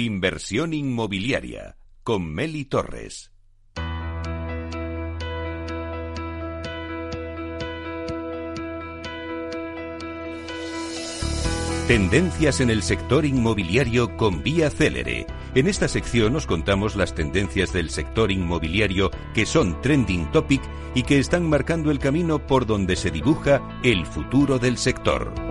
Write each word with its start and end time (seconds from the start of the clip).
Inversión 0.00 0.72
inmobiliaria 0.72 1.76
con 2.02 2.32
Meli 2.32 2.64
Torres. 2.64 3.32
Tendencias 11.86 12.60
en 12.60 12.70
el 12.70 12.82
sector 12.82 13.26
inmobiliario 13.26 14.16
con 14.16 14.42
Vía 14.42 14.70
Célere. 14.70 15.26
En 15.54 15.66
esta 15.66 15.86
sección 15.86 16.34
os 16.34 16.46
contamos 16.46 16.96
las 16.96 17.14
tendencias 17.14 17.74
del 17.74 17.90
sector 17.90 18.32
inmobiliario 18.32 19.10
que 19.34 19.44
son 19.44 19.82
trending 19.82 20.30
topic 20.32 20.62
y 20.94 21.02
que 21.02 21.18
están 21.18 21.46
marcando 21.46 21.90
el 21.90 21.98
camino 21.98 22.46
por 22.46 22.64
donde 22.64 22.96
se 22.96 23.10
dibuja 23.10 23.60
el 23.82 24.06
futuro 24.06 24.58
del 24.58 24.78
sector. 24.78 25.49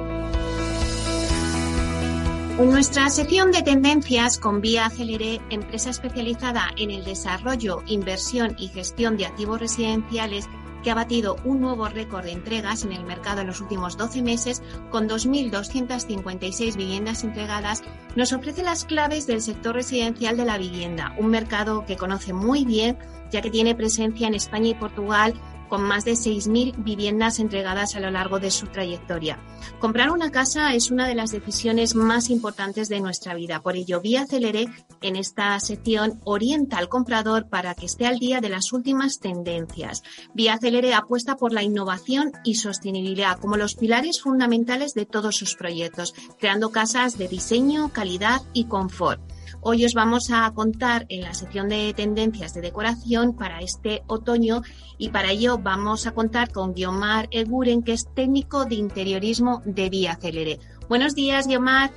En 2.60 2.72
nuestra 2.72 3.10
sección 3.10 3.54
de 3.54 3.62
tendencias 3.62 4.38
con 4.38 4.60
Vía 4.60 4.90
Célere, 4.90 5.40
empresa 5.50 5.92
especializada 5.92 6.66
en 6.76 6.92
el 6.92 7.06
desarrollo, 7.06 7.84
inversión 7.86 8.54
y 8.60 8.68
gestión 8.68 9.16
de 9.16 9.26
activos 9.26 9.62
residenciales, 9.62 10.50
que 10.84 10.92
ha 10.92 10.96
batido 10.96 11.38
un 11.46 11.62
nuevo 11.62 11.88
récord 11.88 12.26
de 12.26 12.34
entregas 12.34 12.84
en 12.84 12.92
el 12.92 13.06
mercado 13.06 13.40
en 13.40 13.48
los 13.48 13.62
últimos 13.62 13.96
12 13.96 14.22
meses, 14.24 14.62
con 14.90 15.08
2.256 15.08 16.76
viviendas 16.76 17.24
entregadas, 17.24 17.82
nos 18.18 18.34
ofrece 18.34 18.62
las 18.62 18.84
claves 18.84 19.26
del 19.26 19.42
sector 19.42 19.76
residencial 19.76 20.36
de 20.36 20.44
la 20.44 20.58
vivienda, 20.58 21.16
un 21.18 21.28
mercado 21.28 21.86
que 21.86 21.96
conoce 21.96 22.34
muy 22.34 22.66
bien, 22.66 22.98
ya 23.32 23.42
que 23.42 23.52
tiene 23.52 23.74
presencia 23.74 24.28
en 24.28 24.36
España 24.36 24.68
y 24.68 24.76
Portugal 24.76 25.34
con 25.70 25.84
más 25.84 26.04
de 26.04 26.14
6.000 26.14 26.84
viviendas 26.84 27.40
entregadas 27.40 27.96
a 27.96 28.00
lo 28.00 28.12
largo 28.12 28.40
de 28.40 28.52
su 28.52 28.68
trayectoria. 28.68 29.40
Comprar 29.80 30.12
una 30.12 30.32
casa 30.32 30.74
es 30.74 30.92
una 30.92 31.08
de 31.08 31.16
las 31.16 31.32
decisiones 31.32 31.96
más 31.96 32.30
importantes 32.30 32.90
de 32.90 33.00
nuestra 33.00 33.34
vida. 33.36 33.62
Por 33.62 33.76
ello, 33.76 34.02
Vía 34.02 34.26
Celere 34.26 34.68
en 35.02 35.16
esta 35.16 35.58
sección 35.60 36.20
orienta 36.24 36.78
al 36.78 36.90
comprador 36.90 37.48
para 37.48 37.76
que 37.76 37.86
esté 37.86 38.06
al 38.06 38.20
día 38.20 38.42
de 38.42 38.50
las 38.50 38.74
últimas 38.74 39.20
tendencias. 39.20 40.04
Vía 40.34 40.58
Celere 40.58 40.94
apuesta 40.94 41.36
por 41.36 41.54
la 41.54 41.64
innovación 41.64 42.32
y 42.44 42.56
sostenibilidad 42.56 43.40
como 43.40 43.58
los 43.58 43.76
pilares 43.76 44.22
fundamentales 44.22 44.94
de 44.94 45.06
todos 45.06 45.36
sus 45.36 45.56
proyectos, 45.56 46.14
creando 46.40 46.72
casas 46.72 47.18
de 47.18 47.28
diseño, 47.28 47.90
calidad 47.94 48.42
y 48.54 48.66
confort. 48.66 49.22
Hoy 49.62 49.86
os 49.86 49.94
vamos 49.94 50.32
a 50.32 50.50
contar 50.52 51.06
en 51.10 51.22
la 51.22 51.34
sección 51.34 51.68
de 51.68 51.94
tendencias 51.94 52.54
de 52.54 52.62
decoración 52.62 53.36
para 53.36 53.60
este 53.60 54.04
otoño 54.08 54.62
y 54.98 55.10
para 55.10 55.32
ello 55.32 55.58
vamos 55.58 56.08
a 56.08 56.12
contar 56.12 56.52
con 56.52 56.74
Guiomar 56.74 57.28
Eguren, 57.32 57.84
que 57.84 57.92
es 57.92 58.08
técnico 58.14 58.64
de 58.64 58.76
interiorismo 58.76 59.62
de 59.66 59.90
Vía 59.90 60.16
Celere. 60.16 60.60
Buenos 60.88 61.14
días, 61.14 61.46
Guiomar. 61.46 61.92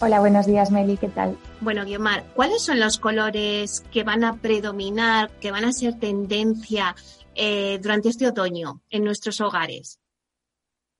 Hola, 0.00 0.20
buenos 0.20 0.46
días, 0.46 0.70
Meli, 0.70 0.96
¿qué 0.96 1.08
tal? 1.08 1.36
Bueno, 1.60 1.84
Guiomar, 1.84 2.24
¿cuáles 2.34 2.62
son 2.62 2.78
los 2.78 2.98
colores 2.98 3.82
que 3.90 4.04
van 4.04 4.22
a 4.22 4.36
predominar, 4.36 5.30
que 5.40 5.50
van 5.50 5.64
a 5.64 5.72
ser 5.72 5.98
tendencia 5.98 6.94
eh, 7.34 7.80
durante 7.82 8.10
este 8.10 8.28
otoño 8.28 8.80
en 8.90 9.02
nuestros 9.02 9.40
hogares? 9.40 9.98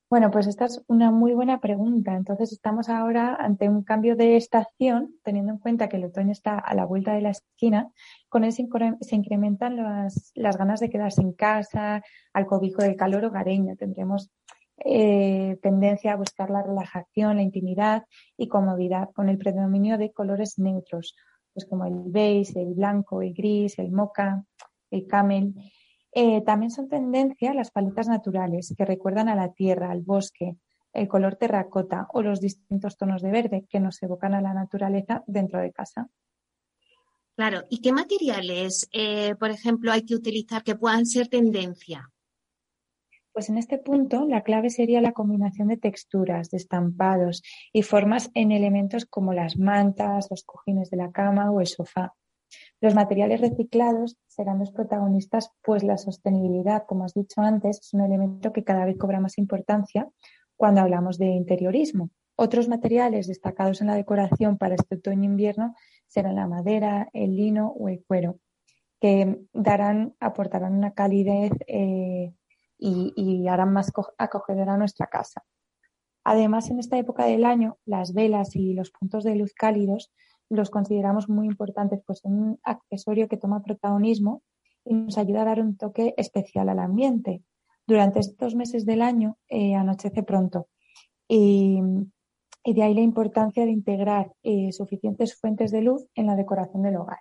Bueno, 0.09 0.31
pues 0.31 0.47
esta 0.47 0.65
es 0.65 0.81
una 0.87 1.11
muy 1.11 1.33
buena 1.33 1.59
pregunta. 1.59 2.15
Entonces 2.15 2.53
estamos 2.53 2.87
ahora 2.87 3.35
ante 3.35 3.67
un 3.67 3.83
cambio 3.83 4.15
de 4.15 4.37
estación, 4.37 5.15
teniendo 5.21 5.51
en 5.51 5.59
cuenta 5.59 5.89
que 5.89 5.97
el 5.97 6.05
otoño 6.05 6.31
está 6.31 6.57
a 6.57 6.73
la 6.75 6.85
vuelta 6.85 7.13
de 7.13 7.21
la 7.21 7.31
esquina. 7.31 7.91
Con 8.29 8.45
él 8.45 8.53
se, 8.53 8.61
incrementan 9.15 9.75
las, 9.75 10.57
ganas 10.57 10.79
de 10.79 10.89
quedarse 10.89 11.21
en 11.21 11.33
casa, 11.33 12.01
al 12.31 12.45
cobijo 12.45 12.81
del 12.83 12.95
calor 12.95 13.25
hogareño. 13.25 13.75
Tendremos 13.75 14.31
eh, 14.77 15.57
tendencia 15.61 16.13
a 16.13 16.15
buscar 16.15 16.51
la 16.51 16.63
relajación, 16.63 17.35
la 17.35 17.41
intimidad 17.41 18.05
y 18.37 18.47
comodidad 18.47 19.09
con 19.13 19.27
el 19.27 19.37
predominio 19.37 19.97
de 19.97 20.13
colores 20.13 20.57
neutros, 20.57 21.17
pues 21.53 21.65
como 21.65 21.85
el 21.85 21.95
beige, 22.05 22.61
el 22.61 22.75
blanco, 22.75 23.21
el 23.21 23.33
gris, 23.33 23.77
el 23.77 23.91
mocha, 23.91 24.41
el 24.89 25.05
camel. 25.05 25.53
Eh, 26.19 26.41
también 26.41 26.71
son 26.71 26.89
tendencia 26.89 27.53
las 27.53 27.69
paletas 27.69 28.07
naturales 28.07 28.73
que 28.75 28.85
recuerdan 28.85 29.29
a 29.29 29.35
la 29.35 29.53
tierra, 29.53 29.91
al 29.91 30.01
bosque, 30.01 30.57
el 30.91 31.07
color 31.07 31.35
terracota 31.35 32.07
o 32.11 32.23
los 32.23 32.41
distintos 32.41 32.97
tonos 32.97 33.21
de 33.21 33.29
verde 33.29 33.67
que 33.69 33.79
nos 33.79 34.01
evocan 34.01 34.33
a 34.33 34.41
la 34.41 34.51
naturaleza 34.51 35.23
dentro 35.27 35.59
de 35.59 35.71
casa. 35.71 36.09
Claro, 37.35 37.65
¿y 37.69 37.81
qué 37.81 37.91
materiales, 37.93 38.89
eh, 38.93 39.35
por 39.35 39.51
ejemplo, 39.51 39.91
hay 39.91 40.05
que 40.05 40.15
utilizar 40.15 40.63
que 40.63 40.73
puedan 40.73 41.05
ser 41.05 41.27
tendencia? 41.27 42.09
Pues 43.31 43.49
en 43.49 43.59
este 43.59 43.77
punto 43.77 44.25
la 44.25 44.41
clave 44.41 44.71
sería 44.71 45.01
la 45.01 45.11
combinación 45.11 45.67
de 45.67 45.77
texturas, 45.77 46.49
de 46.49 46.57
estampados 46.57 47.43
y 47.71 47.83
formas 47.83 48.31
en 48.33 48.51
elementos 48.51 49.05
como 49.05 49.33
las 49.33 49.59
mantas, 49.59 50.29
los 50.31 50.43
cojines 50.43 50.89
de 50.89 50.97
la 50.97 51.11
cama 51.11 51.51
o 51.51 51.61
el 51.61 51.67
sofá. 51.67 52.15
Los 52.79 52.95
materiales 52.95 53.41
reciclados 53.41 54.17
serán 54.27 54.59
los 54.59 54.71
protagonistas, 54.71 55.51
pues 55.63 55.83
la 55.83 55.97
sostenibilidad, 55.97 56.85
como 56.85 57.05
has 57.05 57.13
dicho 57.13 57.41
antes, 57.41 57.79
es 57.79 57.93
un 57.93 58.01
elemento 58.01 58.53
que 58.53 58.63
cada 58.63 58.85
vez 58.85 58.97
cobra 58.97 59.19
más 59.19 59.37
importancia 59.37 60.07
cuando 60.55 60.81
hablamos 60.81 61.17
de 61.17 61.27
interiorismo. 61.27 62.09
Otros 62.35 62.67
materiales 62.67 63.27
destacados 63.27 63.81
en 63.81 63.87
la 63.87 63.95
decoración 63.95 64.57
para 64.57 64.75
este 64.75 64.95
otoño-invierno 64.95 65.73
serán 66.07 66.35
la 66.35 66.47
madera, 66.47 67.09
el 67.13 67.35
lino 67.35 67.69
o 67.69 67.89
el 67.89 68.03
cuero, 68.05 68.39
que 68.99 69.39
darán, 69.53 70.15
aportarán 70.19 70.75
una 70.75 70.93
calidez 70.93 71.51
eh, 71.65 72.33
y, 72.77 73.47
harán 73.47 73.73
más 73.73 73.91
acogedora 74.19 74.77
nuestra 74.77 75.07
casa. 75.07 75.43
Además, 76.23 76.69
en 76.69 76.79
esta 76.79 76.97
época 76.97 77.25
del 77.25 77.45
año, 77.45 77.79
las 77.85 78.13
velas 78.13 78.55
y 78.55 78.73
los 78.73 78.91
puntos 78.91 79.23
de 79.23 79.35
luz 79.35 79.53
cálidos 79.53 80.11
los 80.49 80.69
consideramos 80.69 81.29
muy 81.29 81.47
importantes, 81.47 82.01
pues 82.05 82.21
un 82.23 82.59
accesorio 82.63 83.27
que 83.27 83.37
toma 83.37 83.63
protagonismo 83.63 84.43
y 84.85 84.93
nos 84.93 85.17
ayuda 85.17 85.41
a 85.41 85.45
dar 85.45 85.61
un 85.61 85.77
toque 85.77 86.13
especial 86.17 86.69
al 86.69 86.79
ambiente. 86.79 87.43
Durante 87.85 88.19
estos 88.19 88.55
meses 88.55 88.85
del 88.85 89.01
año 89.01 89.37
eh, 89.47 89.75
anochece 89.75 90.23
pronto 90.23 90.67
y, 91.27 91.79
de 92.65 92.83
ahí 92.83 92.93
la 92.93 93.01
importancia 93.01 93.65
de 93.65 93.71
integrar 93.71 94.33
eh, 94.43 94.71
suficientes 94.73 95.39
fuentes 95.39 95.71
de 95.71 95.81
luz 95.81 96.05
en 96.15 96.25
la 96.27 96.35
decoración 96.35 96.83
del 96.83 96.97
hogar. 96.97 97.19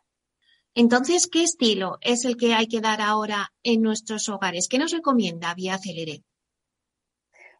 Entonces, 0.74 1.28
¿qué 1.28 1.42
estilo 1.42 1.98
es 2.00 2.24
el 2.24 2.36
que 2.36 2.52
hay 2.52 2.66
que 2.66 2.80
dar 2.80 3.00
ahora 3.00 3.52
en 3.62 3.80
nuestros 3.80 4.28
hogares? 4.28 4.68
¿Qué 4.68 4.78
nos 4.78 4.92
recomienda 4.92 5.54
Vía 5.54 5.78
Celere? 5.78 6.22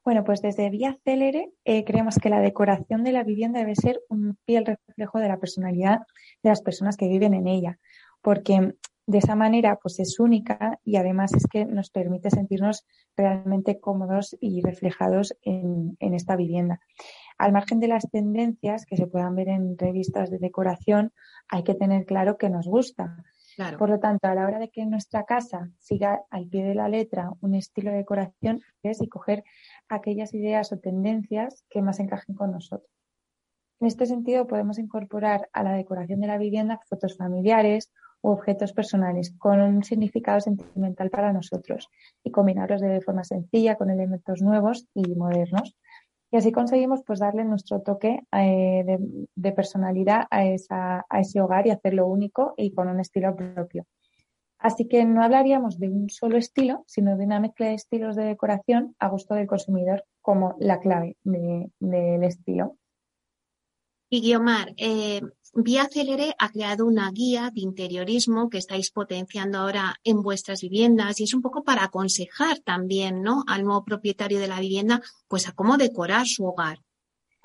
Bueno, 0.06 0.22
pues 0.22 0.41
desde 0.41 0.71
Vía 0.71 0.97
Célere 1.03 1.50
eh, 1.65 1.84
creemos 1.84 2.21
que 2.21 2.31
la 2.31 2.41
decoración 2.41 3.03
de 3.03 3.11
la 3.11 3.25
vivienda 3.25 3.59
debe 3.59 3.75
ser 3.75 4.00
un 4.09 4.39
fiel 4.47 4.65
reflejo 4.65 5.19
de 5.19 5.27
la 5.27 5.39
personalidad 5.39 5.99
de 6.44 6.50
las 6.50 6.62
personas 6.62 6.97
que 6.97 7.09
viven 7.09 7.34
en 7.34 7.49
ella, 7.49 7.81
porque 8.22 8.75
de 9.06 9.19
esa 9.19 9.34
manera 9.34 9.81
pues 9.83 9.99
es 9.99 10.21
única 10.21 10.78
y 10.84 10.95
además 10.95 11.34
es 11.34 11.49
que 11.49 11.65
nos 11.65 11.91
permite 11.91 12.31
sentirnos 12.31 12.87
realmente 13.16 13.81
cómodos 13.81 14.37
y 14.41 14.62
reflejados 14.62 15.37
en, 15.43 15.97
esta 15.99 16.37
vivienda. 16.37 16.78
Al 17.37 17.50
margen 17.50 17.81
de 17.81 17.89
las 17.89 18.09
tendencias 18.09 18.87
que 18.87 18.97
se 18.97 19.09
puedan 19.09 19.34
ver 19.34 19.49
en 19.49 19.77
revistas 19.77 20.31
de 20.31 20.39
decoración, 20.39 21.12
hay 21.49 21.65
que 21.65 21.75
tener 21.75 22.06
claro 22.06 22.39
que 22.39 22.49
nos 22.49 22.69
gusta. 22.69 23.25
Por 23.78 23.89
lo 23.89 23.99
tanto, 23.99 24.28
a 24.28 24.34
la 24.34 24.45
hora 24.47 24.59
de 24.59 24.69
que 24.69 24.84
nuestra 24.84 25.25
casa 25.25 25.71
siga 25.78 26.21
al 26.31 26.47
pie 26.47 26.62
de 26.62 26.75
la 26.75 26.89
letra 26.89 27.31
un 27.41 27.55
estilo 27.55 27.91
de 27.91 27.99
decoración, 27.99 28.61
es 28.83 29.00
y 29.00 29.09
coger 29.09 29.45
aquellas 29.89 30.35
ideas 30.35 30.73
o 30.73 30.79
tendencias 30.79 31.65
que 31.71 31.83
más 31.83 32.01
encajen 32.01 32.35
con 32.35 32.53
nosotros. 32.53 32.91
En 33.81 33.89
este 33.89 34.07
sentido, 34.07 34.47
podemos 34.47 34.79
incorporar 34.79 35.49
a 35.53 35.63
la 35.63 35.73
decoración 35.73 36.21
de 36.21 36.29
la 36.29 36.39
vivienda 36.39 36.81
fotos 36.89 37.17
familiares 37.17 37.93
u 38.23 38.31
objetos 38.31 38.73
personales 38.73 39.35
con 39.39 39.61
un 39.61 39.85
significado 39.85 40.41
sentimental 40.41 41.11
para 41.11 41.33
nosotros 41.33 41.89
y 42.25 42.31
combinarlos 42.31 42.81
de 42.81 43.03
forma 43.03 43.25
sencilla 43.25 43.77
con 43.77 43.91
elementos 43.91 44.41
nuevos 44.41 44.87
y 44.95 45.15
modernos. 45.15 45.77
Y 46.31 46.39
así 46.39 46.53
conseguimos 46.53 47.03
pues 47.07 47.21
darle 47.21 47.45
nuestro 47.45 47.83
toque 47.83 48.21
eh, 48.33 48.99
de, 49.35 49.53
personalidad 49.53 50.25
a, 50.31 51.05
a 51.09 51.21
ese 51.21 51.41
hogar 51.41 51.66
y 51.66 51.71
hacerlo 51.71 52.07
único 52.07 52.55
y 52.57 52.72
con 52.72 52.89
un 52.89 53.01
estilo 53.01 53.37
propio. 53.37 53.84
Así 54.59 54.89
que 54.89 55.05
no 55.05 55.23
hablaríamos 55.23 55.79
de 55.79 55.89
un 55.89 56.09
solo 56.11 56.39
estilo, 56.39 56.85
sino 56.87 57.17
de 57.17 57.25
una 57.25 57.41
mezcla 57.41 57.67
de 57.67 57.75
estilos 57.75 58.17
de 58.17 58.25
decoración 58.25 58.97
a 58.99 59.09
gusto 59.09 59.35
del 59.35 59.47
consumidor 59.47 60.05
como 60.23 60.57
la 60.59 60.81
clave 60.81 61.17
del 61.23 62.25
estilo. 62.25 62.77
Y 64.09 64.21
Guiomar, 64.21 64.73
eh, 64.77 65.21
Vía 65.53 65.89
Celere 65.91 66.35
ha 66.39 66.51
creado 66.51 66.87
una 66.87 67.11
guía 67.11 67.51
de 67.53 67.61
interiorismo 67.61 68.51
que 68.51 68.59
estáis 68.59 68.91
potenciando 68.91 69.59
ahora 69.59 69.97
en 70.05 70.23
vuestras 70.23 70.61
viviendas 70.61 71.19
y 71.19 71.25
es 71.25 71.35
un 71.35 71.43
poco 71.43 71.65
para 71.65 71.85
aconsejar 71.85 72.59
también 72.61 73.23
¿no? 73.23 73.43
al 73.49 73.65
nuevo 73.65 73.85
propietario 73.85 74.39
de 74.39 74.49
la 74.49 74.61
vivienda 74.61 75.01
pues 75.29 75.49
a 75.49 75.53
cómo 75.53 75.77
decorar 75.77 76.27
su 76.27 76.45
hogar. 76.45 76.79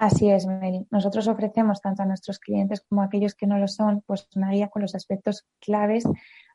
Así 0.02 0.32
es, 0.32 0.48
Mary. 0.48 0.88
Nosotros 0.90 1.28
ofrecemos 1.28 1.80
tanto 1.80 2.02
a 2.02 2.08
nuestros 2.08 2.40
clientes 2.40 2.82
como 2.82 3.04
a 3.04 3.06
aquellos 3.06 3.36
que 3.36 3.46
no 3.46 3.60
lo 3.60 3.68
son, 3.68 4.02
pues 4.08 4.28
una 4.36 4.50
guía 4.50 4.68
con 4.68 4.82
los 4.82 4.96
aspectos 4.96 5.46
claves 5.60 6.06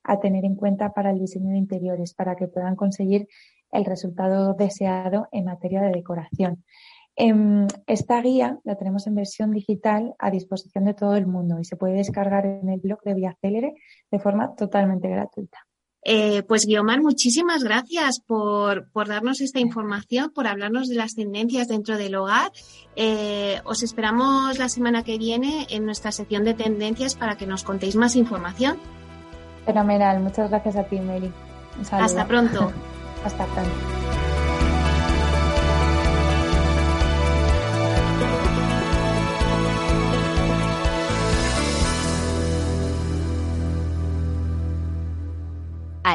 a 0.02 0.18
tener 0.18 0.44
en 0.44 0.56
cuenta 0.56 0.92
para 0.92 1.12
el 1.12 1.20
diseño 1.20 1.50
de 1.50 1.58
interiores, 1.58 2.12
para 2.12 2.34
que 2.34 2.48
puedan 2.48 2.74
conseguir 2.74 3.28
el 3.70 3.84
resultado 3.84 4.54
deseado 4.54 5.28
en 5.30 5.44
materia 5.44 5.80
de 5.80 5.92
decoración. 5.92 6.64
Em, 7.14 7.68
esta 7.86 8.20
guía 8.20 8.58
la 8.64 8.74
tenemos 8.74 9.06
en 9.06 9.14
versión 9.14 9.52
digital 9.52 10.16
a 10.18 10.32
disposición 10.32 10.84
de 10.84 10.94
todo 10.94 11.14
el 11.14 11.28
mundo 11.28 11.60
y 11.60 11.64
se 11.64 11.76
puede 11.76 11.94
descargar 11.94 12.46
en 12.46 12.68
el 12.68 12.80
blog 12.80 13.00
de 13.04 13.14
Vía 13.14 13.38
Célere 13.40 13.74
de 14.10 14.18
forma 14.18 14.56
totalmente 14.56 15.08
gratuita. 15.08 15.58
Eh, 16.08 16.44
pues 16.44 16.66
Guiomar, 16.66 17.02
muchísimas 17.02 17.64
gracias 17.64 18.20
por, 18.20 18.86
darnos 19.08 19.40
esta 19.40 19.58
información, 19.58 20.30
por 20.32 20.46
hablarnos 20.46 20.88
de 20.88 20.94
las 20.94 21.16
tendencias 21.16 21.66
dentro 21.66 21.98
del 21.98 22.14
hogar. 22.14 22.52
Eh, 22.94 23.60
os 23.64 23.82
esperamos 23.82 24.56
la 24.56 24.68
semana 24.68 25.02
que 25.02 25.18
viene 25.18 25.66
en 25.68 25.84
nuestra 25.84 26.12
sección 26.12 26.44
de 26.44 26.54
tendencias 26.54 27.16
para 27.16 27.36
que 27.36 27.48
nos 27.48 27.64
contéis 27.64 27.96
más 27.96 28.14
información. 28.14 28.78
Fenomenal, 29.64 30.20
muchas 30.20 30.48
gracias 30.48 30.76
a 30.76 30.84
ti, 30.84 31.00
Mary. 31.00 31.32
Hasta 31.90 32.24
pronto. 32.28 32.70
Hasta 33.24 33.44
pronto. 33.46 34.05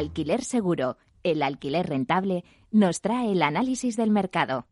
Alquiler 0.02 0.44
Seguro, 0.44 0.98
el 1.24 1.44
alquiler 1.44 1.88
rentable, 1.88 2.44
nos 2.72 3.02
trae 3.02 3.32
el 3.32 3.44
análisis 3.44 3.96
del 3.96 4.10
mercado. 4.10 4.66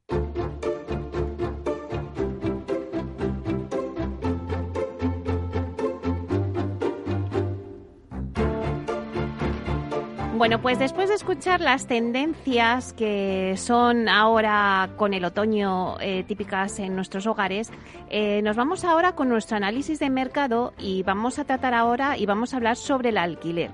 Bueno, 10.39 10.61
pues 10.61 10.79
después 10.79 11.09
de 11.09 11.15
escuchar 11.15 11.59
las 11.59 11.85
tendencias 11.85 12.93
que 12.93 13.55
son 13.57 14.07
ahora 14.07 14.89
con 14.95 15.13
el 15.13 15.25
otoño 15.25 15.99
eh, 15.99 16.23
típicas 16.23 16.79
en 16.79 16.95
nuestros 16.95 17.27
hogares, 17.27 17.69
eh, 18.09 18.41
nos 18.41 18.55
vamos 18.55 18.85
ahora 18.85 19.15
con 19.15 19.27
nuestro 19.27 19.57
análisis 19.57 19.99
de 19.99 20.09
mercado 20.09 20.73
y 20.79 21.03
vamos 21.03 21.39
a 21.39 21.43
tratar 21.43 21.73
ahora 21.73 22.17
y 22.17 22.25
vamos 22.25 22.53
a 22.53 22.55
hablar 22.55 22.77
sobre 22.77 23.09
el 23.09 23.17
alquiler. 23.17 23.71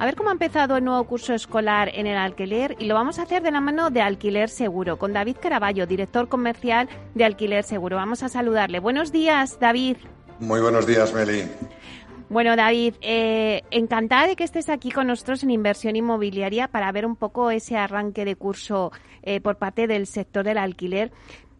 A 0.00 0.06
ver 0.06 0.16
cómo 0.16 0.30
ha 0.30 0.32
empezado 0.32 0.76
el 0.76 0.84
nuevo 0.84 1.04
curso 1.04 1.34
escolar 1.34 1.88
en 1.94 2.08
el 2.08 2.18
alquiler 2.18 2.74
y 2.80 2.86
lo 2.86 2.96
vamos 2.96 3.20
a 3.20 3.22
hacer 3.22 3.40
de 3.44 3.52
la 3.52 3.60
mano 3.60 3.90
de 3.90 4.00
Alquiler 4.00 4.48
Seguro, 4.48 4.98
con 4.98 5.12
David 5.12 5.36
Caraballo, 5.40 5.86
director 5.86 6.28
comercial 6.28 6.88
de 7.14 7.26
Alquiler 7.26 7.62
Seguro. 7.62 7.94
Vamos 7.94 8.24
a 8.24 8.28
saludarle. 8.28 8.80
Buenos 8.80 9.12
días, 9.12 9.60
David. 9.60 9.98
Muy 10.40 10.60
buenos 10.60 10.84
días, 10.84 11.14
Meli. 11.14 11.44
Bueno, 12.30 12.56
David, 12.56 12.94
eh, 13.00 13.62
encantada 13.70 14.26
de 14.26 14.36
que 14.36 14.44
estés 14.44 14.68
aquí 14.68 14.90
con 14.90 15.06
nosotros 15.06 15.42
en 15.42 15.50
Inversión 15.50 15.96
Inmobiliaria 15.96 16.68
para 16.68 16.92
ver 16.92 17.06
un 17.06 17.16
poco 17.16 17.50
ese 17.50 17.78
arranque 17.78 18.26
de 18.26 18.36
curso 18.36 18.92
eh, 19.22 19.40
por 19.40 19.56
parte 19.56 19.86
del 19.86 20.06
sector 20.06 20.44
del 20.44 20.58
alquiler. 20.58 21.10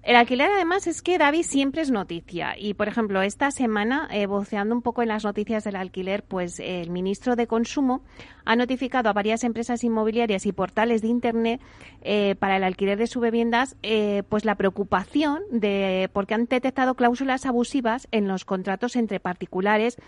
El 0.08 0.16
alquiler, 0.16 0.50
además, 0.50 0.86
es 0.86 1.02
que 1.02 1.18
David 1.18 1.42
siempre 1.42 1.82
es 1.82 1.90
noticia. 1.90 2.54
Y, 2.58 2.72
por 2.72 2.88
ejemplo, 2.88 3.20
esta 3.20 3.50
semana, 3.50 4.08
eh, 4.10 4.24
voceando 4.24 4.74
un 4.74 4.80
poco 4.80 5.02
en 5.02 5.08
las 5.08 5.22
noticias 5.22 5.64
del 5.64 5.76
alquiler, 5.76 6.22
pues 6.22 6.60
el 6.60 6.88
ministro 6.88 7.36
de 7.36 7.46
Consumo 7.46 8.00
ha 8.46 8.56
notificado 8.56 9.10
a 9.10 9.12
varias 9.12 9.44
empresas 9.44 9.84
inmobiliarias 9.84 10.46
y 10.46 10.52
portales 10.52 11.02
de 11.02 11.08
Internet 11.08 11.60
eh, 12.00 12.36
para 12.38 12.56
el 12.56 12.64
alquiler 12.64 12.96
de 12.96 13.06
sus 13.06 13.22
viviendas, 13.22 13.76
eh, 13.82 14.22
pues 14.30 14.46
la 14.46 14.54
preocupación 14.54 15.42
de 15.50 16.08
porque 16.14 16.32
han 16.32 16.46
detectado 16.46 16.94
cláusulas 16.94 17.44
abusivas 17.44 18.08
en 18.10 18.28
los 18.28 18.46
contratos 18.46 18.96
entre 18.96 19.20
particulares, 19.20 19.98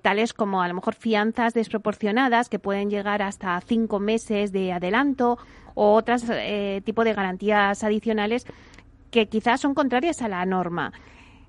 tales 0.00 0.32
como 0.32 0.62
a 0.62 0.68
lo 0.68 0.72
mejor 0.72 0.94
fianzas 0.94 1.52
desproporcionadas 1.52 2.48
que 2.48 2.58
pueden 2.58 2.88
llegar 2.88 3.20
hasta 3.20 3.60
cinco 3.60 4.00
meses 4.00 4.52
de 4.52 4.72
adelanto 4.72 5.36
o 5.74 5.92
otros 5.92 6.24
tipo 6.84 7.04
de 7.04 7.12
garantías 7.12 7.84
adicionales 7.84 8.46
que 9.10 9.28
quizás 9.28 9.60
son 9.60 9.74
contrarias 9.74 10.22
a 10.22 10.28
la 10.28 10.44
norma. 10.44 10.92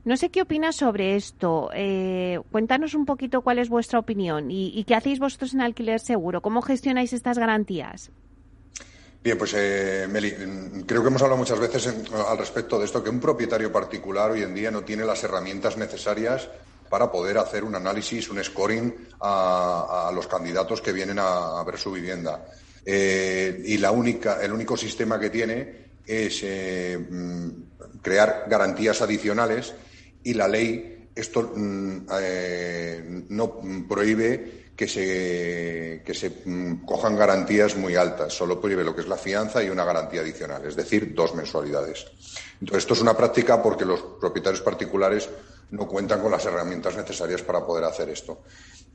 No 0.06 0.18
sé 0.18 0.30
qué 0.30 0.42
opinas 0.42 0.78
sobre 0.78 1.16
esto. 1.16 1.70
Eh, 1.74 2.40
cuéntanos 2.52 2.94
un 2.94 3.06
poquito 3.06 3.42
cuál 3.42 3.60
es 3.60 3.70
vuestra 3.70 4.00
opinión 4.00 4.50
y, 4.50 4.84
qué 4.86 4.96
hacéis 4.96 5.20
vosotros 5.20 5.54
en 5.54 5.62
alquiler 5.62 6.00
seguro. 6.00 6.42
¿Cómo 6.42 6.62
gestionáis 6.62 7.14
estas 7.14 7.38
garantías? 7.38 8.12
Bien, 9.22 9.38
pues 9.38 9.54
eh, 9.58 10.08
Meli, 10.10 10.32
creo 10.86 11.02
que 11.02 11.10
hemos 11.10 11.22
hablado 11.22 11.38
muchas 11.38 11.60
veces 11.60 11.94
al 12.28 12.38
respecto 12.38 12.80
de 12.80 12.86
esto, 12.86 13.04
que 13.04 13.10
un 13.10 13.20
propietario 13.20 13.72
particular 13.72 14.32
hoy 14.32 14.44
en 14.44 14.56
día 14.56 14.72
no 14.72 14.84
tiene 14.84 15.04
las 15.04 15.22
herramientas 15.26 15.76
necesarias 15.76 16.48
para 16.90 17.12
poder 17.12 17.38
hacer 17.38 17.66
un 17.66 17.76
análisis, 17.76 18.30
un 18.30 18.42
scoring 18.44 18.94
a, 19.20 20.10
los 20.14 20.28
candidatos 20.28 20.82
que 20.82 20.94
vienen 20.94 21.20
a, 21.20 21.62
ver 21.66 21.78
su 21.78 21.92
vivienda. 21.92 22.46
Eh, 22.86 23.62
y 23.66 23.78
la 23.78 23.92
única, 23.92 24.42
el 24.42 24.54
único 24.54 24.78
sistema 24.78 25.20
que 25.20 25.30
tiene 25.30 25.89
es 26.10 26.40
eh, 26.42 26.98
mm, 26.98 28.00
crear 28.02 28.46
garantías 28.48 29.02
adicionales 29.04 29.76
y 30.24 30.34
la 30.34 30.48
ley 30.48 31.10
esto 31.16 31.52
mm, 31.56 32.08
eh, 32.20 33.24
no 33.30 33.60
prohíbe 33.88 34.72
que 34.76 34.88
se, 34.88 36.02
que 36.04 36.14
se 36.14 36.42
mm, 36.46 36.86
cojan 36.86 37.16
garantías 37.16 37.76
muy 37.76 37.96
altas, 37.96 38.34
solo 38.34 38.60
prohíbe 38.60 38.84
lo 38.84 38.96
que 38.96 39.02
es 39.02 39.08
la 39.08 39.18
fianza 39.18 39.62
y 39.64 39.70
una 39.70 39.86
garantía 39.86 40.22
adicional, 40.22 40.66
es 40.66 40.76
decir, 40.76 41.14
dos 41.14 41.36
mensualidades. 41.36 42.08
Entonces, 42.60 42.84
esto 42.84 42.94
es 42.94 43.02
una 43.02 43.16
práctica 43.16 43.62
porque 43.62 43.86
los 43.86 44.02
propietarios 44.20 44.62
particulares 44.62 45.30
no 45.72 45.88
cuentan 45.88 46.22
con 46.22 46.32
las 46.32 46.46
herramientas 46.46 46.96
necesarias 46.96 47.42
para 47.44 47.66
poder 47.66 47.84
hacer 47.84 48.10
esto. 48.10 48.42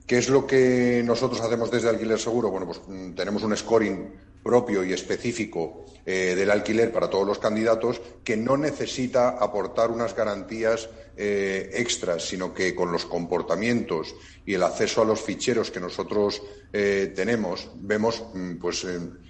¿Qué 0.07 0.19
es 0.19 0.29
lo 0.29 0.47
que 0.47 1.03
nosotros 1.05 1.41
hacemos 1.41 1.71
desde 1.71 1.91
Alquiler 1.91 2.19
Seguro? 2.19 2.51
Bueno, 2.51 2.67
pues 2.67 2.81
tenemos 3.15 3.43
un 3.43 3.57
scoring 3.57 4.13
propio 4.45 4.85
y 4.85 4.93
específico 4.93 5.87
eh, 6.07 6.35
del 6.37 6.51
alquiler 6.51 6.93
para 6.93 7.09
todos 7.09 7.27
los 7.27 7.39
candidatos 7.39 8.01
que 8.23 8.37
no 8.37 8.57
necesita 8.57 9.31
aportar 9.31 9.91
unas 9.91 10.15
garantías 10.15 10.89
eh, 11.17 11.71
extras, 11.75 12.27
sino 12.27 12.53
que 12.53 12.75
con 12.75 12.91
los 12.93 13.05
comportamientos 13.05 14.15
y 14.47 14.55
el 14.55 14.63
acceso 14.63 15.03
a 15.03 15.05
los 15.05 15.21
ficheros 15.21 15.71
que 15.71 15.81
nosotros 15.81 16.43
eh, 16.73 17.13
tenemos, 17.15 17.71
vemos 17.77 18.25
mm, 18.35 18.57
pues 18.57 18.87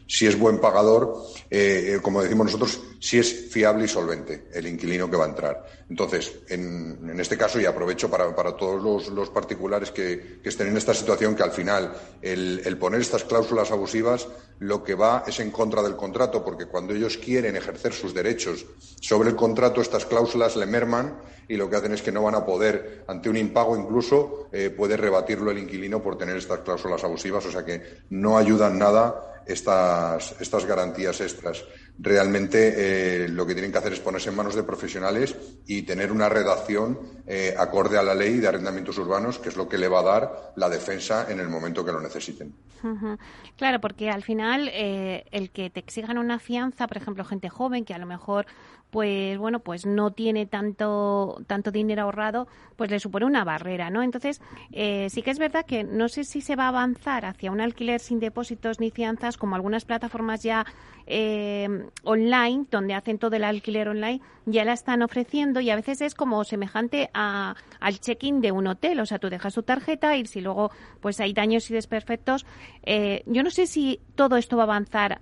si 0.07 0.27
es 0.27 0.39
buen 0.39 0.59
pagador, 0.59 1.17
como 2.03 2.23
decimos 2.23 2.47
nosotros, 2.47 2.79
si 3.01 3.19
es 3.19 3.51
fiable 3.51 3.87
y 3.87 3.89
solvente 3.89 4.49
el 4.53 4.67
inquilino 4.67 5.11
que 5.11 5.17
va 5.17 5.25
a 5.25 5.29
entrar. 5.29 5.65
Entonces, 5.89 6.31
en, 6.49 7.19
este 7.19 7.39
caso, 7.39 7.59
y 7.59 7.65
aprovecho 7.65 8.11
para, 8.11 8.35
todos 8.57 9.09
los, 9.09 9.31
particulares 9.31 9.91
que, 9.91 10.41
estén 10.45 10.69
en 10.69 10.77
esta 10.77 10.93
situación, 10.93 11.35
que 11.35 11.43
al 11.43 11.53
final 11.53 11.95
el, 12.21 12.61
el 12.67 12.77
poner 12.77 13.01
estas 13.01 13.25
cláusulas 13.25 13.71
abusivas 13.71 14.29
lo 14.61 14.85
que 14.85 14.95
va 14.95 15.25
es 15.27 15.41
en 15.41 15.51
contra 15.51 15.83
del 15.83 15.97
contrato, 15.97 16.45
porque 16.45 16.67
cuando 16.67 16.95
ellos 16.95 17.19
quieren 17.19 17.57
ejercer 17.57 17.93
sus 17.93 18.15
derechos 18.15 18.65
sobre 19.01 19.31
el 19.31 19.37
contrato, 19.37 19.81
estas 19.81 20.07
cláusulas 20.07 20.57
le 20.57 20.67
merman 20.67 21.19
y 21.49 21.57
lo 21.57 21.69
que 21.69 21.77
hacen 21.77 21.93
es 21.93 22.03
que 22.03 22.13
no 22.13 22.23
van 22.23 22.35
a 22.35 22.45
poder, 22.45 23.05
ante 23.07 23.29
un 23.29 23.37
impago 23.37 23.77
incluso, 23.77 24.49
eh, 24.53 24.71
puede 24.71 24.97
rebatirlo 24.97 25.51
el 25.51 25.59
inquilino 25.59 26.03
por 26.03 26.17
tener 26.17 26.37
estas 26.37 26.61
cláusulas 26.61 27.03
abusivas, 27.05 27.45
o 27.47 27.51
sea 27.51 27.65
que 27.65 27.83
no 28.11 28.39
ayudan 28.39 28.79
nada 28.79 29.43
estas, 29.47 30.35
estas 30.41 30.65
garantías 30.65 31.21
extras. 31.21 31.65
Realmente 31.99 33.25
eh, 33.25 33.29
lo 33.29 33.47
que 33.47 33.53
tienen 33.53 33.71
que 33.71 33.79
hacer 33.79 33.93
es 33.93 34.01
ponerse 34.01 34.31
en 34.31 34.37
manos 34.37 34.55
de 34.55 34.63
profesionales 34.63 35.37
y 35.67 35.83
tener 35.83 36.11
una 36.11 36.29
redacción 36.29 36.99
eh, 37.27 37.55
acorde 37.57 37.99
a 37.99 38.03
la 38.03 38.15
ley 38.15 38.39
de 38.39 38.49
arrendamientos 38.49 38.99
urbanos, 38.99 39.39
que 39.39 39.51
es 39.51 39.57
lo 39.57 39.69
que 39.69 39.79
le 39.79 39.87
va 39.87 40.01
a 40.01 40.03
dar 40.03 40.53
la 40.57 40.69
defensa 40.69 41.31
en 41.31 41.41
el 41.41 41.49
momento 41.49 41.85
que 41.85 41.93
lo 41.93 42.01
necesiten. 42.01 42.55
Claro, 43.57 43.81
porque 43.81 44.11
al 44.11 44.23
final 44.23 44.69
el 44.69 45.51
que 45.53 45.71
te 45.71 45.81
exijan 45.81 46.19
una 46.19 46.39
fianza, 46.39 46.87
por 46.87 46.99
ejemplo, 46.99 47.25
gente 47.25 47.49
joven 47.49 47.87
que 47.87 47.95
a 47.95 47.99
lo 47.99 48.05
mejor 48.05 48.45
pues 48.95 49.39
bueno, 49.39 49.59
pues 49.59 49.87
no 49.87 50.13
tiene 50.13 50.47
tanto, 50.47 51.43
tanto 51.49 51.73
dinero 51.73 52.03
ahorrado, 52.03 52.47
pues 52.77 52.93
le 52.93 53.01
supone 53.01 53.27
una 53.27 53.43
barrera, 53.43 53.91
¿no? 53.91 54.05
Entonces, 54.05 54.41
eh, 54.71 55.09
sí 55.11 55.23
que 55.23 55.33
es 55.33 55.41
verdad 55.41 55.67
que 55.67 55.83
no 55.83 56.09
sé 56.09 56.23
si 56.23 56.41
se 56.41 56.55
va 56.55 56.67
a 56.67 56.69
avanzar 56.69 57.25
hacia 57.25 57.51
un 57.51 57.61
alquiler 57.61 57.99
sin 57.99 58.21
depósitos 58.21 58.79
ni 58.79 58.93
fianzas, 58.93 59.37
como 59.37 59.57
algunas 59.57 59.85
plataformas 59.85 60.45
ya 60.45 60.65
eh, 61.09 61.89
online, 62.05 62.67
donde 62.71 62.95
hacen 62.95 63.19
todo 63.19 63.35
el 63.35 63.43
alquiler 63.43 63.89
online, 63.89 64.21
ya 64.47 64.65
la 64.65 64.75
están 64.75 65.03
ofreciendo 65.03 65.59
y 65.59 65.71
a 65.71 65.75
veces 65.75 66.01
es 66.01 66.15
como 66.15 66.45
semejante 66.45 67.11
a, 67.15 67.57
al 67.81 67.99
check-in 67.99 68.41
de 68.41 68.53
un 68.53 68.69
hotel, 68.69 69.01
o 69.01 69.07
sea, 69.07 69.19
tú 69.19 69.29
dejas 69.29 69.55
tu 69.55 69.65
tarjeta 69.65 70.17
y 70.17 70.25
si 70.27 70.41
luego 70.41 70.71
pues 71.01 71.19
hay 71.19 71.33
daños 71.33 71.69
y 71.69 71.75
desperfectos, 71.75 72.47
eh, 72.85 73.25
yo 73.27 73.43
no 73.43 73.51
sé 73.51 73.67
si 73.67 73.99
todo 74.15 74.37
esto 74.37 74.57
va 74.57 74.63
a 74.63 74.67
avanzar 74.67 75.19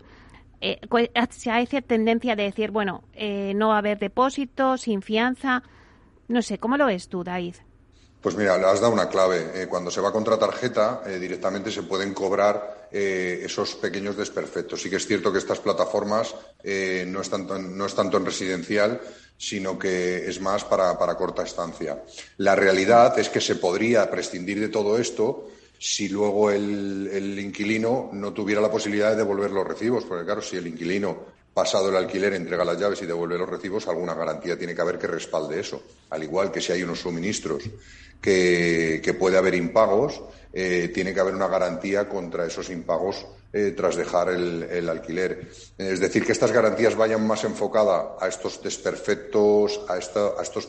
eh, 0.62 0.81
esa 1.14 1.81
tendencia 1.83 2.37
de 2.37 2.45
decir, 2.45 2.71
bueno, 2.71 3.02
eh, 3.14 3.52
no 3.57 3.69
va 3.69 3.75
a 3.75 3.78
haber 3.78 3.99
depósitos, 3.99 4.83
sin 4.83 5.02
fianza. 5.02 5.64
No 6.28 6.40
sé, 6.40 6.59
¿cómo 6.59 6.76
lo 6.76 6.87
ves 6.87 7.09
tú, 7.09 7.25
David? 7.25 7.57
Pues 8.21 8.37
mira, 8.37 8.54
has 8.54 8.81
dado 8.81 8.92
una 8.92 9.09
clave. 9.09 9.50
Eh, 9.54 9.66
cuando 9.66 9.90
se 9.90 10.00
va 10.00 10.12
contra 10.12 10.38
tarjeta, 10.38 11.02
eh, 11.04 11.19
directamente 11.19 11.73
se 11.73 11.83
pueden 11.83 12.14
cobrar 12.14 12.81
esos 12.92 13.75
pequeños 13.76 14.19
desperfectos. 14.19 14.83
Sí 14.83 14.90
que 14.90 14.97
es 14.97 15.07
cierto 15.07 15.33
que 15.33 15.38
estas 15.38 15.61
plataformas 15.61 16.35
no, 16.62 17.21
es 17.23 17.31
tanto 17.31 17.57
en, 17.57 17.75
no 17.75 17.87
es 17.87 17.95
tanto 17.95 18.19
en 18.19 18.26
residencial, 18.26 19.00
sino 19.38 19.78
que 19.78 20.28
es 20.28 20.42
más 20.42 20.62
para, 20.64 20.99
para 20.99 21.14
corta 21.14 21.42
estancia. 21.42 22.04
La 22.37 22.54
realidad 22.54 23.19
es 23.19 23.31
que 23.31 23.40
se 23.40 23.57
podría 23.57 24.11
prescindir 24.11 24.61
de 24.61 24.69
todo 24.69 24.99
esto 24.99 25.49
si 25.82 26.08
luego 26.08 26.48
el, 26.48 27.36
inquilino 27.40 28.10
no 28.12 28.32
tuviera 28.32 28.60
la 28.60 28.70
posibilidad 28.70 29.10
de 29.10 29.16
devolver 29.16 29.50
los 29.50 29.66
recibos, 29.66 30.04
porque 30.04 30.24
claro, 30.24 30.40
si 30.40 30.56
el 30.56 30.68
inquilino 30.68 31.24
pasado 31.52 31.88
el 31.88 31.96
alquiler, 31.96 32.34
entrega 32.34 32.64
las 32.64 32.78
llaves 32.78 33.02
y 33.02 33.06
devuelve 33.06 33.36
los 33.36 33.48
recibos, 33.48 33.88
alguna 33.88 34.14
garantía 34.14 34.56
tiene 34.56 34.76
que 34.76 34.80
haber 34.80 34.96
que 34.96 35.08
respalde 35.08 35.58
eso. 35.58 35.82
Al 36.10 36.22
igual 36.22 36.52
que 36.52 36.60
si 36.60 36.70
hay 36.70 36.84
unos 36.84 37.00
suministros 37.00 37.64
que, 38.20 39.16
puede 39.18 39.36
haber 39.36 39.56
impagos, 39.56 40.22
eh, 40.52 40.92
tiene 40.94 41.12
que 41.12 41.18
haber 41.18 41.34
una 41.34 41.48
garantía 41.48 42.08
contra 42.08 42.46
esos 42.46 42.70
impagos 42.70 43.26
eh, 43.52 43.74
tras 43.76 43.96
dejar 43.96 44.28
el, 44.28 44.88
alquiler. 44.88 45.50
Es 45.76 45.98
decir, 45.98 46.24
que 46.24 46.30
estas 46.30 46.52
garantías 46.52 46.94
vayan 46.94 47.26
más 47.26 47.42
enfocadas 47.42 48.06
a 48.20 48.28
estos 48.28 48.62
desperfectos, 48.62 49.80
a, 49.88 49.94
a 49.94 50.42
estos 50.42 50.68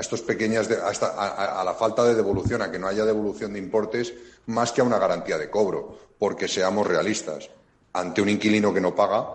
a 0.00 0.02
estos 0.02 0.22
pequeñas 0.22 0.66
a, 0.70 1.62
la 1.62 1.74
falta 1.74 2.02
de 2.04 2.14
devolución, 2.14 2.62
a 2.62 2.70
que 2.72 2.78
no 2.78 2.88
haya 2.88 3.04
devolución 3.04 3.52
de 3.52 3.58
importes, 3.58 4.14
más 4.46 4.72
que 4.72 4.80
a 4.80 4.84
una 4.84 4.98
garantía 4.98 5.36
de 5.36 5.50
cobro, 5.50 5.98
porque 6.18 6.48
seamos 6.48 6.86
realistas. 6.86 7.50
Ante 7.92 8.22
un 8.22 8.30
inquilino 8.30 8.72
que 8.72 8.80
no 8.80 8.94
paga, 8.94 9.28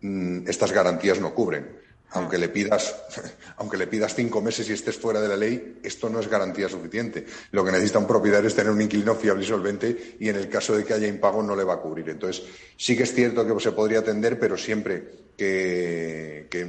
mm, 0.00 0.48
estas 0.48 0.70
garantías 0.70 1.18
no 1.18 1.34
cubren 1.34 1.81
aunque 2.12 2.38
le 2.38 2.48
pidas, 2.48 2.94
aunque 3.56 3.76
le 3.76 3.86
pidas 3.86 4.14
cinco 4.14 4.40
meses 4.40 4.68
y 4.68 4.72
estés 4.72 4.96
fuera 4.96 5.20
de 5.20 5.28
la 5.28 5.36
ley, 5.36 5.78
esto 5.82 6.08
no 6.08 6.20
es 6.20 6.28
garantía 6.28 6.68
suficiente. 6.68 7.26
Lo 7.50 7.64
que 7.64 7.72
necesita 7.72 7.98
un 7.98 8.06
propietario 8.06 8.48
es 8.48 8.54
tener 8.54 8.72
un 8.72 8.80
inquilino 8.80 9.14
fiable 9.14 9.44
y 9.44 9.46
solvente 9.46 10.16
y 10.18 10.28
en 10.28 10.36
el 10.36 10.48
caso 10.48 10.76
de 10.76 10.84
que 10.84 10.94
haya 10.94 11.06
impago 11.06 11.42
no 11.42 11.56
le 11.56 11.64
va 11.64 11.74
a 11.74 11.80
cubrir. 11.80 12.08
Entonces, 12.08 12.44
sí 12.76 12.96
que 12.96 13.04
es 13.04 13.14
cierto 13.14 13.46
que 13.46 13.60
se 13.60 13.72
podría 13.72 14.00
atender, 14.00 14.38
pero 14.38 14.56
siempre 14.56 15.22
que, 15.36 16.66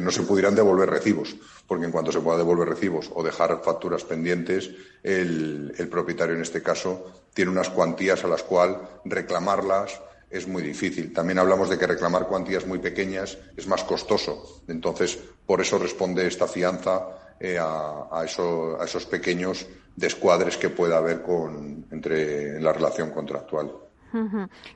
no 0.00 0.10
se 0.10 0.22
pudieran 0.22 0.54
devolver 0.54 0.90
recibos, 0.90 1.34
porque 1.66 1.86
en 1.86 1.90
cuanto 1.90 2.12
se 2.12 2.20
pueda 2.20 2.38
devolver 2.38 2.68
recibos 2.68 3.10
o 3.14 3.22
dejar 3.22 3.62
facturas 3.62 4.04
pendientes, 4.04 4.70
el, 5.02 5.74
el 5.76 5.88
propietario 5.88 6.34
en 6.34 6.42
este 6.42 6.62
caso 6.62 7.12
tiene 7.32 7.50
unas 7.50 7.70
cuantías 7.70 8.22
a 8.24 8.28
las 8.28 8.42
cuales 8.42 8.78
reclamarlas 9.04 10.00
es 10.30 10.46
muy 10.48 10.62
difícil. 10.62 11.12
También 11.12 11.38
hablamos 11.38 11.68
de 11.68 11.78
que 11.78 11.86
reclamar 11.86 12.26
cuantías 12.26 12.66
muy 12.66 12.78
pequeñas 12.78 13.38
es 13.56 13.66
más 13.66 13.84
costoso. 13.84 14.62
Entonces, 14.68 15.18
por 15.46 15.60
eso 15.60 15.78
responde 15.78 16.26
esta 16.26 16.46
fianza 16.46 17.08
eh, 17.40 17.58
a, 17.58 18.24
esos 18.24 19.06
pequeños 19.06 19.66
descuadres 19.96 20.56
que 20.56 20.70
pueda 20.70 20.98
haber 20.98 21.22
con, 21.22 21.86
entre 21.90 22.56
en 22.56 22.64
la 22.64 22.72
relación 22.72 23.10
contractual. 23.10 23.72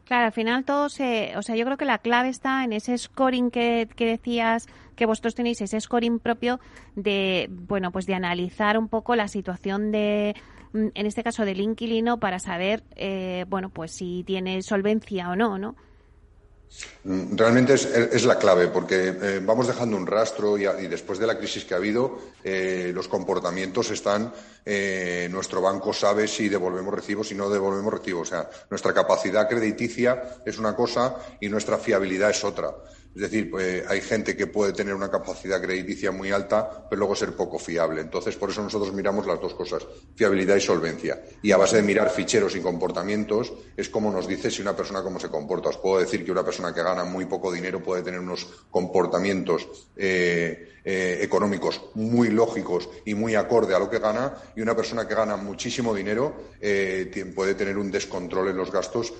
Claro, 0.04 0.26
al 0.26 0.32
final 0.32 0.64
todo 0.64 0.88
se, 0.88 1.36
o 1.36 1.42
sea, 1.42 1.54
yo 1.54 1.64
creo 1.64 1.76
que 1.76 1.84
la 1.84 1.98
clave 1.98 2.28
está 2.28 2.64
en 2.64 2.72
ese 2.72 2.98
scoring 2.98 3.52
que, 3.52 3.88
que, 3.94 4.04
decías 4.04 4.66
que 4.96 5.06
vosotros 5.06 5.36
tenéis, 5.36 5.60
ese 5.60 5.80
scoring 5.80 6.18
propio 6.18 6.58
de, 6.96 7.48
bueno, 7.48 7.92
pues 7.92 8.06
de 8.06 8.14
analizar 8.14 8.76
un 8.76 8.88
poco 8.88 9.14
la 9.14 9.28
situación 9.28 9.92
de, 9.92 10.34
en 10.74 11.06
este 11.06 11.22
caso 11.22 11.44
del 11.44 11.60
inquilino, 11.60 12.18
para 12.20 12.38
saber, 12.38 12.82
eh, 12.96 13.44
bueno, 13.48 13.70
pues 13.70 13.92
si 13.92 14.24
tiene 14.24 14.62
solvencia 14.62 15.30
o 15.30 15.36
no, 15.36 15.58
¿no? 15.58 15.76
Mm, 17.04 17.36
realmente 17.36 17.74
es, 17.74 18.24
la 18.26 18.38
clave, 18.38 18.68
porque 18.68 19.08
eh, 19.08 19.40
vamos 19.42 19.66
dejando 19.66 19.96
un 19.96 20.06
rastro 20.06 20.58
y, 20.58 20.64
después 20.86 21.18
de 21.18 21.26
la 21.26 21.38
crisis 21.38 21.64
que 21.64 21.74
ha 21.74 21.78
habido, 21.78 22.18
eh, 22.44 22.92
los 22.94 23.08
comportamientos 23.08 23.90
están. 23.90 24.32
nuestro 25.30 25.62
banco 25.62 25.94
sabe 25.94 26.28
si 26.28 26.48
devolvemos 26.48 26.92
recibos, 26.92 27.28
si 27.28 27.34
no 27.34 27.48
devolvemos 27.48 27.92
recibos. 27.92 28.28
O 28.28 28.30
sea, 28.30 28.50
nuestra 28.68 28.92
capacidad 28.92 29.48
crediticia 29.48 30.40
es 30.44 30.58
una 30.58 30.74
cosa 30.76 31.16
y 31.40 31.48
nuestra 31.48 31.78
fiabilidad 31.78 32.30
es 32.30 32.44
otra. 32.44 32.74
Es 33.18 33.22
decir, 33.22 33.50
pues, 33.50 33.84
hay 33.88 34.00
gente 34.00 34.36
que 34.36 34.46
puede 34.46 34.72
tener 34.72 34.94
una 34.94 35.10
capacidad 35.10 35.60
crediticia 35.60 36.12
muy 36.12 36.30
alta, 36.30 36.86
pero 36.88 37.00
luego 37.00 37.16
ser 37.16 37.34
poco 37.34 37.58
fiable. 37.58 38.00
Entonces, 38.00 38.36
por 38.36 38.48
eso 38.48 38.62
nosotros 38.62 38.94
miramos 38.94 39.26
las 39.26 39.40
dos 39.40 39.54
cosas, 39.54 39.84
fiabilidad 40.14 40.54
y 40.54 40.60
solvencia. 40.60 41.20
Y 41.42 41.50
a 41.50 41.56
base 41.56 41.74
de 41.74 41.82
mirar 41.82 42.10
ficheros 42.10 42.54
y 42.54 42.60
comportamientos, 42.60 43.52
es 43.76 43.88
como 43.88 44.12
nos 44.12 44.28
dice 44.28 44.52
si 44.52 44.62
una 44.62 44.76
persona 44.76 45.02
cómo 45.02 45.18
se 45.18 45.30
comporta. 45.30 45.70
Os 45.70 45.78
puedo 45.78 45.98
decir 45.98 46.24
que 46.24 46.30
una 46.30 46.44
persona 46.44 46.72
que 46.72 46.80
gana 46.80 47.02
muy 47.02 47.24
poco 47.24 47.50
dinero 47.50 47.82
puede 47.82 48.02
tener 48.02 48.20
unos 48.20 48.46
comportamientos 48.70 49.66
eh, 49.96 50.77
eh, 50.90 51.18
económicos 51.20 51.82
muy 51.96 52.28
lógicos 52.28 52.88
y 53.04 53.12
muy 53.12 53.34
acorde 53.34 53.74
a 53.74 53.78
lo 53.78 53.90
que 53.90 53.98
gana, 53.98 54.32
y 54.56 54.62
una 54.62 54.74
persona 54.74 55.06
que 55.06 55.14
gana 55.14 55.36
muchísimo 55.36 55.94
dinero 55.94 56.34
eh, 56.62 57.30
puede 57.34 57.54
tener 57.54 57.76
un 57.76 57.90
descontrol 57.90 58.48
en 58.48 58.56
los 58.56 58.72
gastos 58.72 59.12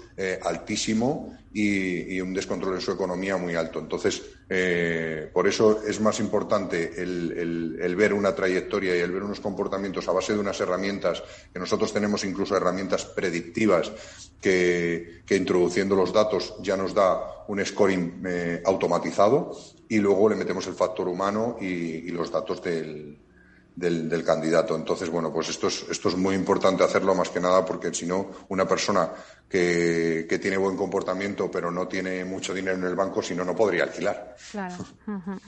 altísimo 0.43 1.37
y, 1.53 2.21
un 2.21 2.35
descontrol 2.35 2.75
en 2.75 2.81
su 2.81 2.93
economía 2.93 3.37
muy 3.37 3.55
alto. 3.55 3.79
Entonces, 3.79 4.23
eh, 4.49 5.31
por 5.33 5.47
eso 5.47 5.83
es 5.87 6.01
más 6.01 6.21
importante 6.21 6.93
el, 6.97 7.95
ver 7.97 8.13
una 8.13 8.35
trayectoria 8.35 8.97
y 8.97 9.01
el 9.01 9.13
ver 9.13 9.23
unos 9.23 9.41
comportamientos 9.41 10.09
a 10.09 10.13
base 10.13 10.33
de 10.33 10.39
unas 10.39 10.61
herramientas, 10.61 11.23
que 11.53 11.59
nosotros 11.59 11.93
tenemos 11.93 12.25
incluso 12.25 12.57
herramientas 12.57 13.05
predictivas 13.05 13.93
que, 14.41 15.23
introduciendo 15.31 15.97
los 15.97 16.13
datos 16.13 16.55
ya 16.63 16.77
nos 16.77 16.95
da 16.95 17.38
un 17.49 17.65
scoring 17.65 18.23
eh, 18.27 18.63
automatizado 18.65 19.57
y 19.89 19.99
luego 19.99 20.29
le 20.29 20.37
metemos 20.37 20.67
el 20.67 20.75
factor 20.75 21.09
humano 21.09 21.57
y 21.61 22.11
los 22.11 22.31
datos 22.31 22.63
del, 22.63 23.19
del, 23.79 24.25
candidato. 24.25 24.75
Entonces, 24.75 25.09
bueno, 25.09 25.33
pues 25.33 25.49
esto 25.49 25.69
es, 25.69 25.87
esto 25.89 26.09
es 26.09 26.17
muy 26.17 26.35
importante 26.35 26.83
hacerlo 26.83 27.15
más 27.15 27.29
que 27.29 27.41
nada 27.41 27.65
porque 27.65 27.95
si 27.95 28.07
no, 28.07 28.31
una 28.49 28.67
persona 28.67 29.11
que, 29.49 30.27
que, 30.29 30.39
tiene 30.39 30.57
buen 30.57 30.77
comportamiento 30.77 31.51
pero 31.51 31.71
no 31.71 31.87
tiene 31.87 32.25
mucho 32.25 32.53
dinero 32.53 32.77
en 32.77 32.85
el 32.85 32.97
banco, 32.97 33.23
si 33.23 33.35
no, 33.35 33.45
no 33.45 33.55
podría 33.55 33.85
alquilar. 33.85 34.37
Claro. 34.51 34.77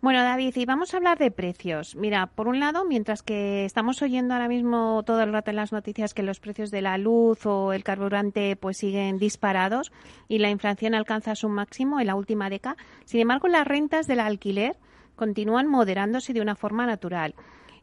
Bueno, 0.00 0.22
David, 0.22 0.54
y 0.54 0.64
vamos 0.64 0.94
a 0.94 0.98
hablar 0.98 1.18
de 1.18 1.32
precios. 1.32 1.96
Mira, 1.96 2.26
por 2.26 2.46
un 2.46 2.60
lado, 2.60 2.84
mientras 2.84 3.24
que 3.24 3.64
estamos 3.64 4.00
oyendo 4.00 4.32
ahora 4.32 4.46
mismo 4.46 5.02
todo 5.04 5.22
el 5.22 5.32
rato 5.32 5.50
en 5.50 5.56
las 5.56 5.72
noticias 5.72 6.14
que 6.14 6.22
los 6.22 6.38
precios 6.38 6.70
de 6.70 6.82
la 6.82 6.98
luz 6.98 7.44
o 7.46 7.72
el 7.72 7.82
carburante 7.82 8.54
pues 8.54 8.76
siguen 8.76 9.18
disparados 9.18 9.90
y 10.28 10.38
la 10.38 10.50
inflación 10.50 10.94
alcanza 10.94 11.34
su 11.34 11.48
máximo 11.48 11.98
en 11.98 12.06
la 12.06 12.14
última 12.14 12.48
década, 12.48 12.76
sin 13.06 13.22
embargo, 13.22 13.48
las 13.48 13.66
rentas 13.66 14.06
del 14.06 14.20
alquiler 14.20 14.76
continúan 15.16 15.66
moderándose 15.66 16.32
de 16.32 16.42
una 16.42 16.54
forma 16.54 16.86
natural. 16.86 17.34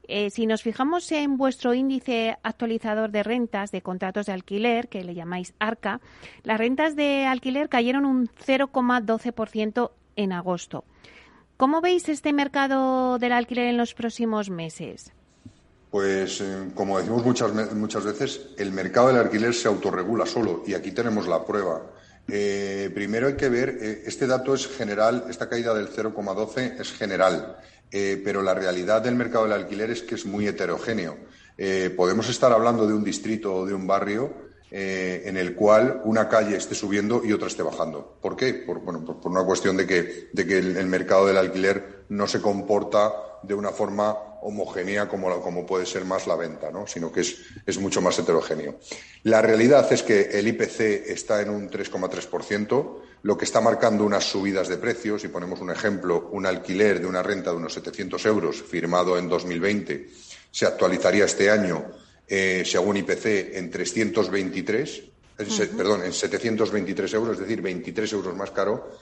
Eh, 0.07 0.29
si 0.29 0.45
nos 0.45 0.63
fijamos 0.63 1.11
en 1.11 1.35
vuestro 1.35 1.73
índice 1.73 2.37
actualizador 2.43 3.11
de 3.11 3.23
rentas 3.23 3.71
de 3.71 3.81
contratos 3.81 4.27
de 4.27 4.31
alquiler, 4.31 4.87
que 4.87 5.03
le 5.03 5.15
llamáis 5.15 5.53
ARCA, 5.59 5.99
las 6.43 6.59
rentas 6.59 6.95
de 6.95 7.25
alquiler 7.25 7.67
cayeron 7.67 8.05
un 8.05 8.27
0,12% 8.27 9.91
en 10.15 10.31
agosto. 10.31 10.85
¿Cómo 11.57 11.79
veis 11.79 12.09
este 12.09 12.33
mercado 12.33 13.17
del 13.17 13.31
alquiler 13.31 13.67
en 13.67 13.77
los 13.77 13.93
próximos 13.93 14.49
meses? 14.49 15.11
Pues, 15.89 16.41
eh, 16.41 16.71
como 16.75 16.97
decimos 16.97 17.23
muchas, 17.23 17.73
muchas 17.73 18.03
veces, 18.03 18.47
el 18.57 18.71
mercado 18.73 19.07
del 19.07 19.17
alquiler 19.17 19.53
se 19.53 19.69
autorregula 19.69 20.25
solo 20.25 20.63
y 20.67 20.73
aquí 20.73 20.91
tenemos 20.91 21.27
la 21.27 21.45
prueba. 21.45 21.81
Eh, 22.27 22.89
primero 22.93 23.27
hay 23.27 23.35
que 23.35 23.49
ver, 23.49 23.77
eh, 23.81 24.03
este 24.05 24.25
dato 24.25 24.53
es 24.53 24.67
general, 24.67 25.25
esta 25.29 25.47
caída 25.47 25.73
del 25.73 25.89
0,12 25.89 26.79
es 26.79 26.91
general, 26.91 27.57
eh, 27.91 28.19
pero 28.23 28.41
la 28.41 28.53
realidad 28.53 29.01
del 29.01 29.15
mercado 29.15 29.43
del 29.43 29.53
alquiler 29.53 29.91
es 29.91 30.01
que 30.01 30.15
es 30.15 30.25
muy 30.25 30.47
heterogéneo. 30.47 31.17
podemos 31.95 32.27
estar 32.27 32.51
hablando 32.51 32.85
de 32.85 32.93
un 32.93 33.03
distrito 33.05 33.55
o 33.55 33.65
de 33.65 33.73
un 33.73 33.87
barrio 33.87 34.33
en 34.71 35.37
el 35.37 35.55
cual 35.55 36.01
una 36.03 36.27
calle 36.27 36.57
esté 36.57 36.75
subiendo 36.75 37.21
y 37.23 37.31
otra 37.31 37.47
esté 37.47 37.63
bajando. 37.63 38.17
¿Por 38.21 38.35
qué? 38.35 38.53
Por, 38.53 38.79
bueno, 38.79 39.05
por, 39.05 39.31
una 39.31 39.43
cuestión 39.43 39.77
de 39.77 39.87
que, 39.87 40.29
de 40.33 40.45
que 40.45 40.57
el 40.57 40.87
mercado 40.87 41.27
del 41.27 41.37
alquiler 41.37 42.05
no 42.09 42.27
se 42.27 42.41
comporta 42.41 43.13
de 43.43 43.53
una 43.53 43.69
forma 43.69 44.17
homogénea 44.41 45.07
como, 45.07 45.41
como 45.41 45.65
puede 45.65 45.85
ser 45.85 46.05
más 46.05 46.27
la 46.27 46.35
venta, 46.35 46.71
¿no? 46.71 46.85
sino 46.87 47.11
que 47.11 47.21
es, 47.21 47.37
es, 47.65 47.79
mucho 47.79 48.01
más 48.01 48.17
heterogéneo. 48.19 48.79
La 49.23 49.41
realidad 49.41 49.91
es 49.91 50.03
que 50.03 50.21
el 50.21 50.47
IPC 50.47 51.09
está 51.09 51.41
en 51.41 51.49
un 51.49 51.69
3,3%, 51.69 52.97
lo 53.23 53.37
que 53.37 53.45
está 53.45 53.61
marcando 53.61 54.03
unas 54.03 54.23
subidas 54.23 54.67
de 54.67 54.77
precios. 54.77 55.21
Si 55.21 55.29
ponemos 55.29 55.61
un 55.61 55.71
ejemplo, 55.71 56.29
un 56.31 56.45
alquiler 56.45 56.99
de 56.99 57.07
una 57.07 57.23
renta 57.23 57.51
de 57.51 57.57
unos 57.57 57.73
700 57.73 58.23
euros 58.27 58.61
firmado 58.61 59.17
en 59.17 59.29
2020 59.29 60.09
se 60.51 60.65
actualizaría 60.65 61.25
este 61.25 61.51
año, 61.51 61.83
eh, 62.27 62.63
según 62.65 62.97
IPC, 62.97 63.55
en 63.55 63.69
323, 63.69 65.03
perdón, 65.77 66.03
en 66.03 66.13
723 66.13 67.13
euros, 67.13 67.35
es 67.35 67.41
decir, 67.41 67.61
23 67.61 68.13
euros 68.13 68.35
más 68.35 68.51
caro 68.51 68.97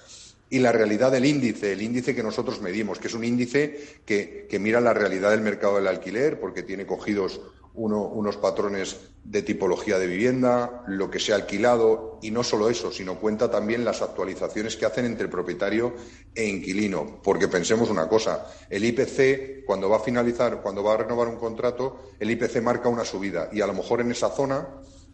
y 0.53 0.59
la 0.59 0.71
realidad 0.71 1.11
del 1.11 1.25
índice, 1.25 1.73
el 1.73 1.81
índice 1.81 2.13
que 2.13 2.21
nosotros 2.21 2.61
medimos, 2.61 2.99
que 2.99 3.07
es 3.07 3.15
un 3.15 3.23
índice 3.23 3.75
que, 4.05 4.47
mira 4.61 4.79
la 4.79 4.93
realidad 4.93 5.31
del 5.31 5.41
mercado 5.41 5.77
del 5.77 5.87
alquiler, 5.87 6.39
porque 6.39 6.61
tiene 6.61 6.85
cogidos 6.85 7.41
unos 7.73 8.37
patrones 8.37 8.99
de 9.23 9.41
tipología 9.41 9.97
de 9.97 10.05
vivienda, 10.05 10.83
lo 10.85 11.09
que 11.09 11.19
se 11.19 11.31
ha 11.31 11.37
alquilado, 11.37 12.19
y 12.21 12.29
no 12.29 12.43
solo 12.43 12.69
eso, 12.69 12.91
sino 12.91 13.19
cuenta 13.19 13.49
también 13.49 13.83
las 13.83 14.03
actualizaciones 14.03 14.75
que 14.75 14.85
hacen 14.85 15.05
entre 15.05 15.27
propietario 15.27 15.95
e 16.35 16.45
inquilino. 16.45 17.19
Porque 17.23 17.47
pensemos 17.47 17.89
una 17.89 18.07
cosa, 18.07 18.45
el 18.69 18.85
IPC, 18.85 19.65
cuando 19.65 19.89
va 19.89 19.97
a 19.97 20.01
finalizar, 20.01 20.61
cuando 20.61 20.83
va 20.83 20.93
a 20.93 20.97
renovar 20.97 21.29
un 21.29 21.37
contrato, 21.37 22.11
el 22.19 22.29
IPC 22.29 22.61
marca 22.61 22.89
una 22.89 23.05
subida, 23.05 23.49
y 23.51 23.61
a 23.61 23.65
lo 23.65 23.73
mejor 23.73 24.01
en 24.01 24.11
esa 24.11 24.29
zona 24.29 24.67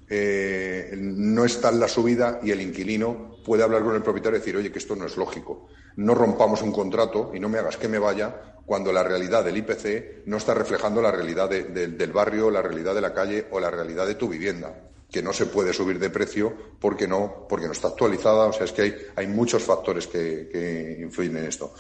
eh, 0.10 0.92
no 0.98 1.46
está 1.46 1.70
en 1.70 1.80
la 1.80 1.88
subida 1.88 2.40
y 2.42 2.52
el 2.52 2.62
inquilino 2.62 3.38
puede 3.46 3.64
hablar 3.64 3.84
con 3.84 3.96
el 3.96 4.02
propietario 4.02 4.38
y 4.38 4.40
decir, 4.40 4.58
oye, 4.58 4.72
que 4.72 4.80
esto 4.80 4.96
no 4.96 5.06
es 5.06 5.18
lógico. 5.18 5.68
No 5.98 6.16
rompamos 6.16 6.62
un 6.62 6.72
contrato 6.72 7.32
y 7.34 7.40
no 7.40 7.50
me 7.50 7.60
hagas 7.60 7.78
que 7.78 7.88
me 7.88 8.00
vaya 8.00 8.56
cuando 8.66 8.92
la 8.92 9.04
realidad 9.04 9.44
del 9.44 9.58
IPC 9.58 10.26
no 10.26 10.38
está 10.38 10.54
reflejando 10.54 11.02
la 11.02 11.12
realidad 11.12 11.50
del 11.50 12.12
barrio, 12.12 12.52
la 12.52 12.62
realidad 12.62 12.96
de 12.96 13.02
la 13.02 13.14
calle 13.14 13.48
o 13.52 13.60
la 13.60 13.72
realidad 13.72 14.08
de 14.08 14.16
tu 14.16 14.28
vivienda. 14.28 14.86
que 15.12 15.24
no 15.24 15.34
se 15.34 15.48
puede 15.48 15.74
subir 15.74 15.98
de 15.98 16.12
precio 16.12 16.54
porque 16.80 17.08
no, 17.08 17.48
porque 17.50 17.66
no 17.66 17.72
está 17.72 17.88
actualizada. 17.88 18.46
O 18.46 18.54
sea, 18.54 18.66
es 18.66 18.72
que 18.72 18.84
hay, 18.84 18.96
hay 19.16 19.26
muchos 19.26 19.64
factores 19.64 20.06
que, 20.06 20.48
que 20.52 21.00
influyen 21.02 21.38
en 21.38 21.46
esto. 21.46 21.74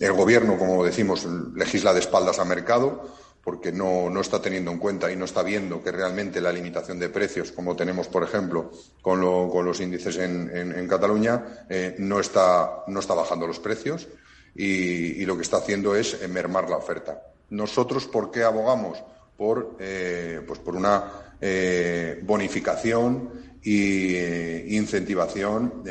El 0.00 0.12
gobierno, 0.14 0.58
como 0.58 0.84
decimos, 0.84 1.24
legisla 1.54 1.94
de 1.94 2.00
espaldas 2.00 2.40
al 2.40 2.48
mercado 2.48 3.08
porque 3.44 3.72
no, 3.72 4.08
no, 4.08 4.20
está 4.20 4.40
teniendo 4.40 4.70
en 4.70 4.78
cuenta 4.78 5.10
y 5.10 5.16
no 5.16 5.24
está 5.24 5.42
viendo 5.42 5.82
que 5.82 5.90
realmente 5.90 6.40
la 6.40 6.52
limitación 6.52 6.98
de 6.98 7.08
precios, 7.08 7.50
como 7.50 7.74
tenemos, 7.74 8.06
por 8.06 8.22
ejemplo, 8.22 8.70
con, 9.00 9.20
lo, 9.20 9.48
con 9.50 9.64
los 9.64 9.80
índices 9.80 10.16
en, 10.16 10.50
en, 10.54 10.86
Cataluña, 10.86 11.64
eh, 11.68 11.96
no, 11.98 12.20
está, 12.20 12.84
no 12.86 13.00
está 13.00 13.14
bajando 13.14 13.46
los 13.46 13.58
precios 13.58 14.06
y, 14.54 15.24
lo 15.24 15.36
que 15.36 15.42
está 15.42 15.56
haciendo 15.56 15.96
es 15.96 16.28
mermar 16.28 16.70
la 16.70 16.76
oferta. 16.76 17.20
Nosotros, 17.50 18.06
¿por 18.06 18.30
qué 18.30 18.44
abogamos? 18.44 19.02
Por, 19.36 19.76
eh, 19.80 20.40
pues 20.46 20.60
por 20.60 20.76
una 20.76 21.04
eh, 21.40 22.20
bonificación 22.22 23.58
e 23.64 24.66
incentivación 24.70 25.82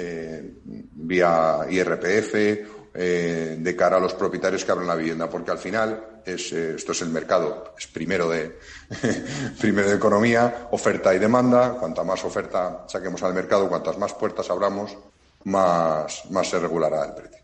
vía 0.94 1.66
IRPF 1.70 2.81
de 2.94 3.76
cara 3.78 3.98
a 3.98 4.00
los 4.00 4.14
propietarios 4.14 4.66
que 4.66 4.72
abren 4.72 4.88
la 4.88 4.96
vivienda, 4.96 5.30
porque 5.30 5.52
al 5.52 5.58
final 5.58 6.12
es, 6.26 6.52
eh, 6.52 6.76
esto 6.76 6.92
es 6.92 7.02
el 7.02 7.10
mercado, 7.10 7.74
es 7.78 7.88
primero 7.88 8.30
de, 8.30 8.58
primero 9.60 9.90
de 9.90 9.96
economía, 9.96 10.68
oferta 10.72 11.14
y 11.14 11.20
demanda. 11.20 11.74
Cuanta 11.80 12.04
más 12.04 12.24
oferta 12.24 12.86
saquemos 12.88 13.24
al 13.24 13.34
mercado, 13.34 13.70
cuantas 13.70 13.98
más 13.98 14.14
puertas 14.14 14.50
abramos, 14.50 14.98
más, 15.46 16.30
más 16.30 16.48
se 16.48 16.60
regulará 16.60 17.06
el 17.06 17.14
precio. 17.14 17.42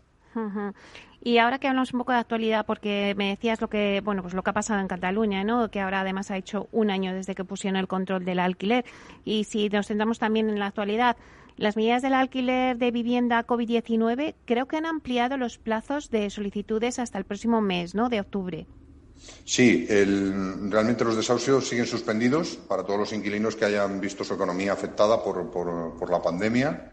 Y 1.20 1.38
ahora 1.38 1.58
que 1.58 1.66
hablamos 1.66 1.92
un 1.92 1.98
poco 1.98 2.12
de 2.12 2.18
actualidad, 2.18 2.64
porque 2.64 3.14
me 3.16 3.30
decías 3.30 3.60
lo 3.60 3.68
que, 3.68 4.00
bueno, 4.04 4.22
pues 4.22 4.34
lo 4.34 4.42
que 4.42 4.50
ha 4.50 4.52
pasado 4.52 4.80
en 4.80 4.86
Cataluña, 4.86 5.42
¿no? 5.42 5.68
Que 5.68 5.80
ahora 5.80 6.00
además 6.00 6.30
ha 6.30 6.36
hecho 6.36 6.68
un 6.70 6.90
año 6.90 7.12
desde 7.12 7.34
que 7.34 7.44
pusieron 7.44 7.76
el 7.76 7.88
control 7.88 8.24
del 8.24 8.38
alquiler. 8.38 8.84
Y 9.24 9.44
si 9.44 9.68
nos 9.68 9.88
centramos 9.88 10.20
también 10.20 10.48
en 10.48 10.60
la 10.60 10.66
actualidad, 10.66 11.16
las 11.58 11.76
medidas 11.76 12.02
del 12.02 12.14
alquiler 12.14 12.78
de 12.78 12.90
vivienda 12.90 13.46
COVID-19 13.46 14.34
creo 14.44 14.66
que 14.66 14.76
han 14.76 14.86
ampliado 14.86 15.36
los 15.36 15.58
plazos 15.58 16.08
de 16.10 16.30
solicitudes 16.30 16.98
hasta 16.98 17.18
el 17.18 17.24
próximo 17.24 17.60
mes, 17.60 17.94
¿no? 17.94 18.08
De 18.08 18.20
octubre. 18.20 18.66
Sí, 19.44 19.86
realmente 19.88 21.04
los 21.04 21.16
desahucios 21.16 21.68
siguen 21.68 21.86
suspendidos 21.86 22.56
para 22.68 22.84
todos 22.84 23.00
los 23.00 23.12
inquilinos 23.12 23.56
que 23.56 23.64
hayan 23.64 24.00
visto 24.00 24.22
su 24.22 24.34
economía 24.34 24.72
afectada 24.72 25.22
por, 25.22 25.50
por, 25.50 26.10
la 26.10 26.22
pandemia. 26.22 26.92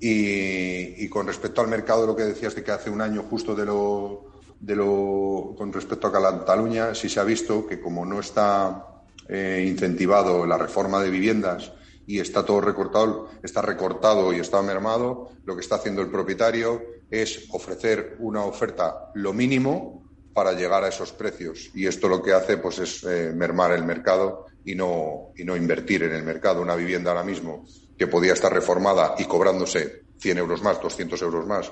Y, 0.00 1.04
y, 1.04 1.08
con 1.08 1.26
respecto 1.26 1.60
al 1.60 1.68
mercado, 1.68 2.06
lo 2.06 2.16
que 2.16 2.24
decías 2.24 2.54
de 2.54 2.64
que 2.64 2.72
hace 2.72 2.90
un 2.90 3.00
año 3.00 3.22
justo 3.22 3.54
de 3.54 3.66
lo, 3.66 4.32
de 4.58 4.74
lo 4.74 5.54
con 5.56 5.72
respecto 5.72 6.08
a 6.08 6.12
Cataluña, 6.12 6.94
sí 6.94 7.08
se 7.08 7.20
ha 7.20 7.24
visto 7.24 7.66
que 7.66 7.80
como 7.80 8.04
no 8.04 8.18
está 8.18 9.02
eh, 9.28 9.64
incentivado 9.66 10.44
la 10.46 10.58
reforma 10.58 11.00
de 11.00 11.10
viviendas 11.10 11.72
y 12.10 12.18
está 12.18 12.44
todo 12.44 12.60
recortado, 12.60 13.28
está 13.40 13.62
recortado 13.62 14.32
y 14.32 14.40
está 14.40 14.60
mermado, 14.62 15.30
lo 15.44 15.54
que 15.54 15.60
está 15.60 15.76
haciendo 15.76 16.02
el 16.02 16.10
propietario 16.10 16.82
es 17.08 17.46
ofrecer 17.52 18.16
una 18.18 18.44
oferta 18.44 19.12
lo 19.14 19.32
mínimo 19.32 20.10
para 20.34 20.52
llegar 20.52 20.82
a 20.82 20.88
esos 20.88 21.12
precios. 21.12 21.70
Y 21.72 21.86
esto 21.86 22.08
lo 22.08 22.20
que 22.20 22.32
hace 22.32 22.56
pues 22.56 22.80
es 22.80 23.04
eh, 23.04 23.32
mermar 23.32 23.70
el 23.70 23.84
mercado 23.84 24.46
y 24.64 24.74
no, 24.74 25.30
y 25.36 25.44
no 25.44 25.56
invertir 25.56 26.02
en 26.02 26.12
el 26.12 26.24
mercado. 26.24 26.62
Una 26.62 26.74
vivienda 26.74 27.12
ahora 27.12 27.22
mismo 27.22 27.64
que 27.96 28.08
podía 28.08 28.32
estar 28.32 28.52
reformada 28.52 29.14
y 29.16 29.26
cobrándose 29.26 30.02
100 30.18 30.38
euros 30.38 30.62
más, 30.62 30.82
200 30.82 31.22
euros 31.22 31.46
más, 31.46 31.70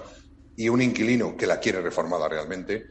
y 0.56 0.68
un 0.68 0.80
inquilino 0.80 1.36
que 1.36 1.48
la 1.48 1.58
quiere 1.58 1.80
reformada 1.80 2.28
realmente 2.28 2.86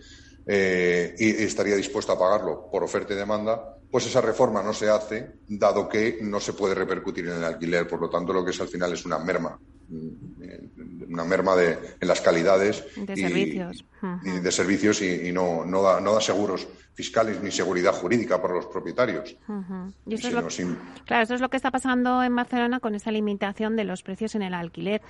eh, 0.46 1.16
y 1.18 1.44
estaría 1.44 1.78
dispuesto 1.78 2.12
a 2.12 2.20
pagarlo 2.20 2.70
por 2.70 2.84
oferta 2.84 3.14
y 3.14 3.18
demanda, 3.18 3.77
pues 3.92 4.06
esa 4.06 4.22
reforma 4.22 4.62
no 4.62 4.74
se 4.74 4.90
hace, 4.90 5.32
dado 5.48 5.88
que 5.88 6.20
no 6.22 6.40
se 6.40 6.54
puede 6.54 6.76
repercutir 6.76 7.28
en 7.28 7.38
el 7.38 7.44
alquiler. 7.44 7.88
Por 7.88 8.02
lo 8.02 8.10
tanto, 8.10 8.34
lo 8.34 8.44
que 8.44 8.52
es 8.52 8.60
al 8.60 8.68
final 8.68 8.94
es 8.94 9.06
una 9.06 9.18
merma, 9.18 9.58
mm, 9.90 11.12
una 11.14 11.24
merma 11.24 11.56
de, 11.56 11.80
en 12.00 12.08
las 12.08 12.22
calidades 12.22 12.84
de 12.96 13.14
y, 13.14 13.18
servicios, 13.18 13.86
y 14.24 14.32
de 14.40 14.52
servicios 14.52 15.02
y, 15.02 15.30
y 15.30 15.32
no, 15.32 15.66
no, 15.66 15.82
da, 15.82 16.02
no 16.02 16.14
da 16.14 16.22
seguros 16.22 16.68
fiscales 16.94 17.42
ni 17.44 17.52
seguridad 17.52 17.94
jurídica 17.94 18.42
para 18.42 18.56
los 18.56 18.66
propietarios. 18.66 19.38
Uh 19.48 19.54
-huh. 19.54 19.94
y 20.08 20.16
eso 20.16 20.28
es 20.30 20.34
lo, 20.34 20.50
sin... 20.50 20.78
Claro, 21.06 21.24
eso 21.24 21.36
es 21.36 21.42
lo 21.42 21.50
que 21.50 21.58
está 21.58 21.70
pasando 21.70 22.24
en 22.24 22.36
Barcelona 22.36 22.80
con 22.80 22.96
esa 22.96 23.12
limitación 23.12 23.76
de 23.76 23.84
los 23.84 24.02
precios 24.02 24.34
en 24.34 24.42
el 24.42 24.56
alquiler. 24.56 25.02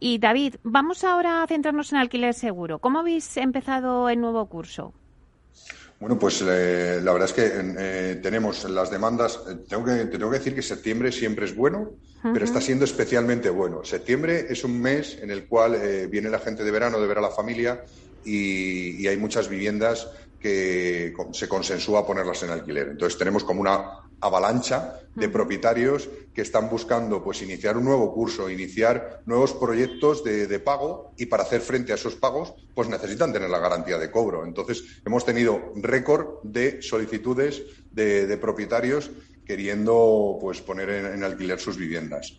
Y 0.00 0.18
David, 0.18 0.56
vamos 0.62 1.04
ahora 1.04 1.42
a 1.42 1.46
centrarnos 1.46 1.92
en 1.92 1.98
alquiler 1.98 2.32
seguro. 2.32 2.78
¿Cómo 2.78 3.00
habéis 3.00 3.36
empezado 3.36 4.08
el 4.08 4.20
nuevo 4.20 4.46
curso? 4.46 4.94
Bueno, 6.00 6.16
pues 6.16 6.42
eh, 6.46 7.00
la 7.02 7.12
verdad 7.12 7.28
es 7.28 7.34
que 7.34 7.50
eh, 7.52 8.20
tenemos 8.22 8.62
las 8.70 8.90
demandas. 8.90 9.40
Eh, 9.48 9.56
tengo 9.68 9.84
que, 9.84 9.92
te 10.04 10.18
tengo 10.18 10.30
que 10.30 10.38
decir 10.38 10.54
que 10.54 10.62
septiembre 10.62 11.10
siempre 11.10 11.46
es 11.46 11.56
bueno, 11.56 11.96
pero 12.22 12.44
está 12.44 12.60
siendo 12.60 12.84
especialmente 12.84 13.50
bueno. 13.50 13.84
Septiembre 13.84 14.46
es 14.48 14.62
un 14.62 14.80
mes 14.80 15.18
en 15.20 15.30
el 15.30 15.48
cual 15.48 15.74
eh, 15.74 16.06
viene 16.06 16.30
la 16.30 16.38
gente 16.38 16.62
de 16.62 16.70
verano 16.70 17.00
de 17.00 17.06
ver 17.06 17.18
a 17.18 17.22
la 17.22 17.30
familia 17.30 17.82
y, 18.22 19.02
y 19.02 19.08
hay 19.08 19.16
muchas 19.16 19.48
viviendas 19.48 20.08
que 20.38 21.12
se 21.32 21.48
consensúa 21.48 22.06
ponerlas 22.06 22.44
en 22.44 22.50
alquiler. 22.50 22.88
Entonces 22.90 23.18
tenemos 23.18 23.42
como 23.42 23.60
una 23.60 24.07
avalancha 24.20 25.00
de 25.14 25.28
propietarios 25.28 26.08
que 26.34 26.42
están 26.42 26.68
buscando 26.68 27.22
pues 27.22 27.42
iniciar 27.42 27.76
un 27.76 27.84
nuevo 27.84 28.12
curso, 28.14 28.48
iniciar 28.48 29.22
nuevos 29.26 29.52
proyectos 29.54 30.22
de, 30.22 30.46
de, 30.46 30.60
pago 30.60 31.12
y 31.16 31.26
para 31.26 31.42
hacer 31.42 31.60
frente 31.60 31.92
a 31.92 31.96
esos 31.96 32.14
pagos 32.14 32.54
pues 32.74 32.88
necesitan 32.88 33.32
tener 33.32 33.50
la 33.50 33.58
garantía 33.58 33.98
de 33.98 34.10
cobro. 34.10 34.44
Entonces 34.44 34.84
hemos 35.04 35.24
tenido 35.24 35.72
récord 35.76 36.42
de 36.42 36.80
solicitudes 36.82 37.62
de, 37.90 38.26
de, 38.26 38.36
propietarios 38.36 39.10
queriendo 39.44 40.38
pues 40.40 40.60
poner 40.60 40.90
en, 40.90 41.06
en 41.06 41.24
alquiler 41.24 41.58
sus 41.58 41.76
viviendas. 41.76 42.34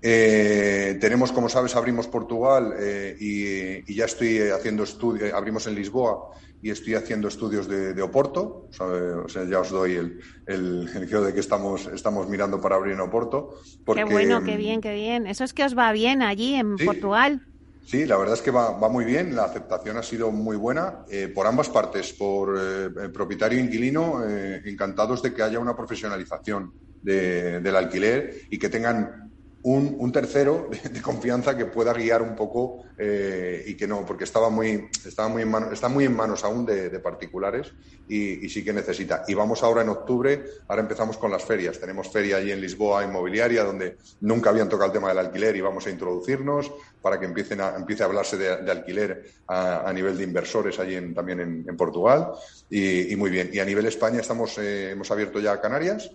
Eh, 0.00 0.96
tenemos, 1.00 1.32
como 1.32 1.48
sabes, 1.48 1.74
abrimos 1.74 2.06
Portugal 2.06 2.74
eh, 2.78 3.16
y, 3.18 3.90
y, 3.90 3.96
ya 3.96 4.04
estoy 4.04 4.38
haciendo 4.42 4.84
estudios, 4.84 5.32
abrimos 5.32 5.66
en 5.66 5.74
Lisboa 5.74 6.30
y 6.62 6.70
estoy 6.70 6.94
haciendo 6.94 7.28
estudios 7.28 7.68
de, 7.68 7.94
de 7.94 8.02
Oporto. 8.02 8.68
O 8.78 9.28
sea, 9.28 9.44
ya 9.44 9.60
os 9.60 9.70
doy 9.70 9.94
el, 9.94 10.20
el, 10.46 10.88
el 10.94 11.24
de 11.24 11.34
que 11.34 11.40
estamos, 11.40 11.86
estamos 11.86 12.28
mirando 12.28 12.60
para 12.60 12.76
abrir 12.76 12.94
en 12.94 13.00
Oporto. 13.00 13.60
Porque, 13.84 14.04
qué 14.04 14.10
bueno, 14.10 14.42
qué 14.42 14.56
bien, 14.56 14.80
qué 14.80 14.94
bien. 14.94 15.26
Eso 15.26 15.44
es 15.44 15.52
que 15.52 15.64
os 15.64 15.76
va 15.76 15.92
bien 15.92 16.22
allí 16.22 16.54
en 16.54 16.76
sí, 16.78 16.84
Portugal. 16.84 17.46
Sí, 17.86 18.04
la 18.04 18.18
verdad 18.18 18.34
es 18.34 18.42
que 18.42 18.50
va, 18.50 18.78
va, 18.78 18.88
muy 18.88 19.04
bien. 19.04 19.34
La 19.34 19.44
aceptación 19.44 19.96
ha 19.96 20.02
sido 20.02 20.30
muy 20.30 20.56
buena 20.56 21.04
eh, 21.08 21.28
por 21.28 21.46
ambas 21.46 21.68
partes, 21.68 22.12
por 22.12 22.58
eh, 22.60 23.08
propietario 23.08 23.58
e 23.58 23.62
inquilino, 23.62 24.28
eh, 24.28 24.62
encantados 24.66 25.22
de 25.22 25.32
que 25.32 25.42
haya 25.42 25.58
una 25.58 25.76
profesionalización 25.76 26.72
de, 27.00 27.60
del 27.60 27.76
alquiler 27.76 28.42
y 28.50 28.58
que 28.58 28.68
tengan 28.68 29.27
un, 29.74 30.12
tercero 30.12 30.68
de, 30.92 31.02
confianza 31.02 31.56
que 31.56 31.66
pueda 31.66 31.92
guiar 31.92 32.22
un 32.22 32.34
poco 32.34 32.84
eh, 32.96 33.64
y 33.66 33.74
que 33.74 33.86
no, 33.86 34.04
porque 34.06 34.24
estaba 34.24 34.48
muy, 34.48 34.88
estaba 35.04 35.28
muy 35.28 35.44
está 35.72 35.88
muy 35.88 36.04
en 36.04 36.16
manos 36.16 36.44
aún 36.44 36.64
de, 36.64 36.90
particulares 37.00 37.72
y, 38.08 38.48
sí 38.48 38.64
que 38.64 38.72
necesita. 38.72 39.24
Y 39.28 39.34
vamos 39.34 39.62
ahora 39.62 39.82
en 39.82 39.90
octubre, 39.90 40.42
ahora 40.68 40.82
empezamos 40.82 41.18
con 41.18 41.30
las 41.30 41.44
ferias. 41.44 41.78
Tenemos 41.78 42.08
feria 42.08 42.38
allí 42.38 42.50
en 42.50 42.60
Lisboa 42.60 43.04
inmobiliaria 43.04 43.64
donde 43.64 43.98
nunca 44.20 44.50
habían 44.50 44.68
tocado 44.68 44.86
el 44.86 44.92
tema 44.92 45.08
del 45.08 45.18
alquiler 45.18 45.54
y 45.56 45.60
vamos 45.60 45.86
a 45.86 45.90
introducirnos 45.90 46.72
para 47.02 47.20
que 47.20 47.26
empiecen 47.26 47.60
a, 47.60 47.76
empiece 47.76 48.02
a 48.02 48.06
hablarse 48.06 48.36
de, 48.36 48.70
alquiler 48.70 49.24
a, 49.46 49.92
nivel 49.92 50.16
de 50.16 50.24
inversores 50.24 50.78
allí 50.78 51.12
también 51.12 51.40
en, 51.40 51.76
Portugal. 51.76 52.32
Y, 52.70 53.12
y, 53.12 53.16
muy 53.16 53.30
bien. 53.30 53.50
Y 53.52 53.58
a 53.58 53.64
nivel 53.64 53.86
España 53.86 54.20
estamos, 54.20 54.56
eh, 54.58 54.92
hemos 54.92 55.10
abierto 55.10 55.40
ya 55.40 55.60
Canarias. 55.60 56.10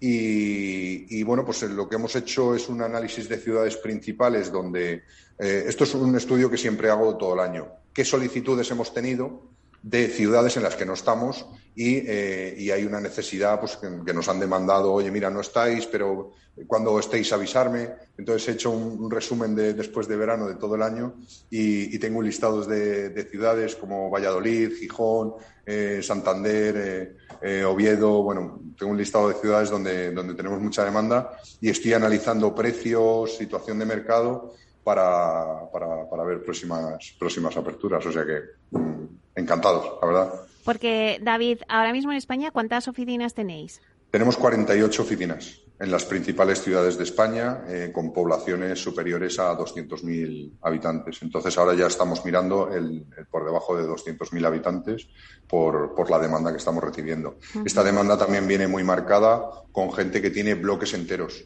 Y, 0.00 1.22
bueno, 1.24 1.44
pues 1.44 1.62
lo 1.62 1.88
que 1.88 1.96
hemos 1.96 2.14
hecho 2.14 2.54
es 2.54 2.68
un 2.68 2.82
análisis 2.82 3.28
de 3.28 3.38
ciudades 3.38 3.76
principales 3.76 4.52
donde 4.52 5.02
eh, 5.38 5.64
esto 5.66 5.84
es 5.84 5.94
un 5.94 6.14
estudio 6.16 6.48
que 6.50 6.56
siempre 6.56 6.88
hago 6.88 7.16
todo 7.16 7.34
el 7.34 7.40
año. 7.40 7.68
¿Qué 7.92 8.04
solicitudes 8.04 8.70
hemos 8.70 8.94
tenido 8.94 9.42
de 9.88 10.08
ciudades 10.08 10.54
en 10.58 10.62
las 10.62 10.76
que 10.76 10.84
no 10.84 10.92
estamos 10.92 11.46
y, 11.74 11.96
eh, 12.06 12.54
y 12.58 12.70
hay 12.70 12.84
una 12.84 13.00
necesidad 13.00 13.58
pues, 13.58 13.78
que, 13.78 14.12
nos 14.12 14.28
han 14.28 14.38
demandado, 14.38 14.92
oye, 14.92 15.10
mira, 15.10 15.30
no 15.30 15.40
estáis, 15.40 15.86
pero 15.86 16.32
cuando 16.66 16.98
estéis 16.98 17.32
avisarme. 17.32 17.88
Entonces 18.18 18.48
he 18.48 18.52
hecho 18.52 18.70
un, 18.70 19.10
resumen 19.10 19.54
de, 19.54 19.72
después 19.72 20.06
de 20.06 20.16
verano 20.16 20.46
de 20.46 20.56
todo 20.56 20.74
el 20.74 20.82
año 20.82 21.14
y, 21.48 21.98
tengo 21.98 22.20
listados 22.20 22.68
de, 22.68 23.08
de, 23.10 23.24
ciudades 23.24 23.76
como 23.76 24.10
Valladolid, 24.10 24.76
Gijón, 24.78 25.34
eh, 25.64 26.00
Santander, 26.02 27.16
eh, 27.40 27.64
Oviedo. 27.64 28.22
Bueno, 28.22 28.60
tengo 28.78 28.92
un 28.92 28.98
listado 28.98 29.28
de 29.28 29.34
ciudades 29.36 29.70
donde, 29.70 30.10
donde 30.10 30.34
tenemos 30.34 30.60
mucha 30.60 30.84
demanda 30.84 31.30
y 31.62 31.70
estoy 31.70 31.94
analizando 31.94 32.54
precios, 32.54 33.38
situación 33.38 33.78
de 33.78 33.86
mercado 33.86 34.52
para, 34.84 35.70
para, 35.72 36.08
para 36.10 36.24
ver 36.24 36.42
próximas, 36.42 37.14
próximas 37.18 37.56
aperturas. 37.56 38.04
O 38.04 38.12
sea 38.12 38.26
que 38.26 38.40
mmm, 38.70 39.04
encantados, 39.38 39.98
la 40.00 40.06
verdad. 40.06 40.32
Porque, 40.64 41.18
David, 41.22 41.60
ahora 41.68 41.92
mismo 41.92 42.10
en 42.12 42.18
España, 42.18 42.50
¿cuántas 42.50 42.88
oficinas 42.88 43.34
tenéis? 43.34 43.80
Tenemos 44.10 44.36
48 44.36 45.02
oficinas 45.02 45.60
en 45.80 45.90
las 45.90 46.04
principales 46.04 46.60
ciudades 46.62 46.98
de 46.98 47.04
España, 47.04 47.62
eh, 47.68 47.90
con 47.92 48.12
poblaciones 48.12 48.82
superiores 48.82 49.38
a 49.38 49.56
200.000 49.56 50.58
habitantes. 50.62 51.22
Entonces, 51.22 51.56
ahora 51.56 51.74
ya 51.74 51.86
estamos 51.86 52.24
mirando 52.24 52.68
el, 52.74 53.06
el 53.16 53.26
por 53.26 53.44
debajo 53.44 53.76
de 53.76 53.84
200.000 53.84 54.46
habitantes 54.46 55.08
por, 55.46 55.94
por, 55.94 56.10
la 56.10 56.18
demanda 56.18 56.50
que 56.50 56.58
estamos 56.58 56.82
recibiendo. 56.82 57.36
Uh 57.54 57.58
-huh. 57.58 57.66
Esta 57.66 57.84
demanda 57.84 58.18
también 58.18 58.48
viene 58.48 58.66
muy 58.66 58.82
marcada 58.82 59.42
con 59.70 59.92
gente 59.92 60.20
que 60.20 60.30
tiene 60.30 60.54
bloques 60.54 60.94
enteros 60.94 61.44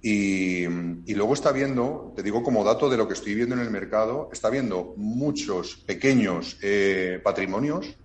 Y, 0.00 0.66
luego 1.14 1.34
está 1.34 1.50
viendo, 1.50 2.12
te 2.14 2.22
digo 2.22 2.42
como 2.42 2.62
dato 2.62 2.88
de 2.88 2.96
lo 2.96 3.08
que 3.08 3.14
estoy 3.14 3.34
viendo 3.34 3.54
en 3.54 3.62
el 3.62 3.70
mercado, 3.70 4.28
está 4.32 4.48
viendo 4.50 4.94
muchos 4.96 5.76
pequeños 5.86 6.56
eh, 6.62 7.20
patrimonios 7.22 7.96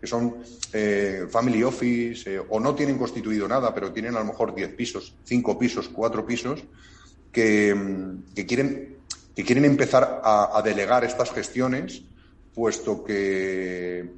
que 0.00 0.06
son 0.06 0.36
eh, 0.72 1.26
family 1.28 1.62
office 1.62 2.36
eh, 2.36 2.40
o 2.48 2.58
no 2.58 2.74
tienen 2.74 2.96
constituido 2.96 3.46
nada, 3.46 3.74
pero 3.74 3.92
tienen 3.92 4.16
a 4.16 4.20
lo 4.20 4.24
mejor 4.24 4.54
10 4.54 4.74
pisos, 4.74 5.14
5 5.24 5.58
pisos, 5.58 5.90
4 5.90 6.24
pisos, 6.24 6.64
que, 7.30 7.76
quieren, 8.46 8.96
que 9.36 9.44
quieren 9.44 9.66
empezar 9.66 10.22
a 10.24 10.62
delegar 10.64 11.04
estas 11.04 11.30
gestiones, 11.32 12.02
puesto 12.54 13.04
que 13.04 14.08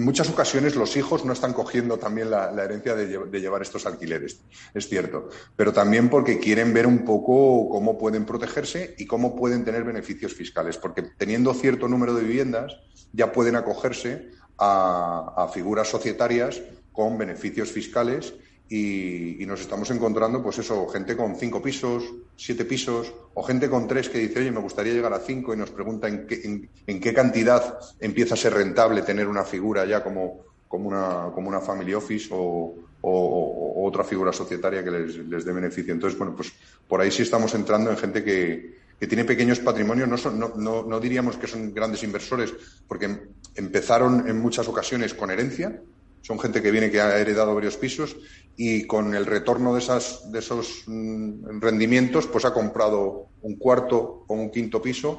en 0.00 0.06
muchas 0.06 0.30
ocasiones 0.30 0.76
los 0.76 0.96
hijos 0.96 1.26
no 1.26 1.34
están 1.34 1.52
cogiendo 1.52 1.98
también 1.98 2.30
la, 2.30 2.50
herencia 2.64 2.94
de, 2.94 3.38
llevar 3.38 3.60
estos 3.60 3.84
alquileres, 3.84 4.40
es 4.72 4.88
cierto, 4.88 5.28
pero 5.54 5.74
también 5.74 6.08
porque 6.08 6.38
quieren 6.38 6.72
ver 6.72 6.86
un 6.86 7.04
poco 7.04 7.68
cómo 7.68 7.98
pueden 7.98 8.24
protegerse 8.24 8.94
y 8.96 9.04
cómo 9.04 9.36
pueden 9.36 9.62
tener 9.62 9.84
beneficios 9.84 10.32
fiscales, 10.32 10.78
porque 10.78 11.02
teniendo 11.02 11.52
cierto 11.52 11.86
número 11.86 12.14
de 12.14 12.22
viviendas 12.22 12.78
ya 13.12 13.30
pueden 13.30 13.56
acogerse 13.56 14.30
a 14.56 15.50
figuras 15.52 15.88
societarias 15.88 16.62
con 16.92 17.18
beneficios 17.18 17.70
fiscales 17.70 18.32
y, 18.72 19.44
nos 19.46 19.60
estamos 19.60 19.90
encontrando, 19.90 20.40
pues 20.40 20.58
eso, 20.58 20.86
gente 20.86 21.16
con 21.16 21.34
cinco 21.34 21.60
pisos, 21.60 22.04
siete 22.36 22.64
pisos, 22.64 23.12
o 23.34 23.42
gente 23.42 23.68
con 23.68 23.88
tres 23.88 24.08
que 24.08 24.18
dice, 24.18 24.38
oye, 24.38 24.52
me 24.52 24.60
gustaría 24.60 24.92
llegar 24.92 25.12
a 25.12 25.18
cinco 25.18 25.52
y 25.52 25.56
nos 25.56 25.70
pregunta 25.70 26.06
en 26.06 26.24
qué, 26.24 26.68
en, 26.86 27.00
qué 27.00 27.12
cantidad 27.12 27.80
empieza 27.98 28.34
a 28.34 28.36
ser 28.36 28.54
rentable 28.54 29.02
tener 29.02 29.26
una 29.26 29.42
figura 29.42 29.84
ya 29.86 30.04
como, 30.04 30.44
como, 30.68 30.88
una, 30.88 31.32
como 31.34 31.48
una 31.48 31.60
family 31.60 31.94
office 31.94 32.28
o, 32.30 32.76
otra 33.02 34.04
figura 34.04 34.32
societaria 34.32 34.84
que 34.84 34.90
les, 34.90 35.44
dé 35.44 35.52
beneficio. 35.52 35.92
Entonces, 35.92 36.16
bueno, 36.16 36.36
pues 36.36 36.52
por 36.86 37.00
ahí 37.00 37.10
sí 37.10 37.22
estamos 37.22 37.52
entrando 37.54 37.90
en 37.90 37.96
gente 37.96 38.22
que, 38.22 38.78
que 39.00 39.06
tiene 39.08 39.24
pequeños 39.24 39.58
patrimonios, 39.58 40.06
no, 40.06 40.16
son, 40.16 40.38
no, 40.38 40.52
no, 40.54 40.84
no, 40.84 41.00
diríamos 41.00 41.36
que 41.38 41.48
son 41.48 41.74
grandes 41.74 42.04
inversores, 42.04 42.52
porque 42.86 43.30
empezaron 43.56 44.28
en 44.28 44.38
muchas 44.38 44.68
ocasiones 44.68 45.14
con 45.14 45.30
herencia, 45.30 45.80
son 46.22 46.38
gente 46.38 46.62
que 46.62 46.70
viene 46.70 46.90
que 46.90 47.00
ha 47.00 47.18
heredado 47.18 47.54
varios 47.54 47.76
pisos 47.76 48.16
y 48.56 48.86
con 48.86 49.14
el 49.14 49.26
retorno 49.26 49.74
de, 49.74 49.80
esas, 49.80 50.30
de 50.30 50.38
esos 50.38 50.84
mm, 50.86 51.60
rendimientos, 51.60 52.26
pues 52.26 52.44
ha 52.44 52.52
comprado 52.52 53.28
un 53.42 53.56
cuarto 53.56 54.24
o 54.26 54.34
un 54.34 54.50
quinto 54.50 54.82
piso 54.82 55.16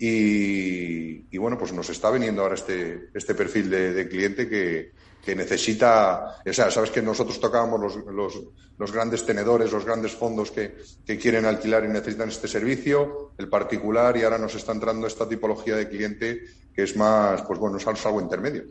y, 0.00 1.36
bueno, 1.38 1.58
pues 1.58 1.72
nos 1.72 1.90
está 1.90 2.08
veniendo 2.10 2.42
ahora 2.42 2.54
este, 2.54 3.10
este 3.14 3.34
perfil 3.34 3.68
de, 3.68 4.08
cliente 4.08 4.48
que, 4.48 4.92
necesita, 5.34 6.38
o 6.46 6.52
sea, 6.54 6.70
sabes 6.70 6.90
que 6.90 7.02
nosotros 7.02 7.38
tocábamos 7.38 7.78
los, 7.78 7.96
los, 8.06 8.44
los 8.78 8.92
grandes 8.92 9.26
tenedores, 9.26 9.70
los 9.70 9.84
grandes 9.84 10.12
fondos 10.12 10.50
que, 10.50 10.76
que, 11.04 11.18
quieren 11.18 11.44
alquilar 11.44 11.84
y 11.84 11.88
necesitan 11.88 12.30
este 12.30 12.48
servicio, 12.48 13.32
el 13.36 13.50
particular, 13.50 14.16
y 14.16 14.22
ahora 14.22 14.38
nos 14.38 14.54
está 14.54 14.72
entrando 14.72 15.06
esta 15.06 15.28
tipología 15.28 15.76
de 15.76 15.86
cliente 15.86 16.44
que 16.72 16.84
es 16.84 16.96
más, 16.96 17.42
pues 17.42 17.58
bueno, 17.58 17.76
es 17.76 18.06
algo 18.06 18.22
intermedio. 18.22 18.64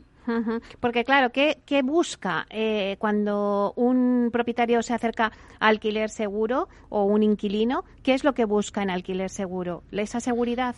Porque 0.79 1.03
claro, 1.03 1.31
¿qué, 1.31 1.81
busca 1.83 2.45
eh, 2.49 2.97
cuando 2.99 3.73
un 3.75 4.29
propietario 4.31 4.81
se 4.81 4.93
acerca 4.93 5.31
a 5.59 5.67
alquiler 5.67 6.09
seguro 6.09 6.67
o 6.89 7.03
un 7.03 7.23
inquilino? 7.23 7.85
¿Qué 8.03 8.13
es 8.13 8.23
lo 8.23 8.33
que 8.33 8.45
busca 8.45 8.81
en 8.81 8.89
alquiler 8.89 9.29
seguro? 9.29 9.83
¿Esa 9.91 10.19
seguridad? 10.19 10.75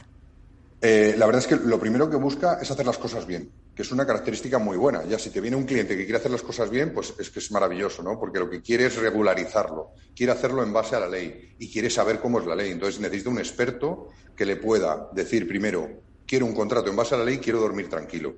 Eh, 0.81 1.15
la 1.17 1.25
verdad 1.25 1.41
es 1.41 1.47
que 1.47 1.67
lo 1.67 1.79
primero 1.79 2.09
que 2.09 2.15
busca 2.15 2.59
es 2.61 2.71
hacer 2.71 2.85
las 2.85 2.97
cosas 2.97 3.25
bien, 3.25 3.51
que 3.75 3.81
es 3.81 3.91
una 3.91 4.05
característica 4.05 4.59
muy 4.59 4.77
buena. 4.77 5.03
Ya 5.03 5.19
si 5.19 5.29
te 5.29 5.41
viene 5.41 5.57
un 5.57 5.65
cliente 5.65 5.97
que 5.97 6.05
quiere 6.05 6.19
hacer 6.19 6.31
las 6.31 6.41
cosas 6.41 6.69
bien, 6.69 6.93
pues 6.93 7.13
es 7.19 7.29
que 7.29 7.39
es 7.39 7.51
maravilloso, 7.51 8.01
¿no? 8.01 8.17
Porque 8.17 8.39
lo 8.39 8.49
que 8.49 8.61
quiere 8.61 8.85
es 8.85 8.95
regularizarlo, 8.95 9.91
quiere 10.15 10.31
hacerlo 10.31 10.63
en 10.63 10.71
base 10.71 10.95
a 10.95 11.01
la 11.01 11.09
ley 11.09 11.53
y 11.57 11.71
quiere 11.71 11.89
saber 11.89 12.19
cómo 12.19 12.39
es 12.39 12.45
la 12.45 12.55
ley. 12.55 12.71
Entonces 12.71 13.01
necesita 13.01 13.29
un 13.29 13.39
experto 13.39 14.07
que 14.35 14.45
le 14.45 14.55
pueda 14.55 15.09
decir 15.11 15.47
primero, 15.47 16.03
quiero 16.25 16.45
un 16.45 16.53
contrato 16.53 16.89
en 16.89 16.95
base 16.95 17.15
a 17.15 17.17
la 17.17 17.25
ley, 17.25 17.39
quiero 17.39 17.59
dormir 17.59 17.89
tranquilo 17.89 18.35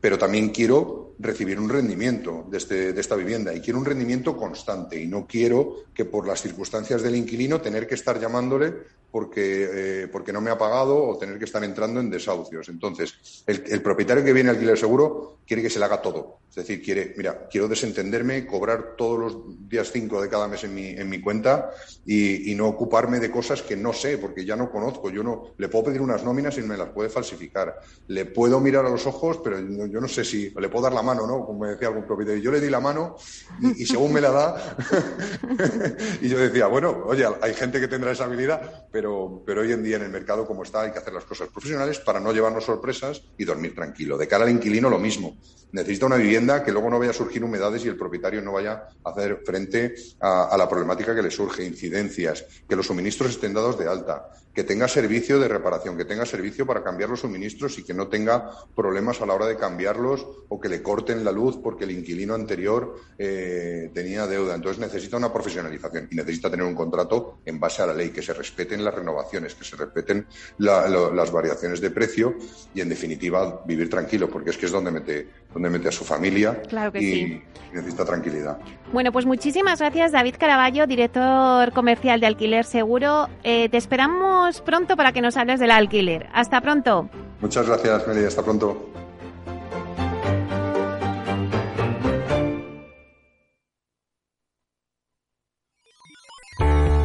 pero 0.00 0.18
también 0.18 0.50
quiero 0.50 1.14
recibir 1.18 1.60
un 1.60 1.68
rendimiento 1.68 2.46
de, 2.48 2.58
este, 2.58 2.92
de, 2.92 3.00
esta 3.00 3.16
vivienda 3.16 3.54
y 3.54 3.60
quiero 3.60 3.78
un 3.78 3.84
rendimiento 3.84 4.36
constante 4.36 5.00
y 5.00 5.06
no 5.06 5.26
quiero 5.26 5.84
que 5.92 6.06
por 6.06 6.26
las 6.26 6.40
circunstancias 6.40 7.02
del 7.02 7.16
inquilino 7.16 7.60
tener 7.60 7.86
que 7.86 7.94
estar 7.94 8.18
llamándole 8.18 8.72
porque, 9.10 10.02
eh, 10.02 10.08
porque 10.08 10.32
no 10.32 10.40
me 10.40 10.50
ha 10.50 10.58
pagado 10.58 11.08
o 11.08 11.18
tener 11.18 11.38
que 11.38 11.44
estar 11.44 11.62
entrando 11.64 12.00
en 12.00 12.10
desahucios. 12.10 12.68
Entonces, 12.68 13.44
el, 13.46 13.82
propietario 13.82 14.24
que 14.24 14.32
viene 14.32 14.50
a 14.50 14.52
alquiler 14.52 14.78
seguro 14.78 15.38
quiere 15.46 15.62
que 15.62 15.70
se 15.70 15.78
le 15.78 15.84
haga 15.84 16.00
todo. 16.00 16.38
Es 16.48 16.56
decir, 16.56 16.82
quiere, 16.82 17.14
mira, 17.16 17.48
quiero 17.48 17.68
desentenderme, 17.68 18.46
cobrar 18.46 18.96
todos 18.96 19.18
los 19.18 19.68
días 19.68 19.90
cinco 19.92 20.20
de 20.20 20.28
cada 20.28 20.48
mes 20.48 20.64
en 20.64 20.74
mi, 20.74 20.88
en 20.88 21.08
mi 21.08 21.20
cuenta 21.20 21.70
y, 22.04 22.54
no 22.54 22.66
ocuparme 22.66 23.20
de 23.20 23.30
cosas 23.30 23.62
que 23.62 23.76
no 23.76 23.92
sé, 23.92 24.18
porque 24.18 24.44
ya 24.44 24.56
no 24.56 24.70
conozco. 24.70 25.10
Yo 25.10 25.22
no 25.22 25.54
le 25.56 25.68
puedo 25.68 25.86
pedir 25.86 26.00
unas 26.00 26.24
nóminas 26.24 26.58
y 26.58 26.62
me 26.62 26.76
las 26.76 26.90
puede 26.90 27.08
falsificar. 27.08 27.80
Le 28.08 28.26
puedo 28.26 28.60
mirar 28.60 28.84
a 28.84 28.90
los 28.90 29.06
ojos, 29.06 29.40
pero 29.42 29.58
yo 29.58 30.00
no 30.00 30.08
sé 30.08 30.24
si 30.24 30.50
le 30.50 30.68
puedo 30.68 30.84
dar 30.84 30.92
la 30.92 31.02
mano, 31.02 31.26
¿no? 31.26 31.46
Como 31.46 31.66
decía 31.66 31.88
algún 31.88 32.04
propietario. 32.04 32.42
Yo 32.42 32.50
le 32.50 32.60
di 32.60 32.68
la 32.68 32.80
mano 32.80 33.16
y, 33.60 33.82
y 33.82 33.86
según 33.86 34.12
me 34.12 34.20
la 34.20 34.30
da, 34.30 34.76
y 36.20 36.28
yo 36.28 36.38
decía, 36.38 36.66
bueno, 36.66 37.04
oye, 37.06 37.24
hay 37.40 37.54
gente 37.54 37.80
que 37.80 37.88
tendrá 37.88 38.12
esa 38.12 38.24
habilidad, 38.24 38.86
pero 38.90 38.99
pero, 39.00 39.60
hoy 39.62 39.72
en 39.72 39.82
día 39.82 39.96
en 39.96 40.02
el 40.02 40.10
mercado 40.10 40.46
como 40.46 40.62
está 40.62 40.82
hay 40.82 40.92
que 40.92 40.98
hacer 40.98 41.12
las 41.12 41.24
cosas 41.24 41.48
profesionales 41.48 41.98
para 41.98 42.20
no 42.20 42.32
llevarnos 42.32 42.64
sorpresas 42.64 43.22
y 43.38 43.44
dormir 43.44 43.74
tranquilo. 43.74 44.18
De 44.18 44.28
cara 44.28 44.44
al 44.44 44.50
inquilino 44.50 44.90
lo 44.90 44.98
mismo. 44.98 45.36
Necesita 45.72 46.06
una 46.06 46.16
vivienda 46.16 46.64
que 46.64 46.72
luego 46.72 46.90
no 46.90 46.98
vaya 46.98 47.10
a 47.10 47.14
surgir 47.14 47.44
humedades 47.44 47.84
y 47.84 47.88
el 47.88 47.96
propietario 47.96 48.40
no 48.42 48.52
vaya 48.52 48.88
a 49.04 49.10
hacer 49.10 49.40
frente 49.44 49.94
a 50.20 50.56
la 50.56 50.68
problemática 50.68 51.14
que 51.14 51.22
le 51.22 51.30
surge, 51.30 51.64
incidencias, 51.64 52.44
que 52.68 52.76
los 52.76 52.86
suministros 52.86 53.30
estén 53.30 53.54
dados 53.54 53.78
de 53.78 53.88
alta, 53.88 54.30
que 54.54 54.64
tenga 54.64 54.88
servicio 54.88 55.38
de 55.38 55.48
reparación, 55.48 55.96
que 55.96 56.04
tenga 56.04 56.26
servicio 56.26 56.66
para 56.66 56.82
cambiar 56.82 57.10
los 57.10 57.20
suministros 57.20 57.78
y 57.78 57.84
que 57.84 57.94
no 57.94 58.08
tenga 58.08 58.50
problemas 58.74 59.20
a 59.20 59.26
la 59.26 59.34
hora 59.34 59.46
de 59.46 59.56
cambiarlos 59.56 60.26
o 60.48 60.60
que 60.60 60.68
le 60.68 60.82
corten 60.82 61.24
la 61.24 61.30
luz 61.30 61.58
porque 61.62 61.84
el 61.84 61.92
inquilino 61.92 62.34
anterior 62.34 62.96
eh, 63.16 63.90
tenía 63.94 64.26
deuda. 64.26 64.54
Entonces 64.54 64.80
necesita 64.80 65.16
una 65.16 65.32
profesionalización 65.32 66.08
y 66.10 66.16
necesita 66.16 66.50
tener 66.50 66.66
un 66.66 66.74
contrato 66.74 67.38
en 67.44 67.60
base 67.60 67.82
a 67.82 67.86
la 67.86 67.94
ley, 67.94 68.10
que 68.10 68.22
se 68.22 68.34
respeten 68.34 68.84
las 68.84 68.94
renovaciones, 68.94 69.54
que 69.54 69.64
se 69.64 69.76
respeten 69.76 70.26
las 70.58 71.30
variaciones 71.30 71.80
de 71.80 71.90
precio 71.90 72.34
y, 72.74 72.80
en 72.80 72.88
definitiva, 72.88 73.62
vivir 73.64 73.88
tranquilo, 73.88 74.28
porque 74.28 74.50
es 74.50 74.56
que 74.56 74.66
es 74.66 74.72
donde 74.72 74.90
mete, 74.90 75.28
donde 75.60 75.78
mete 75.78 75.88
a 75.88 75.92
su 75.92 76.04
familia 76.04 76.62
y, 76.94 77.42
necesita 77.72 78.04
tranquilidad. 78.06 78.58
Bueno, 78.92 79.12
pues 79.12 79.26
muchísimas 79.26 79.78
gracias, 79.78 80.10
David 80.10 80.36
Caraballo, 80.38 80.86
director 80.86 81.70
comercial 81.72 82.18
de 82.18 82.26
Alquiler 82.26 82.64
Seguro. 82.64 83.28
Eh, 83.44 83.68
te 83.68 83.76
esperamos 83.76 84.62
pronto 84.62 84.96
para 84.96 85.12
que 85.12 85.20
nos 85.20 85.36
hables 85.36 85.60
del 85.60 85.70
alquiler. 85.70 86.28
Hasta 86.32 86.62
pronto. 86.62 87.10
Muchas 87.40 87.66
gracias, 87.66 88.08
Meli. 88.08 88.24
Hasta 88.24 88.42
pronto. 88.42 88.90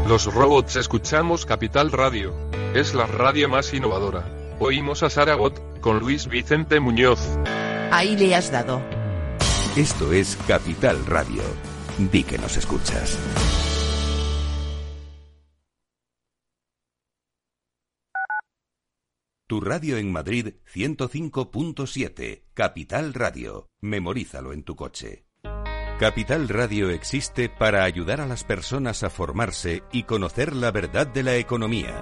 Los 0.08 0.34
robots 0.34 0.78
escuchamos 0.78 1.46
Capital 1.46 1.92
Radio. 1.92 2.34
Es 2.74 2.94
la 2.94 3.06
radio 3.06 3.50
más 3.50 3.74
innovadora. 3.74 4.24
Oímos 4.60 5.04
a 5.04 5.10
Saragot 5.10 5.82
con 5.82 6.00
Luis 6.00 6.28
Vicente 6.28 6.80
Muñoz. 6.80 7.38
Ahí 7.92 8.16
le 8.18 8.36
has 8.36 8.52
dado. 8.52 8.82
Esto 9.76 10.12
es 10.12 10.38
Capital 10.48 11.06
Radio. 11.06 11.42
Di 11.98 12.24
que 12.24 12.38
nos 12.38 12.58
escuchas. 12.58 13.18
Tu 19.48 19.62
radio 19.62 19.98
en 19.98 20.12
Madrid 20.12 20.56
105.7, 20.74 22.46
Capital 22.54 23.14
Radio. 23.14 23.70
Memorízalo 23.80 24.54
en 24.54 24.64
tu 24.64 24.76
coche. 24.76 25.28
Capital 26.00 26.50
Radio 26.50 26.90
existe 26.90 27.48
para 27.48 27.84
ayudar 27.84 28.20
a 28.20 28.26
las 28.26 28.44
personas 28.44 29.04
a 29.04 29.10
formarse 29.10 29.84
y 29.92 30.04
conocer 30.04 30.56
la 30.56 30.72
verdad 30.72 31.08
de 31.08 31.24
la 31.24 31.36
economía. 31.38 32.02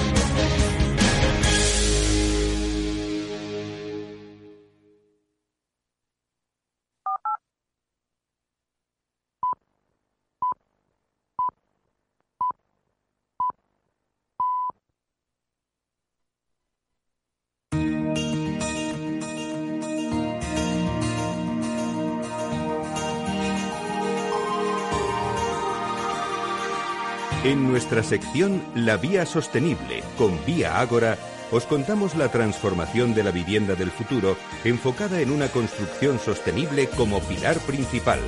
En 27.43 27.67
nuestra 27.67 28.03
sección 28.03 28.61
La 28.75 28.97
Vía 28.97 29.25
Sostenible 29.25 30.03
con 30.15 30.37
Vía 30.45 30.79
Ágora, 30.79 31.17
os 31.51 31.65
contamos 31.65 32.15
la 32.15 32.29
transformación 32.29 33.15
de 33.15 33.23
la 33.23 33.31
vivienda 33.31 33.73
del 33.73 33.89
futuro 33.89 34.37
enfocada 34.63 35.21
en 35.21 35.31
una 35.31 35.47
construcción 35.47 36.19
sostenible 36.19 36.87
como 36.89 37.19
pilar 37.21 37.57
principal. 37.61 38.19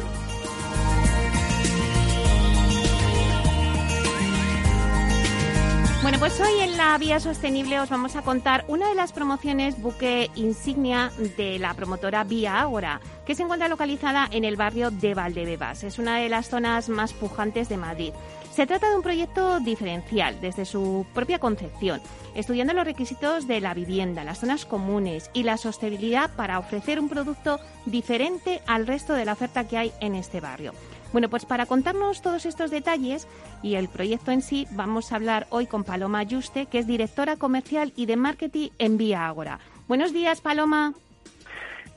Bueno, 6.01 6.19
pues 6.19 6.37
hoy 6.41 6.59
en 6.59 6.75
la 6.75 6.97
Vía 6.97 7.19
Sostenible 7.21 7.79
os 7.79 7.89
vamos 7.89 8.17
a 8.17 8.23
contar 8.23 8.65
una 8.67 8.89
de 8.89 8.95
las 8.95 9.13
promociones 9.13 9.81
buque 9.81 10.29
insignia 10.35 11.13
de 11.37 11.59
la 11.59 11.75
promotora 11.75 12.25
Vía 12.25 12.59
Ágora, 12.59 12.99
que 13.25 13.35
se 13.35 13.43
encuentra 13.43 13.69
localizada 13.69 14.27
en 14.29 14.43
el 14.43 14.57
barrio 14.57 14.91
de 14.91 15.13
Valdebebas. 15.13 15.85
Es 15.85 15.99
una 15.99 16.17
de 16.17 16.27
las 16.27 16.49
zonas 16.49 16.89
más 16.89 17.13
pujantes 17.13 17.69
de 17.69 17.77
Madrid. 17.77 18.11
Se 18.53 18.67
trata 18.67 18.87
de 18.87 18.95
un 18.95 19.01
proyecto 19.01 19.59
diferencial 19.61 20.39
desde 20.39 20.65
su 20.65 21.07
propia 21.15 21.39
concepción, 21.39 21.99
estudiando 22.35 22.75
los 22.75 22.85
requisitos 22.85 23.47
de 23.47 23.59
la 23.59 23.73
vivienda, 23.73 24.23
las 24.23 24.41
zonas 24.41 24.65
comunes 24.65 25.31
y 25.33 25.41
la 25.41 25.57
sostenibilidad 25.57 26.29
para 26.35 26.59
ofrecer 26.59 26.99
un 26.99 27.09
producto 27.09 27.59
diferente 27.87 28.61
al 28.67 28.85
resto 28.85 29.13
de 29.13 29.25
la 29.25 29.33
oferta 29.33 29.67
que 29.67 29.79
hay 29.79 29.91
en 30.01 30.13
este 30.13 30.39
barrio. 30.39 30.73
Bueno, 31.13 31.29
pues 31.29 31.45
para 31.45 31.65
contarnos 31.65 32.21
todos 32.21 32.45
estos 32.45 32.69
detalles 32.69 33.27
y 33.63 33.73
el 33.73 33.89
proyecto 33.89 34.29
en 34.29 34.43
sí, 34.43 34.67
vamos 34.69 35.11
a 35.11 35.15
hablar 35.15 35.47
hoy 35.49 35.65
con 35.65 35.83
Paloma 35.83 36.19
Ayuste, 36.19 36.67
que 36.67 36.77
es 36.77 36.85
directora 36.85 37.37
comercial 37.37 37.91
y 37.95 38.05
de 38.05 38.17
marketing 38.17 38.69
en 38.77 38.97
Vía 38.97 39.27
Ágora. 39.27 39.59
Buenos 39.87 40.13
días, 40.13 40.41
Paloma. 40.41 40.93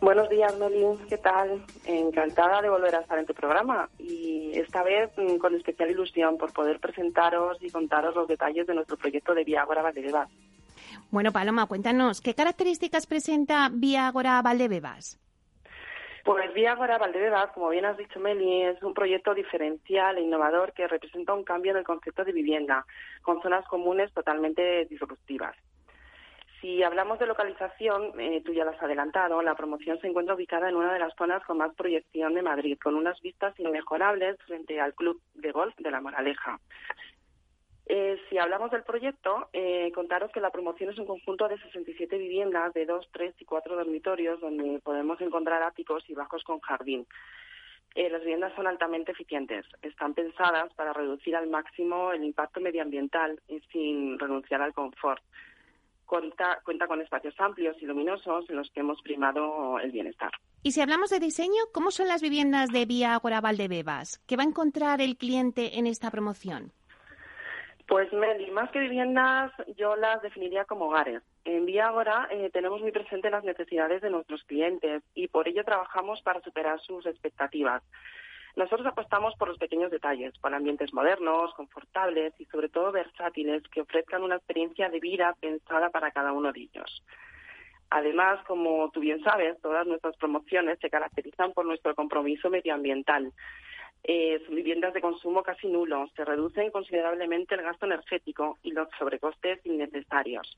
Buenos 0.00 0.28
días, 0.28 0.56
Melin. 0.58 0.98
¿Qué 1.08 1.16
tal? 1.16 1.64
Encantada 1.86 2.60
de 2.60 2.68
volver 2.68 2.94
a 2.94 3.00
estar 3.00 3.18
en 3.18 3.24
tu 3.24 3.32
programa 3.32 3.88
y 3.98 4.52
esta 4.54 4.82
vez 4.82 5.10
mm, 5.16 5.38
con 5.38 5.54
especial 5.54 5.90
ilusión 5.90 6.36
por 6.36 6.52
poder 6.52 6.80
presentaros 6.80 7.56
y 7.62 7.70
contaros 7.70 8.14
los 8.14 8.28
detalles 8.28 8.66
de 8.66 8.74
nuestro 8.74 8.98
proyecto 8.98 9.34
de 9.34 9.44
Viagora 9.44 9.82
Valdebebas. 9.82 10.28
Bueno, 11.10 11.32
Paloma, 11.32 11.66
cuéntanos, 11.66 12.20
¿qué 12.20 12.34
características 12.34 13.06
presenta 13.06 13.70
Viagora 13.72 14.42
Valdebebas? 14.42 15.18
Pues 16.24 16.52
Viagora 16.52 16.98
Valdebebas, 16.98 17.52
como 17.52 17.70
bien 17.70 17.86
has 17.86 17.96
dicho, 17.96 18.20
Meli, 18.20 18.62
es 18.62 18.82
un 18.82 18.92
proyecto 18.92 19.32
diferencial 19.32 20.18
e 20.18 20.22
innovador 20.22 20.72
que 20.72 20.88
representa 20.88 21.32
un 21.32 21.44
cambio 21.44 21.70
en 21.70 21.78
el 21.78 21.84
concepto 21.84 22.24
de 22.24 22.32
vivienda, 22.32 22.84
con 23.22 23.40
zonas 23.40 23.64
comunes 23.66 24.12
totalmente 24.12 24.84
disruptivas. 24.86 25.56
Si 26.66 26.82
hablamos 26.82 27.20
de 27.20 27.26
localización, 27.26 28.18
eh, 28.18 28.42
tú 28.44 28.52
ya 28.52 28.64
lo 28.64 28.72
has 28.72 28.82
adelantado, 28.82 29.40
la 29.40 29.54
promoción 29.54 30.00
se 30.00 30.08
encuentra 30.08 30.34
ubicada 30.34 30.68
en 30.68 30.74
una 30.74 30.92
de 30.92 30.98
las 30.98 31.14
zonas 31.14 31.44
con 31.44 31.58
más 31.58 31.72
proyección 31.76 32.34
de 32.34 32.42
Madrid, 32.42 32.76
con 32.82 32.96
unas 32.96 33.20
vistas 33.20 33.54
inmejorables 33.60 34.36
frente 34.48 34.80
al 34.80 34.92
Club 34.92 35.20
de 35.34 35.52
Golf 35.52 35.76
de 35.76 35.92
La 35.92 36.00
Moraleja. 36.00 36.58
Eh, 37.86 38.20
si 38.28 38.38
hablamos 38.38 38.72
del 38.72 38.82
proyecto, 38.82 39.48
eh, 39.52 39.92
contaros 39.94 40.32
que 40.32 40.40
la 40.40 40.50
promoción 40.50 40.90
es 40.90 40.98
un 40.98 41.06
conjunto 41.06 41.46
de 41.46 41.56
67 41.56 42.18
viviendas 42.18 42.74
de 42.74 42.84
dos, 42.84 43.08
tres 43.12 43.32
y 43.38 43.44
cuatro 43.44 43.76
dormitorios 43.76 44.40
donde 44.40 44.80
podemos 44.80 45.20
encontrar 45.20 45.62
áticos 45.62 46.02
y 46.10 46.14
bajos 46.14 46.42
con 46.42 46.58
jardín. 46.58 47.06
las 47.94 48.22
viviendas 48.22 48.52
son 48.56 48.66
altamente 48.66 49.12
eficientes. 49.12 49.64
Están 49.82 50.14
pensadas 50.14 50.74
para 50.74 50.92
reducir 50.92 51.36
al 51.36 51.48
máximo 51.48 52.10
el 52.10 52.24
impacto 52.24 52.60
medioambiental 52.60 53.40
sin 53.70 54.18
renunciar 54.18 54.62
al 54.62 54.74
confort 54.74 55.22
cuenta, 56.06 56.60
con 56.64 57.00
espacios 57.02 57.34
amplios 57.38 57.76
y 57.80 57.86
luminosos 57.86 58.48
en 58.48 58.56
los 58.56 58.70
que 58.70 58.80
hemos 58.80 59.00
primado 59.02 59.78
el 59.80 59.90
bienestar. 59.90 60.30
Y 60.62 60.72
si 60.72 60.80
hablamos 60.80 61.10
de 61.10 61.20
diseño, 61.20 61.62
¿cómo 61.72 61.90
son 61.90 62.08
las 62.08 62.22
viviendas 62.22 62.70
de 62.70 62.86
Vía 62.86 63.14
Agora 63.14 63.40
Valdebebas? 63.40 64.22
¿Qué 64.26 64.36
va 64.36 64.42
a 64.42 64.46
encontrar 64.46 65.00
el 65.00 65.16
cliente 65.16 65.78
en 65.78 65.86
esta 65.86 66.10
promoción? 66.10 66.72
Pues 67.86 68.12
Meli, 68.12 68.50
más 68.50 68.70
que 68.72 68.80
viviendas, 68.80 69.52
yo 69.76 69.94
las 69.94 70.20
definiría 70.20 70.64
como 70.64 70.86
hogares. 70.86 71.22
En 71.44 71.66
Vía 71.66 71.86
Agora 71.86 72.26
eh, 72.32 72.50
tenemos 72.52 72.80
muy 72.80 72.90
presente 72.90 73.30
las 73.30 73.44
necesidades 73.44 74.02
de 74.02 74.10
nuestros 74.10 74.42
clientes 74.44 75.04
y 75.14 75.28
por 75.28 75.46
ello 75.46 75.62
trabajamos 75.62 76.20
para 76.22 76.40
superar 76.40 76.80
sus 76.80 77.06
expectativas. 77.06 77.84
Nosotros 78.56 78.86
apostamos 78.86 79.34
por 79.36 79.48
los 79.48 79.58
pequeños 79.58 79.90
detalles, 79.90 80.36
por 80.38 80.54
ambientes 80.54 80.94
modernos, 80.94 81.52
confortables 81.54 82.32
y 82.38 82.46
sobre 82.46 82.70
todo 82.70 82.90
versátiles 82.90 83.62
que 83.68 83.82
ofrezcan 83.82 84.22
una 84.22 84.36
experiencia 84.36 84.88
de 84.88 84.98
vida 84.98 85.36
pensada 85.38 85.90
para 85.90 86.10
cada 86.10 86.32
uno 86.32 86.50
de 86.52 86.60
ellos. 86.60 87.04
Además, 87.90 88.42
como 88.46 88.90
tú 88.90 89.00
bien 89.00 89.22
sabes, 89.22 89.60
todas 89.60 89.86
nuestras 89.86 90.16
promociones 90.16 90.78
se 90.80 90.88
caracterizan 90.88 91.52
por 91.52 91.66
nuestro 91.66 91.94
compromiso 91.94 92.48
medioambiental. 92.48 93.30
Eh, 94.02 94.42
son 94.46 94.54
viviendas 94.54 94.94
de 94.94 95.02
consumo 95.02 95.42
casi 95.42 95.68
nulo, 95.68 96.08
se 96.16 96.24
reducen 96.24 96.70
considerablemente 96.70 97.54
el 97.54 97.62
gasto 97.62 97.84
energético 97.84 98.58
y 98.62 98.72
los 98.72 98.88
sobrecostes 98.98 99.60
innecesarios. 99.66 100.56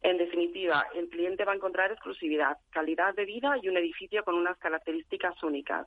En 0.00 0.16
definitiva, 0.16 0.86
el 0.94 1.08
cliente 1.10 1.44
va 1.44 1.52
a 1.52 1.56
encontrar 1.56 1.92
exclusividad, 1.92 2.56
calidad 2.70 3.14
de 3.14 3.26
vida 3.26 3.56
y 3.60 3.68
un 3.68 3.76
edificio 3.76 4.24
con 4.24 4.36
unas 4.36 4.56
características 4.58 5.42
únicas, 5.42 5.86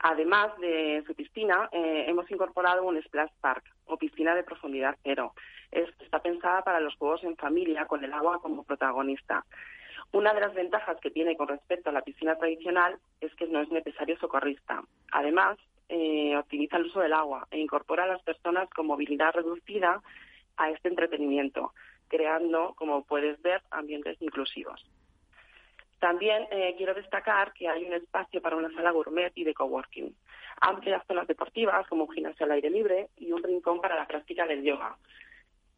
Además 0.00 0.56
de 0.58 1.02
su 1.06 1.14
piscina, 1.14 1.68
eh, 1.72 2.04
hemos 2.08 2.30
incorporado 2.30 2.84
un 2.84 3.00
Splash 3.02 3.32
Park 3.40 3.64
o 3.86 3.96
piscina 3.96 4.34
de 4.34 4.44
profundidad 4.44 4.96
cero. 5.02 5.32
está 5.70 6.20
pensada 6.20 6.62
para 6.62 6.80
los 6.80 6.94
juegos 6.96 7.24
en 7.24 7.36
familia 7.36 7.86
con 7.86 8.04
el 8.04 8.12
agua 8.12 8.40
como 8.40 8.64
protagonista. 8.64 9.44
Una 10.12 10.32
de 10.32 10.40
las 10.40 10.54
ventajas 10.54 10.98
que 11.00 11.10
tiene 11.10 11.36
con 11.36 11.48
respecto 11.48 11.90
a 11.90 11.92
la 11.92 12.02
piscina 12.02 12.36
tradicional 12.36 12.98
es 13.20 13.34
que 13.34 13.46
no 13.46 13.60
es 13.60 13.70
necesario 13.70 14.16
socorrista. 14.18 14.82
Además, 15.12 15.58
eh, 15.88 16.36
optimiza 16.36 16.76
el 16.76 16.86
uso 16.86 17.00
del 17.00 17.12
agua 17.12 17.46
e 17.50 17.58
incorpora 17.58 18.04
a 18.04 18.08
las 18.08 18.22
personas 18.22 18.68
con 18.70 18.86
movilidad 18.86 19.32
reducida 19.34 20.02
a 20.56 20.70
este 20.70 20.88
entretenimiento, 20.88 21.72
creando, 22.08 22.74
como 22.76 23.04
puedes 23.04 23.40
ver, 23.42 23.62
ambientes 23.70 24.20
inclusivos. 24.20 24.84
También 25.98 26.46
eh, 26.50 26.74
quiero 26.76 26.94
destacar 26.94 27.52
que 27.52 27.68
hay 27.68 27.84
un 27.84 27.94
espacio 27.94 28.42
para 28.42 28.56
una 28.56 28.70
sala 28.74 28.90
gourmet 28.90 29.32
y 29.34 29.44
de 29.44 29.54
coworking, 29.54 30.14
amplias 30.60 31.06
zonas 31.06 31.26
deportivas 31.26 31.86
como 31.88 32.04
un 32.04 32.12
gimnasio 32.12 32.44
al 32.44 32.52
aire 32.52 32.70
libre 32.70 33.08
y 33.16 33.32
un 33.32 33.42
rincón 33.42 33.80
para 33.80 33.96
la 33.96 34.06
práctica 34.06 34.46
del 34.46 34.62
yoga. 34.62 34.96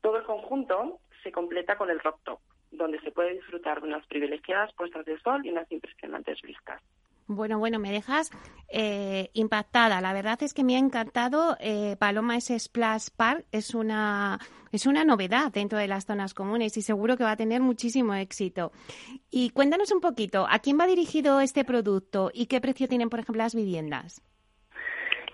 Todo 0.01 0.17
el 0.17 0.25
conjunto 0.25 0.99
se 1.23 1.31
completa 1.31 1.77
con 1.77 1.91
el 1.91 2.01
rock 2.01 2.21
top, 2.25 2.41
donde 2.71 3.01
se 3.01 3.13
puede 3.13 3.35
disfrutar 3.35 3.81
de 3.81 3.89
unas 3.89 4.07
privilegiadas 4.07 4.73
puestas 4.75 5.05
de 5.05 5.19
sol 5.21 5.45
y 5.45 5.51
unas 5.51 5.71
impresionantes 5.71 6.43
vistas. 6.43 6.83
Bueno, 7.29 7.59
bueno, 7.59 7.79
me 7.79 7.93
dejas 7.93 8.31
eh, 8.71 9.29
impactada. 9.35 10.01
La 10.01 10.15
verdad 10.15 10.43
es 10.43 10.55
que 10.55 10.65
me 10.65 10.77
ha 10.77 10.79
encantado. 10.79 11.59
Eh, 11.61 11.97
Paloma 11.99 12.37
ese 12.37 12.59
Splash 12.59 13.09
Park 13.15 13.45
es 13.53 13.75
una, 13.75 14.39
es 14.73 14.87
una 14.87 15.05
novedad 15.05 15.53
dentro 15.53 15.79
de 15.79 15.89
las 15.89 16.07
zonas 16.07 16.33
comunes 16.33 16.75
y 16.79 16.83
seguro 16.83 17.19
que 17.19 17.25
va 17.25 17.33
a 17.33 17.37
tener 17.37 17.61
muchísimo 17.61 18.15
éxito. 18.15 18.73
Y 19.31 19.51
cuéntanos 19.51 19.93
un 19.93 20.01
poquito, 20.01 20.47
¿a 20.49 20.59
quién 20.61 20.81
va 20.81 20.87
dirigido 20.87 21.41
este 21.41 21.67
producto 21.67 22.31
y 22.33 22.47
qué 22.47 22.63
precio 22.63 22.89
tienen, 22.89 23.11
por 23.11 23.21
ejemplo, 23.21 23.43
las 23.43 23.55
viviendas? 23.55 24.23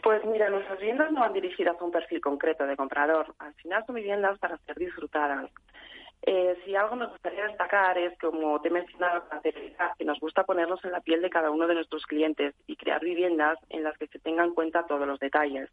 Pues 0.02 0.22
mira, 0.24 0.50
nuestras 0.50 0.78
viviendas 0.80 1.12
no 1.12 1.20
van 1.20 1.32
dirigidas 1.32 1.80
a 1.80 1.84
un 1.84 1.92
perfil 1.92 2.20
concreto 2.20 2.66
de 2.66 2.76
comprador. 2.76 3.36
Al 3.38 3.54
final 3.54 3.86
son 3.86 3.94
viviendas 3.94 4.36
para 4.40 4.58
ser 4.58 4.76
disfrutadas. 4.76 5.48
Eh, 6.26 6.56
si 6.64 6.74
algo 6.74 6.96
me 6.96 7.06
gustaría 7.06 7.46
destacar 7.46 7.98
es, 7.98 8.18
como 8.18 8.58
te 8.62 8.68
he 8.68 8.70
mencionado, 8.70 9.24
que 9.98 10.04
nos 10.06 10.18
gusta 10.20 10.44
ponernos 10.44 10.82
en 10.82 10.92
la 10.92 11.02
piel 11.02 11.20
de 11.20 11.28
cada 11.28 11.50
uno 11.50 11.66
de 11.66 11.74
nuestros 11.74 12.06
clientes 12.06 12.54
y 12.66 12.76
crear 12.76 13.02
viviendas 13.02 13.58
en 13.68 13.82
las 13.82 13.98
que 13.98 14.06
se 14.06 14.18
tengan 14.18 14.46
en 14.46 14.54
cuenta 14.54 14.86
todos 14.86 15.06
los 15.06 15.18
detalles. 15.18 15.68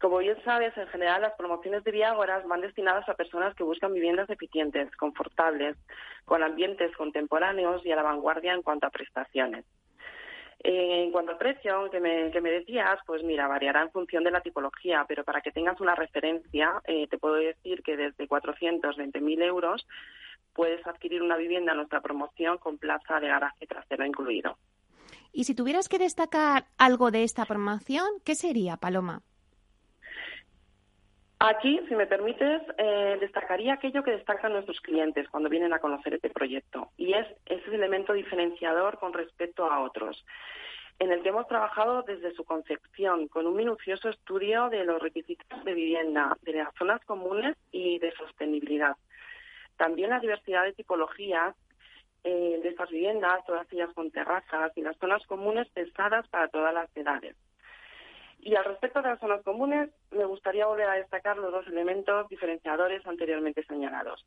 Como 0.00 0.18
bien 0.18 0.36
sabes, 0.44 0.76
en 0.76 0.86
general 0.88 1.22
las 1.22 1.34
promociones 1.34 1.82
de 1.82 1.90
Viagoras 1.90 2.46
van 2.46 2.60
destinadas 2.60 3.08
a 3.08 3.14
personas 3.14 3.54
que 3.56 3.64
buscan 3.64 3.92
viviendas 3.92 4.30
eficientes, 4.30 4.94
confortables, 4.96 5.76
con 6.24 6.44
ambientes 6.44 6.94
contemporáneos 6.96 7.84
y 7.84 7.90
a 7.90 7.96
la 7.96 8.02
vanguardia 8.02 8.52
en 8.52 8.62
cuanto 8.62 8.86
a 8.86 8.90
prestaciones. 8.90 9.64
En 10.64 11.10
cuanto 11.10 11.32
al 11.32 11.38
precio 11.38 11.90
que 11.90 11.98
me, 11.98 12.30
que 12.30 12.40
me 12.40 12.50
decías, 12.50 13.00
pues 13.04 13.24
mira, 13.24 13.48
variará 13.48 13.82
en 13.82 13.90
función 13.90 14.22
de 14.22 14.30
la 14.30 14.40
tipología, 14.40 15.04
pero 15.08 15.24
para 15.24 15.40
que 15.40 15.50
tengas 15.50 15.80
una 15.80 15.96
referencia, 15.96 16.80
eh, 16.84 17.08
te 17.08 17.18
puedo 17.18 17.34
decir 17.34 17.82
que 17.82 17.96
desde 17.96 18.28
420.000 18.28 19.42
euros 19.42 19.86
puedes 20.52 20.86
adquirir 20.86 21.22
una 21.22 21.36
vivienda 21.36 21.72
en 21.72 21.78
nuestra 21.78 22.00
promoción 22.00 22.58
con 22.58 22.78
plaza 22.78 23.18
de 23.18 23.28
garaje 23.28 23.66
trasero 23.66 24.06
incluido. 24.06 24.56
Y 25.32 25.44
si 25.44 25.54
tuvieras 25.54 25.88
que 25.88 25.98
destacar 25.98 26.66
algo 26.78 27.10
de 27.10 27.24
esta 27.24 27.44
promoción, 27.44 28.06
¿qué 28.24 28.34
sería, 28.34 28.76
Paloma? 28.76 29.22
Aquí, 31.44 31.80
si 31.88 31.96
me 31.96 32.06
permites, 32.06 32.62
eh, 32.78 33.16
destacaría 33.18 33.74
aquello 33.74 34.04
que 34.04 34.12
destacan 34.12 34.52
nuestros 34.52 34.80
clientes 34.80 35.28
cuando 35.28 35.48
vienen 35.48 35.72
a 35.72 35.80
conocer 35.80 36.14
este 36.14 36.30
proyecto, 36.30 36.92
y 36.96 37.14
es 37.14 37.26
ese 37.46 37.74
elemento 37.74 38.12
diferenciador 38.12 39.00
con 39.00 39.12
respecto 39.12 39.68
a 39.68 39.80
otros, 39.80 40.24
en 41.00 41.10
el 41.10 41.20
que 41.20 41.30
hemos 41.30 41.48
trabajado 41.48 42.02
desde 42.02 42.32
su 42.34 42.44
concepción, 42.44 43.26
con 43.26 43.48
un 43.48 43.56
minucioso 43.56 44.08
estudio 44.08 44.68
de 44.68 44.84
los 44.84 45.02
requisitos 45.02 45.64
de 45.64 45.74
vivienda, 45.74 46.36
de 46.42 46.52
las 46.52 46.72
zonas 46.76 47.04
comunes 47.06 47.56
y 47.72 47.98
de 47.98 48.12
sostenibilidad. 48.12 48.94
También 49.76 50.10
la 50.10 50.20
diversidad 50.20 50.62
de 50.62 50.74
tipologías 50.74 51.56
eh, 52.22 52.60
de 52.62 52.68
estas 52.68 52.88
viviendas, 52.88 53.44
todas 53.46 53.66
ellas 53.72 53.90
con 53.94 54.12
terrazas 54.12 54.70
y 54.76 54.82
las 54.82 54.96
zonas 54.98 55.26
comunes 55.26 55.68
pensadas 55.70 56.28
para 56.28 56.46
todas 56.46 56.72
las 56.72 56.96
edades. 56.96 57.34
Y 58.44 58.56
al 58.56 58.64
respecto 58.64 59.00
de 59.00 59.08
las 59.08 59.20
zonas 59.20 59.42
comunes, 59.44 59.88
me 60.10 60.24
gustaría 60.24 60.66
volver 60.66 60.88
a 60.88 60.94
destacar 60.94 61.38
los 61.38 61.52
dos 61.52 61.66
elementos 61.68 62.28
diferenciadores 62.28 63.06
anteriormente 63.06 63.64
señalados. 63.64 64.26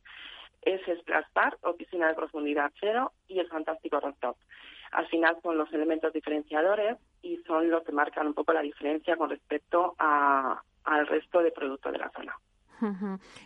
Ese 0.61 0.95
Splash 1.01 1.25
Park 1.33 1.59
o 1.63 1.75
piscina 1.75 2.07
de 2.07 2.15
profundidad 2.15 2.71
cero 2.79 3.11
y 3.27 3.39
el 3.39 3.49
fantástico 3.49 3.99
rooftop. 3.99 4.37
Al 4.91 5.05
final 5.07 5.37
son 5.43 5.57
los 5.57 5.71
elementos 5.73 6.13
diferenciadores 6.13 6.97
y 7.21 7.37
son 7.45 7.69
los 7.69 7.83
que 7.83 7.91
marcan 7.91 8.27
un 8.27 8.33
poco 8.33 8.53
la 8.53 8.61
diferencia 8.61 9.17
con 9.17 9.29
respecto 9.29 9.95
al 9.99 11.07
resto 11.07 11.41
de 11.41 11.51
productos 11.51 11.91
de 11.91 11.97
la 11.99 12.09
zona. 12.11 12.37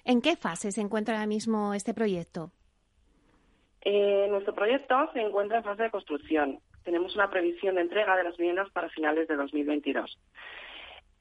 ¿En 0.06 0.22
qué 0.22 0.36
fase 0.36 0.72
se 0.72 0.82
encuentra 0.82 1.16
ahora 1.16 1.28
mismo 1.28 1.74
este 1.74 1.96
proyecto? 1.96 2.52
Eh, 3.82 4.28
nuestro 4.30 4.54
proyecto 4.54 5.10
se 5.14 5.22
encuentra 5.22 5.58
en 5.58 5.64
fase 5.64 5.84
de 5.84 5.92
construcción. 5.92 6.60
Tenemos 6.84 7.16
una 7.16 7.30
previsión 7.30 7.76
de 7.76 7.82
entrega 7.82 8.16
de 8.16 8.24
las 8.24 8.38
viviendas 8.38 8.70
para 8.72 8.90
finales 8.90 9.28
de 9.28 9.36
2022. 9.36 10.18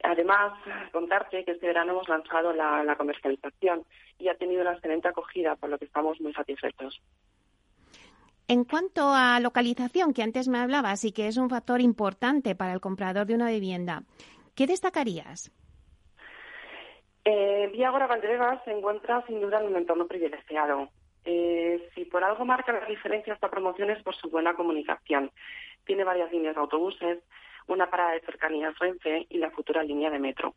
Además, 0.02 0.52
contarte 0.92 1.44
que 1.44 1.52
este 1.52 1.66
verano 1.66 1.92
hemos 1.92 2.08
lanzado 2.08 2.52
la, 2.52 2.94
comercialización 2.96 3.84
y 4.18 4.28
ha 4.28 4.36
tenido 4.36 4.62
una 4.62 4.72
excelente 4.72 5.08
acogida, 5.08 5.56
por 5.56 5.70
lo 5.70 5.78
que 5.78 5.86
estamos 5.86 6.20
muy 6.20 6.32
satisfechos. 6.32 7.00
En 8.46 8.64
cuanto 8.64 9.12
a 9.12 9.40
localización, 9.40 10.14
que 10.14 10.22
antes 10.22 10.48
me 10.48 10.58
hablabas 10.58 11.04
y 11.04 11.12
que 11.12 11.26
es 11.26 11.36
un 11.36 11.50
factor 11.50 11.80
importante 11.80 12.54
para 12.54 12.72
el 12.72 12.80
comprador 12.80 13.26
de 13.26 13.34
una 13.34 13.50
vivienda, 13.50 14.04
¿qué 14.54 14.66
destacarías? 14.66 15.52
Eh, 17.24 17.68
Vía 17.72 17.88
Agora 17.88 18.08
se 18.64 18.70
encuentra 18.70 19.22
sin 19.26 19.40
duda 19.40 19.60
en 19.60 19.66
un 19.66 19.76
entorno 19.76 20.06
privilegiado. 20.06 20.88
Eh, 21.30 21.90
si 21.94 22.06
por 22.06 22.24
algo 22.24 22.46
marca 22.46 22.72
la 22.72 22.86
diferencia 22.86 23.34
esta 23.34 23.50
promoción 23.50 23.90
es 23.90 24.02
por 24.02 24.16
su 24.16 24.30
buena 24.30 24.54
comunicación. 24.54 25.30
Tiene 25.84 26.02
varias 26.02 26.32
líneas 26.32 26.54
de 26.54 26.60
autobuses, 26.62 27.18
una 27.66 27.90
parada 27.90 28.12
de 28.12 28.22
cercanías 28.22 28.78
Renfe 28.78 29.26
y 29.28 29.36
la 29.36 29.50
futura 29.50 29.82
línea 29.82 30.08
de 30.08 30.18
metro. 30.18 30.54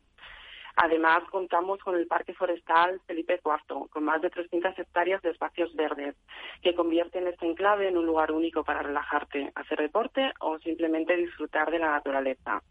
Además, 0.76 1.24
contamos 1.30 1.78
con 1.80 1.94
el 1.94 2.06
Parque 2.06 2.32
Forestal 2.32 3.02
Felipe 3.06 3.38
IV, 3.44 3.90
con 3.90 4.04
más 4.04 4.22
de 4.22 4.30
300 4.30 4.78
hectáreas 4.78 5.20
de 5.20 5.32
espacios 5.32 5.74
verdes, 5.74 6.16
que 6.62 6.74
convierten 6.74 7.26
este 7.26 7.44
enclave 7.44 7.88
en 7.88 7.98
un 7.98 8.06
lugar 8.06 8.32
único 8.32 8.64
para 8.64 8.80
relajarte, 8.80 9.52
hacer 9.54 9.78
deporte 9.78 10.32
o 10.40 10.58
simplemente 10.60 11.14
disfrutar 11.18 11.70
de 11.70 11.80
la 11.80 11.90
naturaleza. 11.90 12.62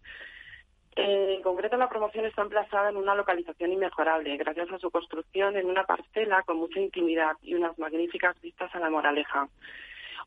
Eh, 0.96 1.36
en 1.36 1.42
concreto, 1.42 1.78
la 1.78 1.90
promoción 1.90 2.26
está 2.26 2.42
emplazada 2.42 2.90
en 2.90 2.98
una 2.98 3.16
localización 3.16 3.72
inmejorable, 3.72 4.36
gracias 4.38 4.72
a 4.72 4.80
su 4.80 4.92
construcción 4.92 5.56
en 5.56 5.68
una 5.68 5.86
parcela 5.86 6.44
con 6.44 6.58
mucha 6.58 6.80
intimidad 6.80 7.38
y 7.42 7.54
unas 7.54 7.78
magníficas 7.80 8.40
vistas 8.42 8.74
a 8.76 8.80
la 8.80 8.90
Moraleja. 8.90 9.48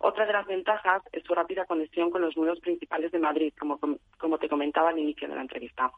Otra 0.01 0.27
de 0.27 0.33
las 0.33 0.47
ventajas 0.47 1.03
es 1.13 1.23
su 1.25 1.35
rápida 1.35 1.67
conexión 1.67 2.11
con 2.11 2.23
los 2.23 2.37
nudos 2.37 2.61
principales 2.61 3.13
de 3.13 3.19
Madrid, 3.19 3.53
como, 3.59 3.79
como 4.19 4.39
te 4.39 4.49
comentaba 4.49 4.91
al 4.91 4.99
inicio 4.99 5.29
de 5.29 5.35
la 5.35 5.43
entrevista. 5.43 5.91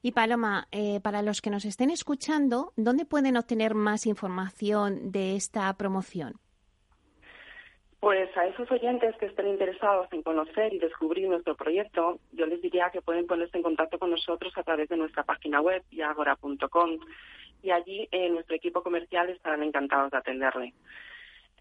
Y 0.00 0.12
Paloma, 0.12 0.68
eh, 0.72 1.00
para 1.00 1.22
los 1.22 1.42
que 1.42 1.50
nos 1.50 1.64
estén 1.64 1.90
escuchando, 1.90 2.72
¿dónde 2.76 3.04
pueden 3.04 3.36
obtener 3.36 3.74
más 3.74 4.06
información 4.06 5.12
de 5.12 5.36
esta 5.36 5.72
promoción? 5.74 6.41
Pues 8.02 8.36
a 8.36 8.46
esos 8.46 8.68
oyentes 8.68 9.14
que 9.18 9.26
estén 9.26 9.46
interesados 9.46 10.08
en 10.10 10.24
conocer 10.24 10.74
y 10.74 10.80
descubrir 10.80 11.28
nuestro 11.28 11.54
proyecto, 11.54 12.18
yo 12.32 12.46
les 12.46 12.60
diría 12.60 12.90
que 12.90 13.00
pueden 13.00 13.28
ponerse 13.28 13.56
en 13.56 13.62
contacto 13.62 14.00
con 14.00 14.10
nosotros 14.10 14.52
a 14.58 14.64
través 14.64 14.88
de 14.88 14.96
nuestra 14.96 15.22
página 15.22 15.60
web, 15.60 15.84
yagora.com, 15.92 16.98
y 17.62 17.70
allí 17.70 18.08
eh, 18.10 18.28
nuestro 18.28 18.56
equipo 18.56 18.82
comercial 18.82 19.30
estarán 19.30 19.62
encantados 19.62 20.10
de 20.10 20.18
atenderle. 20.18 20.74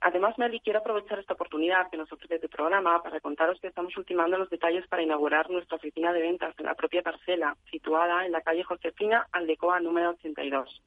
Además, 0.01 0.36
Meli, 0.39 0.60
quiero 0.62 0.80
aprovechar 0.80 1.19
esta 1.19 1.36
oportunidad 1.36 1.91
que 1.91 1.97
nos 1.97 2.12
ofrece 2.12 2.34
este 2.34 2.49
programa 2.49 3.04
para 3.04 3.19
contaros 3.19 3.60
que 3.62 3.67
estamos 3.67 3.95
ultimando 3.95 4.39
los 4.39 4.49
detalles 4.49 4.88
para 4.88 5.04
inaugurar 5.04 5.47
nuestra 5.51 5.77
oficina 5.77 6.12
de 6.12 6.21
ventas 6.21 6.56
en 6.58 6.65
la 6.65 6.73
propia 6.73 7.04
parcela, 7.04 7.56
situada 7.69 8.25
en 8.25 8.32
la 8.32 8.41
calle 8.41 8.63
Josefina, 8.63 9.27
Aldecoa 9.32 9.80
número 9.80 10.10
82. 10.10 10.82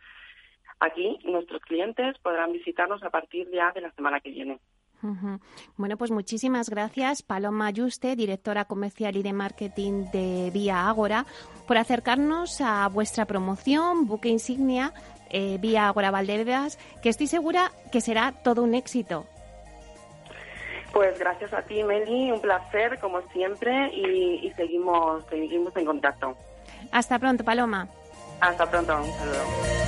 Aquí, 0.80 1.16
nuestros 1.22 1.62
clientes 1.62 2.18
podrán 2.18 2.50
visitarnos 2.50 3.04
a 3.04 3.10
partir 3.10 3.48
ya 3.52 3.70
de 3.70 3.82
la 3.82 3.92
semana 3.92 4.18
que 4.18 4.30
viene. 4.30 4.58
Bueno, 5.76 5.96
pues 5.96 6.10
muchísimas 6.10 6.70
gracias, 6.70 7.22
Paloma 7.22 7.70
Yuste, 7.70 8.16
directora 8.16 8.64
comercial 8.64 9.16
y 9.16 9.22
de 9.22 9.32
marketing 9.32 10.06
de 10.12 10.50
Vía 10.52 10.88
Ágora, 10.88 11.26
por 11.66 11.76
acercarnos 11.76 12.60
a 12.60 12.88
vuestra 12.88 13.26
promoción, 13.26 14.06
buque 14.06 14.28
insignia 14.28 14.92
eh, 15.30 15.58
vía 15.58 15.88
Agora 15.88 16.10
Valdebebas, 16.10 16.78
que 17.02 17.08
estoy 17.08 17.26
segura 17.26 17.72
que 17.90 18.00
será 18.00 18.32
todo 18.32 18.62
un 18.62 18.74
éxito. 18.74 19.26
Pues 20.92 21.18
gracias 21.18 21.52
a 21.52 21.62
ti, 21.62 21.82
Meli, 21.82 22.30
un 22.30 22.40
placer 22.40 23.00
como 23.00 23.20
siempre 23.32 23.90
y, 23.92 24.46
y 24.46 24.52
seguimos, 24.52 25.24
seguimos 25.28 25.76
en 25.76 25.86
contacto. 25.86 26.36
Hasta 26.92 27.18
pronto, 27.18 27.42
Paloma. 27.42 27.88
Hasta 28.40 28.70
pronto, 28.70 28.96
un 28.96 29.12
saludo. 29.12 29.84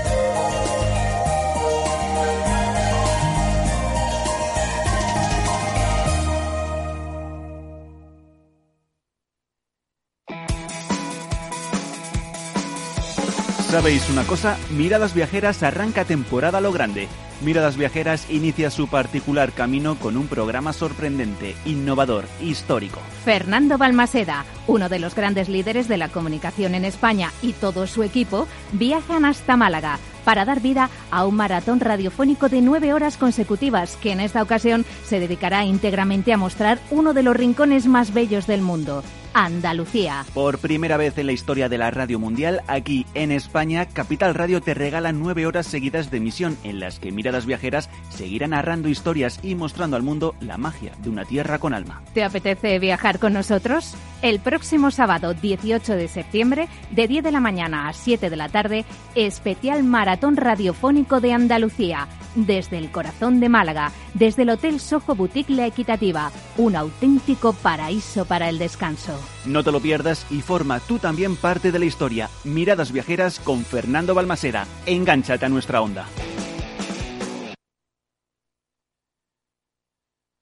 ¿Sabéis 13.77 14.09
una 14.09 14.25
cosa? 14.25 14.57
Miradas 14.71 15.13
Viajeras 15.13 15.63
arranca 15.63 16.07
temporada 16.07 16.63
lo 16.63 16.73
grande. 16.73 17.09
Miradas 17.43 17.77
Viajeras 17.77 18.31
inicia 18.31 18.71
su 18.71 18.89
particular 18.89 19.53
camino 19.53 19.97
con 19.97 20.17
un 20.17 20.29
programa 20.29 20.73
sorprendente, 20.73 21.55
innovador, 21.67 22.25
histórico. 22.41 23.01
Fernando 23.27 23.77
Balmaseda, 23.77 24.47
uno 24.67 24.89
de 24.89 24.99
los 24.99 25.15
grandes 25.15 25.51
líderes 25.51 25.89
de 25.89 25.99
la 25.99 26.09
comunicación 26.09 26.75
en 26.75 26.87
España 26.87 27.33
y 27.43 27.53
todo 27.53 27.87
su 27.87 28.03
equipo, 28.03 28.49
viajan 28.73 29.27
hasta 29.27 29.59
Málaga 29.59 29.99
para 30.27 30.45
dar 30.45 30.61
vida 30.61 30.91
a 31.13 31.25
un 31.25 31.37
maratón 31.37 31.79
radiofónico 31.79 32.49
de 32.49 32.61
nueve 32.61 32.93
horas 32.93 33.17
consecutivas 33.17 33.97
que 33.97 34.11
en 34.11 34.19
esta 34.19 34.43
ocasión 34.43 34.85
se 35.05 35.21
dedicará 35.21 35.65
íntegramente 35.65 36.33
a 36.33 36.37
mostrar 36.37 36.81
uno 36.91 37.15
de 37.15 37.23
los 37.23 37.37
rincones 37.37 37.87
más 37.87 38.13
bellos 38.13 38.49
del 38.49 38.61
mundo, 38.61 39.05
Andalucía. 39.35 40.25
Por 40.35 40.59
primera 40.59 40.97
vez 40.97 41.17
en 41.19 41.27
la 41.27 41.33
historia 41.33 41.69
de 41.69 41.79
la 41.79 41.93
radio 41.93 42.19
mundial, 42.19 42.63
aquí 42.67 43.07
en 43.15 43.31
España, 43.31 43.87
Capital 43.87 44.35
Radio 44.35 44.61
te 44.61 44.75
regala 44.75 45.13
nueve 45.13 45.47
horas 45.47 45.67
seguidas 45.67 46.11
de 46.11 46.17
emisión 46.17 46.59
en 46.65 46.81
las 46.81 46.99
que 46.99 47.13
miradas 47.13 47.47
viajeras 47.47 47.89
seguirán 48.09 48.51
narrando 48.51 48.89
historias 48.89 49.39
y 49.45 49.55
mostrando 49.55 49.95
al 49.95 50.03
mundo 50.03 50.35
la 50.41 50.57
magia 50.57 50.93
de 51.03 51.11
una 51.11 51.25
tierra 51.25 51.59
con 51.59 51.73
alma. 51.73 52.03
¿Te 52.15 52.25
apetece 52.25 52.81
viajar 52.81 53.21
con 53.21 53.35
nosotros? 53.35 53.95
El 54.23 54.41
próximo 54.41 54.91
sábado 54.91 55.35
18 55.35 55.93
de 55.95 56.09
septiembre, 56.09 56.69
de 56.91 57.07
10 57.07 57.23
de 57.23 57.33
la 57.33 57.41
mañana 57.41 57.89
a 57.89 57.93
7 57.93 58.31
de 58.31 58.37
la 58.37 58.49
tarde, 58.49 58.87
especial 59.15 59.85
maratón 59.85 60.16
radiofónico 60.21 61.21
de 61.21 61.33
Andalucía 61.33 62.09
desde 62.37 62.79
el 62.79 62.91
corazón 62.91 63.41
de 63.41 63.49
Málaga, 63.49 63.93
desde 64.15 64.43
el 64.43 64.51
Hotel 64.51 64.79
Soho 64.79 65.15
Boutique 65.15 65.51
La 65.51 65.67
Equitativa, 65.67 66.31
un 66.57 66.77
auténtico 66.77 67.53
paraíso 67.55 68.25
para 68.27 68.49
el 68.49 68.59
descanso. 68.59 69.19
No 69.45 69.65
te 69.65 69.73
lo 69.73 69.81
pierdas 69.81 70.27
y 70.31 70.43
forma 70.43 70.81
tú 70.81 70.99
también 70.99 71.37
parte 71.37 71.73
de 71.73 71.79
la 71.79 71.87
historia. 71.87 72.29
Miradas 72.45 72.93
viajeras 72.93 73.41
con 73.41 73.65
Fernando 73.65 74.15
Balmaseda. 74.15 74.67
Engánchate 74.85 75.47
a 75.47 75.49
nuestra 75.49 75.81
onda. 75.81 76.07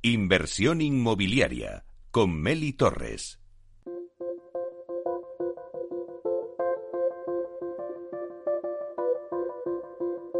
Inversión 0.03 0.83
inmobiliaria 0.83 1.87
con 2.11 2.39
Meli 2.39 2.75
Torres. 2.75 3.44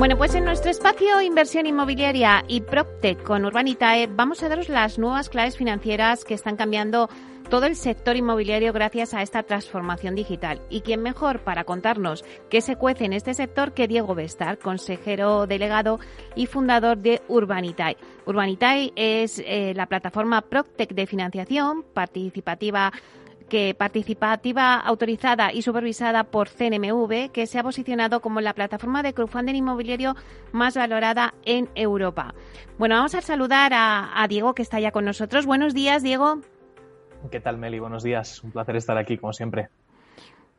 Bueno, 0.00 0.16
pues 0.16 0.34
en 0.34 0.46
nuestro 0.46 0.70
espacio 0.70 1.20
Inversión 1.20 1.66
Inmobiliaria 1.66 2.42
y 2.48 2.62
PropTech 2.62 3.22
con 3.22 3.44
Urbanitae 3.44 4.06
vamos 4.06 4.42
a 4.42 4.48
daros 4.48 4.70
las 4.70 4.98
nuevas 4.98 5.28
claves 5.28 5.58
financieras 5.58 6.24
que 6.24 6.32
están 6.32 6.56
cambiando 6.56 7.10
todo 7.50 7.66
el 7.66 7.76
sector 7.76 8.16
inmobiliario 8.16 8.72
gracias 8.72 9.12
a 9.12 9.20
esta 9.20 9.42
transformación 9.42 10.14
digital. 10.14 10.62
¿Y 10.70 10.80
quién 10.80 11.02
mejor 11.02 11.40
para 11.40 11.64
contarnos 11.64 12.24
qué 12.48 12.62
se 12.62 12.76
cuece 12.76 13.04
en 13.04 13.12
este 13.12 13.34
sector 13.34 13.74
que 13.74 13.88
Diego 13.88 14.14
Bestar, 14.14 14.58
consejero 14.58 15.46
delegado 15.46 16.00
y 16.34 16.46
fundador 16.46 16.96
de 16.96 17.20
Urbanitae? 17.28 17.98
Urbanitae 18.24 18.94
es 18.96 19.38
eh, 19.44 19.74
la 19.76 19.84
plataforma 19.84 20.40
Proctec 20.40 20.94
de 20.94 21.06
financiación 21.06 21.82
participativa 21.82 22.90
que 23.50 23.74
participativa 23.74 24.76
autorizada 24.76 25.52
y 25.52 25.60
supervisada 25.60 26.24
por 26.24 26.48
CNMV, 26.48 27.30
que 27.30 27.46
se 27.46 27.58
ha 27.58 27.62
posicionado 27.62 28.20
como 28.20 28.40
la 28.40 28.54
plataforma 28.54 29.02
de 29.02 29.12
crowdfunding 29.12 29.56
inmobiliario 29.56 30.16
más 30.52 30.74
valorada 30.74 31.34
en 31.44 31.68
Europa. 31.74 32.32
Bueno, 32.78 32.94
vamos 32.94 33.14
a 33.14 33.20
saludar 33.20 33.72
a 33.74 34.26
Diego, 34.26 34.54
que 34.54 34.62
está 34.62 34.80
ya 34.80 34.92
con 34.92 35.04
nosotros. 35.04 35.44
Buenos 35.44 35.74
días, 35.74 36.02
Diego. 36.02 36.40
¿Qué 37.30 37.40
tal, 37.40 37.58
Meli? 37.58 37.78
Buenos 37.78 38.02
días. 38.02 38.42
Un 38.42 38.52
placer 38.52 38.76
estar 38.76 38.96
aquí, 38.96 39.18
como 39.18 39.34
siempre. 39.34 39.68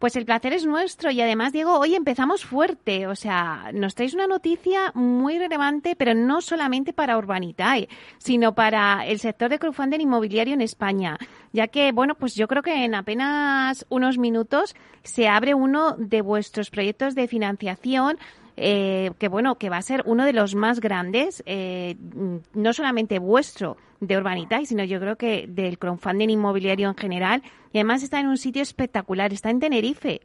Pues 0.02 0.16
el 0.16 0.26
placer 0.26 0.52
es 0.54 0.66
nuestro 0.66 1.12
y 1.12 1.22
además, 1.22 1.54
Diego, 1.54 1.78
hoy 1.78 1.93
empezamos 1.93 2.43
fuerte. 2.43 3.06
O 3.06 3.16
sea, 3.16 3.70
nos 3.72 3.93
traéis 3.93 4.16
una 4.16 4.26
noticia 4.26 4.91
muy 4.95 5.38
relevante, 5.38 5.95
pero 5.95 6.16
no 6.16 6.41
solamente 6.41 6.91
para 6.91 7.20
Urbanitae, 7.20 7.88
sino 8.18 8.56
para 8.56 9.06
el 9.06 9.20
sector 9.20 9.52
de 9.52 9.60
crowdfunding 9.60 9.99
inmobiliario 9.99 10.56
en 10.56 10.62
España. 10.62 11.20
Ya 11.54 11.68
que, 11.68 11.91
bueno, 11.91 12.16
pues 12.16 12.34
yo 12.34 12.47
creo 12.47 12.64
que 12.64 12.84
en 12.84 12.95
apenas 12.95 13.86
unos 13.89 14.18
minutos 14.18 14.76
se 15.04 15.28
abre 15.28 15.54
uno 15.54 15.95
de 15.99 16.24
vuestros 16.24 16.72
proyectos 16.72 17.14
de 17.14 17.28
financiación 17.28 18.18
eh, 18.64 19.12
que 19.18 19.28
bueno, 19.28 19.55
que 19.55 19.70
va 19.70 19.78
a 19.78 19.82
ser 19.82 20.03
uno 20.05 20.24
de 20.24 20.34
los 20.34 20.53
más 20.53 20.80
grandes, 20.80 21.41
eh, 21.47 21.95
no 22.53 22.74
solamente 22.74 23.18
vuestro 23.18 23.76
de 23.99 24.18
Urbanitae, 24.18 24.66
sino 24.66 24.84
yo 24.84 24.99
creo 24.99 25.16
que 25.16 25.45
del 25.47 25.80
crowdfunding 25.80 26.30
inmobiliario 26.30 26.88
en 26.88 26.95
general. 26.95 27.41
Y 27.74 27.80
además 27.80 28.03
está 28.03 28.20
en 28.20 28.28
un 28.28 28.38
sitio 28.38 28.62
espectacular, 28.62 29.34
está 29.34 29.49
en 29.49 29.59
Tenerife. 29.59 30.22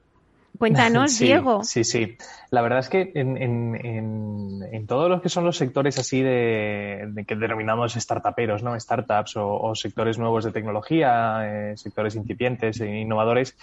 Cuéntanos, 0.59 1.18
Diego. 1.18 1.64
Sí, 1.64 1.84
sí. 1.84 2.16
La 2.51 2.62
verdad 2.62 2.80
es 2.80 2.89
que 2.89 3.12
en, 3.14 3.37
en, 3.37 4.62
en, 4.72 4.87
todos 4.87 5.11
los 5.11 5.22
que 5.22 5.28
son 5.28 5.45
los 5.45 5.57
sectores 5.57 5.99
así 5.99 6.22
de, 6.22 7.24
que 7.26 7.37
denominamos 7.37 7.95
startuperos, 7.95 8.62
¿no? 8.62 8.78
Startups 8.78 9.34
o, 9.37 9.74
sectores 9.74 10.18
nuevos 10.18 10.45
de 10.45 10.53
tecnología, 10.53 11.41
eh, 11.45 11.76
sectores 11.76 12.14
incipientes 12.16 12.80
e 12.80 13.01
innovadores, 13.01 13.57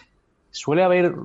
suele 0.54 0.84
haber 0.84 1.16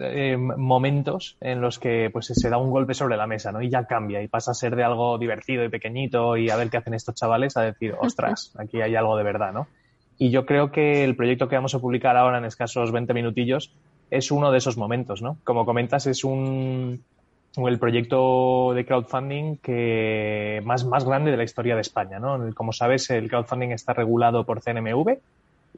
eh, 0.00 0.36
momentos 0.36 1.36
en 1.40 1.60
los 1.60 1.80
que 1.80 2.08
pues 2.12 2.26
se 2.26 2.48
da 2.48 2.56
un 2.56 2.70
golpe 2.70 2.94
sobre 2.94 3.16
la 3.16 3.26
mesa, 3.26 3.50
¿no? 3.50 3.60
Y 3.60 3.68
ya 3.68 3.84
cambia 3.84 4.22
y 4.22 4.28
pasa 4.28 4.52
a 4.52 4.54
ser 4.54 4.76
de 4.76 4.84
algo 4.84 5.18
divertido 5.18 5.64
y 5.64 5.68
pequeñito 5.68 6.36
y 6.36 6.50
a 6.50 6.56
ver 6.56 6.70
qué 6.70 6.76
hacen 6.76 6.94
estos 6.94 7.16
chavales 7.16 7.56
a 7.56 7.62
decir, 7.62 7.96
ostras, 8.00 8.54
aquí 8.58 8.80
hay 8.80 8.94
algo 8.94 9.16
de 9.16 9.24
verdad, 9.24 9.52
¿no? 9.52 9.66
Y 10.18 10.30
yo 10.30 10.46
creo 10.46 10.70
que 10.70 11.02
el 11.02 11.16
proyecto 11.16 11.48
que 11.48 11.56
vamos 11.56 11.74
a 11.74 11.80
publicar 11.80 12.16
ahora 12.16 12.38
en 12.38 12.44
escasos 12.44 12.92
20 12.92 13.12
minutillos 13.12 13.72
es 14.08 14.30
uno 14.30 14.52
de 14.52 14.58
esos 14.58 14.76
momentos, 14.76 15.20
¿no? 15.20 15.36
Como 15.42 15.66
comentas, 15.66 16.06
es 16.06 16.22
un 16.22 17.02
el 17.56 17.78
proyecto 17.80 18.72
de 18.72 18.86
crowdfunding 18.86 19.56
que 19.56 20.62
más, 20.64 20.84
más 20.84 21.04
grande 21.04 21.32
de 21.32 21.36
la 21.36 21.44
historia 21.44 21.74
de 21.74 21.80
España, 21.80 22.20
¿no? 22.20 22.38
Como 22.54 22.72
sabes, 22.72 23.10
el 23.10 23.28
crowdfunding 23.28 23.70
está 23.70 23.94
regulado 23.94 24.44
por 24.44 24.62
CNMV, 24.62 25.18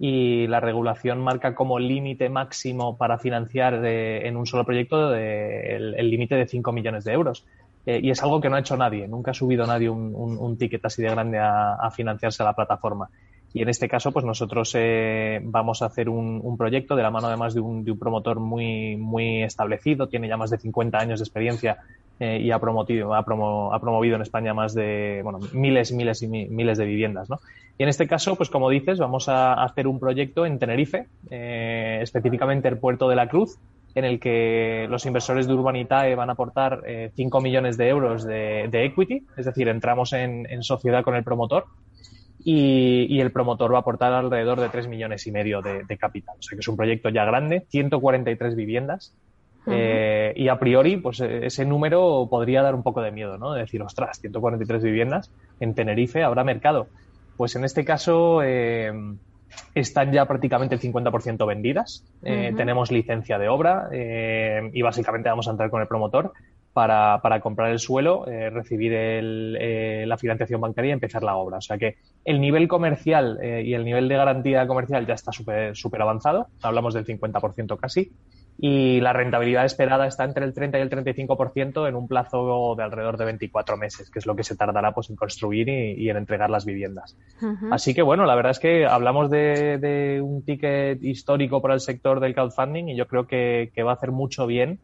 y 0.00 0.46
la 0.46 0.60
regulación 0.60 1.20
marca 1.20 1.54
como 1.54 1.78
límite 1.78 2.28
máximo 2.28 2.96
para 2.96 3.18
financiar 3.18 3.84
en 3.84 4.36
un 4.36 4.46
solo 4.46 4.64
proyecto 4.64 5.14
el 5.14 6.10
límite 6.10 6.36
de 6.36 6.46
5 6.46 6.72
millones 6.72 7.04
de 7.04 7.12
euros. 7.12 7.44
Eh, 7.88 8.00
y 8.02 8.10
es 8.10 8.22
algo 8.22 8.38
que 8.38 8.50
no 8.50 8.56
ha 8.56 8.60
hecho 8.60 8.76
nadie, 8.76 9.08
nunca 9.08 9.30
ha 9.30 9.34
subido 9.34 9.66
nadie 9.66 9.88
un, 9.88 10.14
un, 10.14 10.58
ticket 10.58 10.84
así 10.84 11.00
de 11.00 11.08
grande 11.08 11.38
a, 11.38 11.90
financiarse 11.90 12.42
a 12.42 12.46
la 12.46 12.52
plataforma. 12.52 13.08
Y 13.54 13.62
en 13.62 13.70
este 13.70 13.88
caso, 13.88 14.12
pues 14.12 14.26
nosotros 14.26 14.72
eh, 14.74 15.40
vamos 15.42 15.80
a 15.80 15.86
hacer 15.86 16.10
un, 16.10 16.54
proyecto 16.58 16.94
de 16.96 17.02
la 17.02 17.10
mano 17.10 17.28
además 17.28 17.54
de 17.54 17.60
un, 17.60 17.84
de 17.84 17.92
un 17.92 17.98
promotor 17.98 18.40
muy, 18.40 18.98
muy 18.98 19.42
establecido, 19.42 20.06
tiene 20.06 20.28
ya 20.28 20.36
más 20.36 20.50
de 20.50 20.58
50 20.58 20.98
años 20.98 21.20
de 21.20 21.24
experiencia 21.24 21.78
eh, 22.20 22.40
y 22.42 22.50
ha, 22.50 22.58
promovido, 22.58 23.14
ha, 23.14 23.18
ha, 23.18 23.80
promovido 23.80 24.16
en 24.16 24.22
España 24.22 24.52
más 24.52 24.74
de 24.74 25.20
bueno, 25.22 25.38
miles, 25.52 25.92
miles 25.92 26.22
y 26.22 26.28
miles 26.28 26.78
de 26.78 26.84
viviendas. 26.84 27.30
¿no? 27.30 27.38
Y 27.78 27.84
en 27.84 27.88
este 27.88 28.08
caso, 28.08 28.34
pues 28.34 28.50
como 28.50 28.68
dices, 28.70 28.98
vamos 28.98 29.28
a 29.28 29.62
hacer 29.62 29.86
un 29.86 30.00
proyecto 30.00 30.44
en 30.44 30.58
Tenerife, 30.58 31.06
eh, 31.30 32.00
específicamente 32.02 32.66
el 32.66 32.78
Puerto 32.78 33.08
de 33.08 33.14
la 33.14 33.28
Cruz, 33.28 33.56
en 33.94 34.04
el 34.04 34.18
que 34.18 34.86
los 34.90 35.06
inversores 35.06 35.46
de 35.46 35.54
Urbanitae 35.54 36.16
van 36.16 36.28
a 36.28 36.32
aportar 36.32 36.82
eh, 36.86 37.12
5 37.14 37.40
millones 37.40 37.76
de 37.76 37.88
euros 37.88 38.24
de, 38.24 38.68
equity, 38.72 39.24
es 39.36 39.46
decir, 39.46 39.68
entramos 39.68 40.12
en, 40.12 40.62
sociedad 40.62 41.04
con 41.04 41.14
el 41.14 41.22
promotor 41.22 41.66
y, 42.44 43.20
el 43.20 43.30
promotor 43.30 43.72
va 43.72 43.78
a 43.78 43.80
aportar 43.80 44.12
alrededor 44.12 44.60
de 44.60 44.68
3 44.68 44.88
millones 44.88 45.26
y 45.28 45.32
medio 45.32 45.62
de, 45.62 45.84
de 45.84 45.98
capital. 45.98 46.36
O 46.38 46.42
sea 46.42 46.56
que 46.56 46.60
es 46.60 46.68
un 46.68 46.76
proyecto 46.76 47.10
ya 47.10 47.24
grande, 47.24 47.64
143 47.68 48.56
viviendas 48.56 49.14
eh, 49.70 50.32
y 50.36 50.48
a 50.48 50.58
priori, 50.58 50.96
pues 50.96 51.20
eh, 51.20 51.46
ese 51.46 51.64
número 51.64 52.26
podría 52.30 52.62
dar 52.62 52.74
un 52.74 52.82
poco 52.82 53.02
de 53.02 53.10
miedo, 53.10 53.38
¿no? 53.38 53.52
De 53.52 53.60
decir, 53.60 53.82
ostras, 53.82 54.20
143 54.20 54.82
viviendas 54.82 55.30
en 55.60 55.74
Tenerife, 55.74 56.22
habrá 56.22 56.44
mercado. 56.44 56.88
Pues 57.36 57.54
en 57.56 57.64
este 57.64 57.84
caso 57.84 58.42
eh, 58.42 58.92
están 59.74 60.12
ya 60.12 60.26
prácticamente 60.26 60.74
el 60.74 60.80
50% 60.80 61.46
vendidas. 61.46 62.04
Tenemos 62.22 62.90
licencia 62.90 63.38
de 63.38 63.48
obra 63.48 63.88
y 63.92 64.82
básicamente 64.82 65.28
vamos 65.28 65.46
a 65.46 65.52
entrar 65.52 65.70
con 65.70 65.80
el 65.80 65.86
promotor 65.86 66.32
para, 66.72 67.20
para 67.22 67.40
comprar 67.40 67.70
el 67.70 67.78
suelo, 67.78 68.24
recibir 68.24 68.92
el, 68.92 70.08
la 70.08 70.16
financiación 70.16 70.60
bancaria 70.60 70.90
y 70.90 70.92
empezar 70.92 71.22
la 71.22 71.36
obra. 71.36 71.58
O 71.58 71.60
sea 71.60 71.78
que 71.78 71.96
el 72.24 72.40
nivel 72.40 72.66
comercial 72.66 73.38
y 73.42 73.72
el 73.72 73.84
nivel 73.84 74.08
de 74.08 74.16
garantía 74.16 74.66
comercial 74.66 75.06
ya 75.06 75.14
está 75.14 75.30
súper 75.30 76.02
avanzado. 76.02 76.48
Hablamos 76.60 76.92
del 76.92 77.06
50% 77.06 77.78
casi 77.78 78.10
y 78.60 79.00
la 79.00 79.12
rentabilidad 79.12 79.64
esperada 79.64 80.08
está 80.08 80.24
entre 80.24 80.44
el 80.44 80.52
30 80.52 80.78
y 80.78 80.82
el 80.82 80.90
35% 80.90 81.88
en 81.88 81.94
un 81.94 82.08
plazo 82.08 82.74
de 82.76 82.82
alrededor 82.82 83.16
de 83.16 83.24
24 83.26 83.76
meses, 83.76 84.10
que 84.10 84.18
es 84.18 84.26
lo 84.26 84.34
que 84.34 84.42
se 84.42 84.56
tardará 84.56 84.92
pues, 84.92 85.10
en 85.10 85.16
construir 85.16 85.68
y, 85.68 86.10
en 86.10 86.16
entregar 86.16 86.50
las 86.50 86.64
viviendas. 86.64 87.16
Así 87.70 87.94
que 87.94 88.02
bueno, 88.02 88.26
la 88.26 88.34
verdad 88.34 88.50
es 88.50 88.58
que 88.58 88.84
hablamos 88.84 89.30
de, 89.30 90.20
un 90.20 90.42
ticket 90.42 91.02
histórico 91.04 91.62
para 91.62 91.74
el 91.74 91.80
sector 91.80 92.18
del 92.18 92.34
crowdfunding 92.34 92.88
y 92.88 92.96
yo 92.96 93.06
creo 93.06 93.28
que, 93.28 93.70
va 93.78 93.92
a 93.92 93.94
hacer 93.94 94.10
mucho 94.10 94.48
bien 94.48 94.80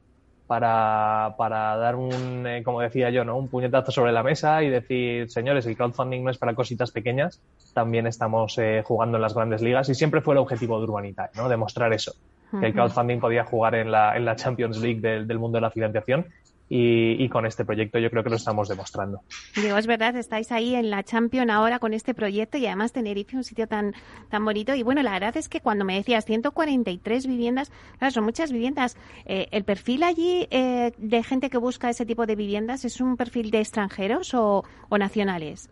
para, 0.47 1.35
para 1.37 1.77
dar 1.77 1.97
un, 1.97 2.47
eh, 2.47 2.63
como 2.63 2.81
decía 2.81 3.11
yo, 3.11 3.25
¿no? 3.25 3.37
un 3.37 3.49
puñetazo 3.49 3.91
sobre 3.91 4.13
la 4.13 4.23
mesa 4.23 4.63
y 4.63 4.69
decir, 4.69 5.29
señores, 5.31 5.67
el 5.67 5.77
crowdfunding 5.77 6.23
no 6.23 6.31
es 6.31 6.39
para 6.39 6.55
cositas 6.55 6.93
pequeñas, 6.93 7.41
también 7.73 8.07
estamos 8.07 8.57
eh, 8.59 8.83
jugando 8.85 9.17
en 9.17 9.23
las 9.23 9.35
grandes 9.35 9.63
ligas 9.63 9.89
y 9.89 9.95
siempre 9.95 10.21
fue 10.21 10.35
el 10.35 10.39
objetivo 10.39 10.79
de 10.79 10.85
Urbanita, 10.85 11.31
¿no? 11.35 11.49
demostrar 11.49 11.93
eso 11.93 12.15
que 12.61 12.67
el 12.67 12.73
crowdfunding 12.73 13.19
podía 13.19 13.45
jugar 13.45 13.75
en 13.75 13.91
la, 13.91 14.17
en 14.17 14.25
la 14.25 14.37
Champions 14.37 14.79
League 14.81 15.01
del, 15.01 15.39
mundo 15.39 15.57
de 15.57 15.63
la 15.63 15.71
financiación 15.71 16.27
y, 16.69 17.29
con 17.29 17.47
este 17.47 17.65
proyecto 17.65 17.99
yo 17.99 18.11
creo 18.11 18.25
que 18.25 18.31
lo 18.31 18.37
estamos 18.37 18.69
demostrando. 18.69 19.21
Digo, 19.55 19.77
es 19.77 19.87
verdad, 19.87 20.17
estáis 20.17 20.51
ahí 20.51 20.75
en 20.75 20.91
la 20.91 21.03
Champions 21.03 21.51
ahora 21.51 21.79
con 21.79 21.93
este 21.93 22.15
proyecto 22.15 22.59
y 22.59 22.67
además 22.67 22.93
Tenerife, 22.93 23.37
un 23.37 23.45
sitio 23.45 23.69
tan, 23.69 23.95
tan 24.31 24.45
bonito. 24.45 24.75
Y 24.75 24.83
bueno, 24.83 25.03
la 25.03 25.13
verdad 25.13 25.37
es 25.37 25.49
que 25.49 25.61
cuando 25.61 25.85
me 25.85 25.95
decías 25.95 26.25
143 26.25 27.27
viviendas, 27.27 27.71
claro, 27.99 28.13
son 28.13 28.25
muchas 28.25 28.51
viviendas. 28.51 28.97
Eh, 29.27 29.49
¿El 29.51 29.65
perfil 29.65 30.03
allí 30.03 30.49
eh, 30.51 30.93
de 30.97 31.23
gente 31.23 31.51
que 31.51 31.59
busca 31.59 31.91
ese 31.91 32.07
tipo 32.07 32.27
de 32.27 32.35
viviendas 32.35 32.85
es 32.85 33.01
un 33.01 33.17
perfil 33.17 33.51
de 33.51 33.61
extranjeros 33.61 34.35
o, 34.35 34.65
o 34.89 34.99
nacionales? 34.99 35.71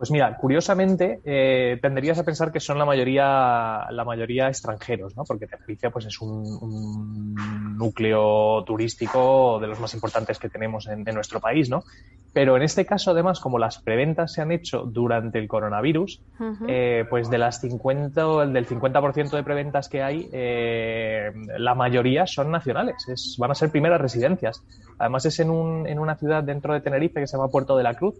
Pues 0.00 0.10
mira, 0.10 0.34
curiosamente 0.38 1.20
eh, 1.26 1.78
tendrías 1.82 2.18
a 2.18 2.24
pensar 2.24 2.50
que 2.50 2.58
son 2.58 2.78
la 2.78 2.86
mayoría, 2.86 3.86
la 3.90 4.02
mayoría 4.02 4.48
extranjeros, 4.48 5.14
¿no? 5.14 5.24
Porque 5.24 5.46
Tenerife 5.46 5.90
pues, 5.90 6.06
es 6.06 6.18
un, 6.22 7.34
núcleo 7.76 8.64
turístico 8.64 9.58
de 9.60 9.66
los 9.66 9.78
más 9.78 9.92
importantes 9.92 10.38
que 10.38 10.48
tenemos 10.48 10.88
en, 10.88 11.04
nuestro 11.04 11.38
país, 11.38 11.68
¿no? 11.68 11.84
Pero 12.32 12.56
en 12.56 12.62
este 12.62 12.86
caso, 12.86 13.10
además, 13.10 13.40
como 13.40 13.58
las 13.58 13.78
preventas 13.82 14.32
se 14.32 14.40
han 14.40 14.52
hecho 14.52 14.84
durante 14.84 15.38
el 15.38 15.46
coronavirus, 15.46 16.22
eh, 16.66 17.04
pues 17.10 17.28
de 17.28 17.36
las 17.36 17.60
50, 17.60 18.46
del 18.46 18.66
50% 18.66 19.30
de 19.32 19.42
preventas 19.42 19.90
que 19.90 20.02
hay, 20.02 20.30
eh, 20.32 21.30
la 21.58 21.74
mayoría 21.74 22.26
son 22.26 22.50
nacionales, 22.50 23.06
es, 23.06 23.36
van 23.38 23.50
a 23.50 23.54
ser 23.54 23.70
primeras 23.70 24.00
residencias. 24.00 24.64
Además 24.98 25.26
es 25.26 25.40
en, 25.40 25.50
un, 25.50 25.86
en 25.86 25.98
una 25.98 26.16
ciudad 26.16 26.42
dentro 26.42 26.72
de 26.72 26.80
Tenerife 26.80 27.20
que 27.20 27.26
se 27.26 27.36
llama 27.36 27.48
Puerto 27.48 27.76
de 27.76 27.82
la 27.82 27.92
Cruz, 27.92 28.14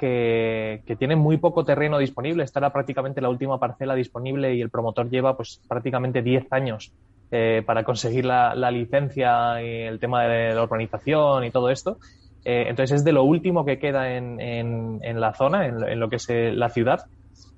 que, 0.00 0.96
tiene 0.98 1.14
muy 1.14 1.36
poco 1.36 1.64
terreno 1.64 1.98
disponible. 1.98 2.42
Estará 2.42 2.72
prácticamente 2.72 3.20
la 3.20 3.28
última 3.28 3.58
parcela 3.58 3.94
disponible 3.94 4.54
y 4.54 4.62
el 4.62 4.70
promotor 4.70 5.10
lleva 5.10 5.36
pues 5.36 5.60
prácticamente 5.68 6.22
10 6.22 6.46
años 6.52 6.92
eh, 7.30 7.62
para 7.66 7.84
conseguir 7.84 8.24
la, 8.24 8.70
licencia 8.70 9.62
y 9.62 9.82
el 9.82 10.00
tema 10.00 10.24
de 10.24 10.54
la 10.54 10.62
urbanización 10.62 11.44
y 11.44 11.50
todo 11.50 11.68
esto. 11.68 11.98
Eh, 12.46 12.64
entonces 12.68 12.96
es 12.96 13.04
de 13.04 13.12
lo 13.12 13.24
último 13.24 13.66
que 13.66 13.78
queda 13.78 14.16
en, 14.16 14.40
en, 14.40 15.20
la 15.20 15.34
zona, 15.34 15.66
en, 15.66 15.86
en, 15.86 16.00
lo 16.00 16.08
que 16.08 16.16
es 16.16 16.30
eh, 16.30 16.52
la 16.52 16.70
ciudad 16.70 17.00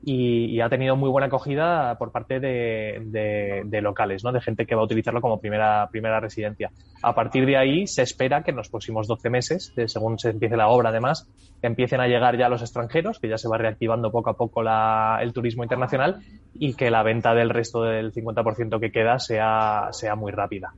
y, 0.05 0.61
ha 0.61 0.69
tenido 0.69 0.97
muy 0.97 1.11
buena 1.11 1.27
acogida 1.27 1.97
por 1.99 2.11
parte 2.11 2.41
de, 2.41 3.63
de, 3.65 3.81
locales, 3.81 4.25
¿no? 4.25 4.33
de 4.33 4.41
gente 4.41 4.67
que 4.67 4.75
va 4.75 4.83
a 4.83 4.85
utilizarlo 4.85 5.21
como 5.21 5.41
primera, 5.41 5.89
primera 5.91 6.21
residencia. 6.21 6.71
A 7.03 7.15
partir 7.15 7.47
de 7.47 7.57
ahí 7.57 7.87
se 7.87 8.03
espera 8.03 8.43
que 8.43 8.51
en 8.51 8.57
los 8.57 8.69
próximos 8.69 9.07
12 9.07 9.31
meses, 9.31 9.73
según 9.87 10.19
se 10.19 10.31
empiece 10.31 10.57
la 10.57 10.69
obra 10.69 10.91
además, 10.91 11.29
empiecen 11.63 12.01
a 12.01 12.09
llegar 12.09 12.37
ya 12.37 12.49
los 12.49 12.63
extranjeros, 12.63 13.19
que 13.19 13.29
ya 13.29 13.39
se 13.39 13.49
va 13.49 13.59
reactivando 13.59 14.11
poco 14.11 14.31
a 14.31 14.37
poco 14.37 14.63
la, 14.63 15.19
el 15.23 15.33
turismo 15.33 15.63
internacional 15.63 16.21
y 16.55 16.75
que 16.75 16.91
la 16.91 17.03
venta 17.03 17.35
del 17.35 17.51
resto 17.51 17.83
del 17.83 18.13
50% 18.13 18.81
que 18.81 18.91
queda 18.91 19.19
sea, 19.19 19.89
sea 19.93 20.17
muy 20.17 20.33
rápida. 20.33 20.75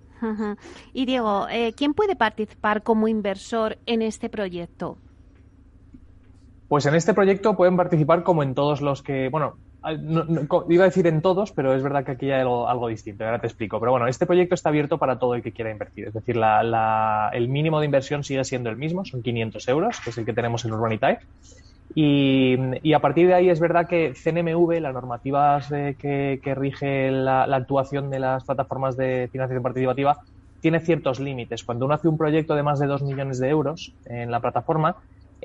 Y 0.92 1.04
Diego, 1.04 1.46
eh, 1.50 1.74
¿quién 1.76 1.92
puede 1.92 2.16
participar 2.16 2.82
como 2.82 3.08
inversor 3.08 3.76
en 3.84 4.00
este 4.00 4.30
proyecto? 4.30 4.96
Pues 6.68 6.86
en 6.86 6.94
este 6.94 7.14
proyecto 7.14 7.56
pueden 7.56 7.76
participar 7.76 8.22
como 8.22 8.42
en 8.42 8.54
todos 8.54 8.80
los 8.80 9.02
que, 9.02 9.28
bueno, 9.28 9.56
iba 10.68 10.84
a 10.84 10.88
decir 10.88 11.06
en 11.06 11.20
todos, 11.20 11.52
pero 11.52 11.74
es 11.74 11.82
verdad 11.82 12.04
que 12.04 12.12
aquí 12.12 12.30
hay 12.30 12.40
algo, 12.40 12.88
distinto, 12.88 13.24
ahora 13.24 13.38
te 13.38 13.46
explico. 13.46 13.78
Pero 13.80 13.92
bueno, 13.92 14.06
este 14.06 14.26
proyecto 14.26 14.54
está 14.54 14.70
abierto 14.70 14.98
para 14.98 15.18
todo 15.18 15.34
el 15.34 15.42
que 15.42 15.52
quiera 15.52 15.70
invertir. 15.70 16.08
Es 16.08 16.14
decir, 16.14 16.36
el 16.36 17.48
mínimo 17.48 17.80
de 17.80 17.86
inversión 17.86 18.24
sigue 18.24 18.44
siendo 18.44 18.70
el 18.70 18.76
mismo, 18.76 19.04
son 19.04 19.22
500 19.22 19.68
euros, 19.68 20.00
que 20.00 20.10
es 20.10 20.18
el 20.18 20.24
que 20.24 20.32
tenemos 20.32 20.64
en 20.64 20.72
Urbanitae. 20.72 21.18
Y, 21.94 22.92
a 22.92 22.98
partir 22.98 23.28
de 23.28 23.34
ahí 23.34 23.50
es 23.50 23.60
verdad 23.60 23.86
que 23.86 24.14
CNMV, 24.14 24.80
la 24.80 24.92
normativa 24.92 25.60
que, 25.68 26.40
que, 26.42 26.54
rige 26.54 27.10
la, 27.10 27.44
actuación 27.44 28.10
de 28.10 28.18
las 28.18 28.44
plataformas 28.44 28.96
de 28.96 29.28
financiación 29.30 29.62
participativa, 29.62 30.18
tiene 30.60 30.80
ciertos 30.80 31.20
límites. 31.20 31.62
Cuando 31.62 31.84
uno 31.84 31.94
hace 31.94 32.08
un 32.08 32.16
proyecto 32.16 32.54
de 32.54 32.62
más 32.62 32.78
de 32.78 32.86
2 32.86 33.02
millones 33.02 33.38
de 33.38 33.50
euros 33.50 33.92
en 34.06 34.30
la 34.30 34.40
plataforma, 34.40 34.96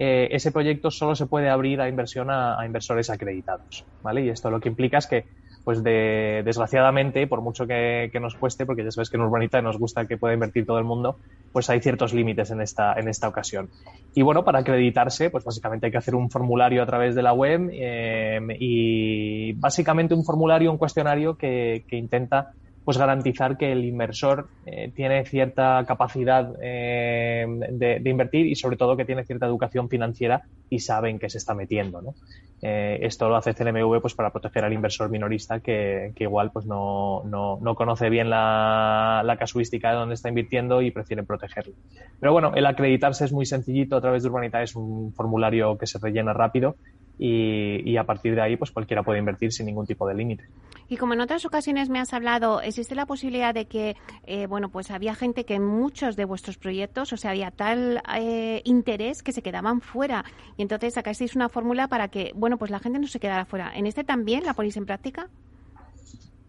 eh, 0.02 0.30
ese 0.32 0.54
proyecto 0.54 0.92
solo 0.92 1.14
se 1.14 1.26
puede 1.26 1.50
abrir 1.50 1.82
a 1.82 1.90
inversión 1.90 2.30
a, 2.32 2.66
inversores 2.66 3.10
acreditados. 3.10 3.84
¿vale? 4.02 4.24
Y 4.24 4.30
esto 4.30 4.50
lo 4.50 4.62
que 4.62 4.70
implica 4.70 4.98
es 4.98 5.08
que 5.08 5.26
pues 5.66 5.84
de, 5.84 6.42
desgraciadamente, 6.46 7.28
por 7.28 7.42
mucho 7.42 7.68
que, 7.68 8.10
nos 8.22 8.36
cueste, 8.36 8.66
porque 8.66 8.86
ya 8.86 8.92
sabes 8.92 9.10
que 9.10 9.18
en 9.18 9.24
Urbanita 9.24 9.62
nos 9.62 9.78
gusta 9.78 10.06
que 10.06 10.18
pueda 10.18 10.34
invertir 10.34 10.66
todo 10.66 10.80
el 10.80 10.86
mundo, 10.86 11.18
pues 11.52 11.70
hay 11.70 11.82
ciertos 11.82 12.14
límites 12.14 12.50
en 12.50 12.62
esta, 12.62 12.94
en 12.94 13.10
esta 13.10 13.28
ocasión. 13.28 13.70
Y 14.16 14.22
bueno, 14.22 14.46
para 14.46 14.60
acreditarse, 14.60 15.30
pues 15.30 15.44
básicamente 15.44 15.88
hay 15.88 15.92
que 15.92 15.98
hacer 15.98 16.16
un 16.16 16.32
formulario 16.32 16.82
a 16.82 16.86
través 16.86 17.14
de 17.14 17.22
la 17.22 17.34
web 17.34 17.70
eh, 17.74 18.40
y 18.58 19.52
básicamente 19.54 20.14
un 20.14 20.24
formulario, 20.24 20.72
un 20.72 20.78
cuestionario 20.78 21.36
que, 21.36 21.84
que 21.90 21.98
intenta 21.98 22.54
pues 22.90 22.98
garantizar 22.98 23.56
que 23.56 23.72
el 23.72 23.86
inversor 23.86 24.48
eh, 24.66 24.92
tiene 24.96 25.24
cierta 25.24 25.86
capacidad 25.88 26.56
eh, 26.60 27.46
de, 27.70 28.10
invertir 28.10 28.48
y 28.48 28.56
sobre 28.56 28.78
todo 28.78 28.98
que 28.98 29.06
tiene 29.06 29.24
cierta 29.26 29.46
educación 29.46 29.90
financiera 29.90 30.42
y 30.72 30.80
sabe 30.80 31.12
en 31.12 31.20
qué 31.20 31.30
se 31.30 31.38
está 31.38 31.54
metiendo. 31.54 32.02
¿no? 32.02 32.16
Eh, 32.64 32.98
esto 33.04 33.30
lo 33.30 33.36
hace 33.36 33.54
CNMV 33.54 34.02
pues 34.02 34.16
para 34.16 34.32
proteger 34.32 34.66
al 34.66 34.74
inversor 34.74 35.12
minorista 35.12 35.60
que, 35.60 36.14
igual 36.18 36.50
pues 36.52 36.66
no, 36.66 37.22
no, 37.26 37.60
no 37.62 37.76
conoce 37.76 38.10
bien 38.10 38.32
la, 38.32 39.22
la, 39.24 39.38
casuística 39.38 39.92
de 39.92 39.96
dónde 39.98 40.16
está 40.16 40.30
invirtiendo 40.30 40.82
y 40.82 40.90
prefiere 40.90 41.22
protegerlo. 41.22 41.76
Pero 42.20 42.34
bueno, 42.34 42.54
el 42.56 42.66
acreditarse 42.66 43.24
es 43.24 43.32
muy 43.32 43.46
sencillito 43.46 43.98
a 43.98 44.02
través 44.02 44.24
de 44.24 44.30
Urbanita, 44.30 44.64
es 44.64 44.76
un 44.76 45.14
formulario 45.14 45.78
que 45.78 45.86
se 45.86 46.00
rellena 46.00 46.34
rápido 46.34 46.76
y, 47.20 47.98
a 47.98 48.06
partir 48.06 48.34
de 48.34 48.42
ahí 48.42 48.56
pues 48.56 48.72
cualquiera 48.72 49.04
puede 49.04 49.20
invertir 49.20 49.52
sin 49.52 49.66
ningún 49.66 49.86
tipo 49.86 50.08
de 50.08 50.16
límite. 50.16 50.46
Y 50.88 50.98
como 50.98 51.14
en 51.14 51.22
otras 51.22 51.46
ocasiones 51.46 51.90
me 51.90 52.00
has 52.00 52.14
hablado, 52.14 52.62
existe 52.62 52.96
la 52.96 53.06
posibilidad 53.06 53.54
de 53.54 53.66
que, 53.66 53.96
eh, 54.26 54.48
bueno, 54.48 54.70
pues 54.70 54.90
había 54.90 55.14
gente 55.14 55.44
que 55.44 55.56
en 55.56 55.66
muchos 55.66 56.16
de 56.16 56.26
vuestros 56.26 56.58
proyectos, 56.58 57.12
o 57.14 57.18
sea, 57.18 57.32
había 57.32 57.52
tal 57.52 58.02
eh, 58.18 58.62
interés 58.64 59.22
que 59.22 59.34
se 59.34 59.44
quedaban 59.44 59.82
fuera. 59.82 60.24
Y 60.58 60.62
entonces 60.62 60.94
sacasteis 60.94 61.36
una 61.36 61.50
fórmula 61.50 61.90
para 61.90 62.08
que, 62.08 62.32
bueno, 62.36 62.58
pues 62.58 62.72
la 62.72 62.80
gente 62.80 63.00
no 63.00 63.08
se 63.08 63.20
quedara 63.20 63.46
fuera. 63.46 63.72
¿En 63.76 63.86
este 63.86 64.04
también 64.04 64.46
la 64.46 64.54
ponéis 64.54 64.78
en 64.78 64.86
práctica? 64.86 65.30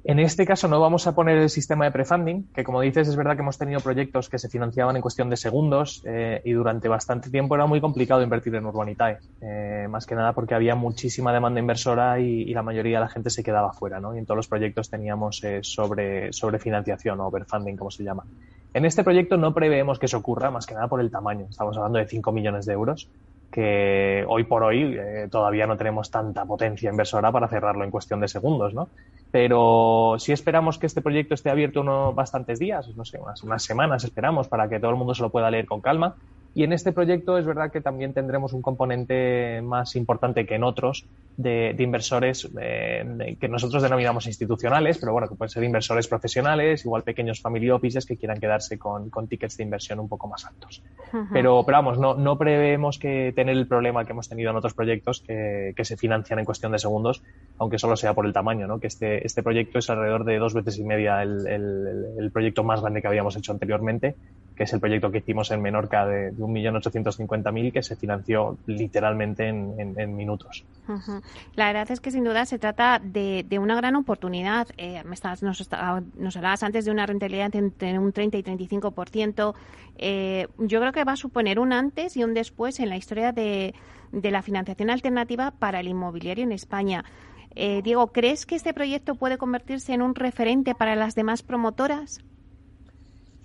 En 0.03 0.19
este 0.19 0.47
caso 0.47 0.67
no 0.67 0.81
vamos 0.81 1.07
a 1.07 1.15
poner 1.15 1.37
el 1.37 1.51
sistema 1.51 1.85
de 1.85 1.91
prefunding, 1.91 2.49
que 2.55 2.65
como 2.65 2.81
dices 2.81 3.07
es 3.07 3.17
verdad 3.17 3.35
que 3.37 3.43
hemos 3.43 3.59
tenido 3.59 3.81
proyectos 3.81 4.31
que 4.31 4.39
se 4.39 4.49
financiaban 4.49 4.97
en 4.97 5.03
cuestión 5.03 5.29
de 5.29 5.37
segundos 5.37 6.03
eh, 6.07 6.41
y 6.43 6.53
durante 6.53 6.89
bastante 6.89 7.29
tiempo 7.29 7.55
era 7.55 7.67
muy 7.67 7.83
complicado 7.83 8.23
invertir 8.23 8.55
en 8.55 8.65
Urbanitae, 8.65 9.19
eh, 9.43 9.87
más 9.91 10.07
que 10.07 10.15
nada 10.15 10.33
porque 10.33 10.55
había 10.55 10.75
muchísima 10.75 11.35
demanda 11.35 11.61
inversora 11.61 12.19
y, 12.19 12.51
la 12.51 12.63
mayoría 12.63 12.99
de 12.99 13.05
la 13.05 13.09
gente 13.09 13.31
se 13.31 13.45
quedaba 13.45 13.73
fuera, 13.73 14.01
¿no? 14.01 14.15
Y 14.15 14.19
en 14.19 14.27
todos 14.27 14.37
los 14.37 14.49
proyectos 14.49 14.91
teníamos 14.91 15.45
eh, 15.45 15.61
sobre, 15.63 16.33
sobre 16.33 16.59
financiación 16.59 17.21
o 17.21 17.27
overfunding, 17.27 17.77
como 17.77 17.91
se 17.91 18.03
llama. 18.03 18.25
En 18.75 18.85
este 18.85 19.05
proyecto 19.05 19.37
no 19.37 19.55
preveemos 19.55 19.99
que 19.99 20.07
eso 20.07 20.19
ocurra, 20.19 20.51
más 20.51 20.67
que 20.67 20.75
nada 20.75 20.89
por 20.89 21.01
el 21.01 21.11
tamaño. 21.11 21.47
Estamos 21.49 21.77
hablando 21.77 21.99
de 21.99 22.07
5 22.07 22.33
millones 22.33 22.67
de 22.67 22.73
euros 22.73 23.09
que 23.53 24.25
hoy 24.29 24.45
por 24.45 24.63
hoy 24.63 24.97
todavía 25.29 25.67
no 25.67 25.77
tenemos 25.77 26.09
tanta 26.09 26.45
potencia 26.45 26.89
inversora 26.89 27.33
para 27.33 27.49
cerrarlo 27.49 27.83
en 27.83 27.91
cuestión 27.91 28.21
de 28.21 28.29
segundos, 28.29 28.75
¿no? 28.75 28.89
Pero 29.31 30.17
si 30.19 30.33
esperamos 30.33 30.79
que 30.79 30.87
este 30.87 31.03
proyecto 31.03 31.35
esté 31.35 31.51
abierto 31.51 31.81
unos 31.81 32.15
bastantes 32.15 32.59
días, 32.59 32.89
no 32.97 33.05
sé, 33.05 33.19
unas, 33.19 33.43
unas 33.43 33.63
semanas 33.63 34.05
esperamos 34.05 34.49
para 34.49 34.69
que 34.69 34.81
todo 34.81 34.91
el 34.91 34.97
mundo 34.97 35.15
se 35.15 35.23
lo 35.23 35.31
pueda 35.31 35.51
leer 35.51 35.67
con 35.67 35.81
calma 35.81 36.17
y 36.55 36.65
en 36.65 36.73
este 36.73 36.93
proyecto 36.93 37.39
es 37.39 37.47
verdad 37.47 37.71
que 37.71 37.81
también 37.81 38.13
tendremos 38.13 38.53
un 38.53 38.63
componente 38.63 39.63
más 39.63 39.95
importante 39.95 40.47
que 40.47 40.57
en 40.57 40.65
otros 40.65 41.07
de, 41.37 41.75
inversores 41.79 42.49
eh, 42.61 43.37
que 43.41 43.49
nosotros 43.49 43.83
denominamos 43.83 44.27
institucionales, 44.27 44.99
pero 44.99 45.13
bueno, 45.13 45.29
que 45.29 45.37
pueden 45.37 45.51
ser 45.51 45.63
inversores 45.63 46.09
profesionales, 46.09 46.85
igual 46.85 47.03
pequeños 47.03 47.41
family 47.41 47.71
offices 47.71 48.05
que 48.05 48.17
quieran 48.17 48.41
quedarse 48.41 48.79
con, 48.79 49.11
tickets 49.29 49.57
de 49.59 49.65
inversión 49.65 50.01
un 50.01 50.09
poco 50.09 50.27
más 50.27 50.45
altos. 50.45 50.83
pero, 51.33 51.63
pero 51.65 51.79
vamos, 51.79 51.99
no, 51.99 52.15
no 52.15 52.37
preveemos 52.37 52.99
que 52.99 53.33
tener 53.35 53.57
el 53.57 53.69
problema 53.69 54.05
que 54.05 54.13
hemos 54.13 54.29
tenido 54.29 54.51
en 54.51 54.57
otros 54.57 54.75
proyectos 54.75 55.21
que, 55.21 55.75
se 55.81 55.97
financian 55.97 56.39
en 56.39 56.45
cuestión 56.45 56.73
de 56.73 56.79
segundos, 56.79 57.23
aunque 57.59 57.79
solo 57.79 57.97
sea 57.97 58.13
por 58.13 58.27
el 58.27 58.33
tamaño, 58.33 58.67
¿no? 58.67 58.79
que 58.79 58.87
este, 58.89 59.27
este 59.27 59.43
proyecto 59.43 59.79
es 59.79 59.89
alrededor 59.89 60.25
de 60.25 60.39
dos 60.39 60.53
veces 60.53 60.79
y 60.79 60.85
media 60.85 61.23
el, 61.23 61.47
el 61.47 62.31
proyecto 62.31 62.63
más 62.65 62.83
grande 62.83 63.01
que 63.01 63.09
habíamos 63.09 63.35
hecho 63.37 63.53
anteriormente 63.53 64.15
que 64.61 64.65
es 64.65 64.73
el 64.75 64.81
proyecto 64.81 65.11
que 65.11 65.19
hicimos 65.19 65.51
en 65.53 65.63
Menorca 65.63 66.05
de, 66.05 66.33
de 66.41 66.53
1.850.000 66.53 67.73
que 67.73 67.83
se 67.83 67.97
financió 67.97 68.57
literalmente 68.67 69.49
en, 69.49 70.17
minutos. 70.17 70.65
La 71.55 71.67
verdad 71.67 71.91
es 71.91 72.01
que 72.01 72.11
sin 72.11 72.25
duda 72.25 72.45
se 72.47 72.59
trata 72.59 73.01
de, 73.03 73.47
una 73.61 73.77
gran 73.77 73.97
oportunidad. 73.97 74.69
Eh, 74.77 75.03
nos, 75.05 76.37
hablabas 76.37 76.63
antes 76.63 76.85
de 76.85 76.91
una 76.91 77.07
rentabilidad 77.07 77.55
entre 77.55 77.99
un 77.99 78.13
30 78.13 78.39
y 78.39 78.43
35%. 78.43 79.55
Eh, 79.99 80.49
yo 80.59 80.81
creo 80.81 80.93
que 80.93 81.05
va 81.05 81.13
a 81.13 81.17
suponer 81.17 81.59
un 81.59 81.73
antes 81.73 82.17
y 82.17 82.25
un 82.25 82.35
después 82.35 82.81
en 82.81 82.89
la 82.89 82.97
historia 82.97 83.33
de, 83.33 83.75
de 84.13 84.31
la 84.31 84.43
financiación 84.43 84.91
alternativa 84.91 85.51
para 85.53 85.81
el 85.81 85.89
inmobiliario 85.89 86.45
en 86.45 86.53
España. 86.53 87.05
Eh, 87.55 87.83
Diego, 87.83 88.13
¿crees 88.13 88.47
que 88.47 88.55
este 88.55 88.73
proyecto 88.73 89.15
puede 89.15 89.39
convertirse 89.39 89.93
en 89.93 90.03
un 90.03 90.15
referente 90.15 90.75
para 90.75 90.95
las 90.97 91.15
demás 91.15 91.43
promotoras? 91.43 92.21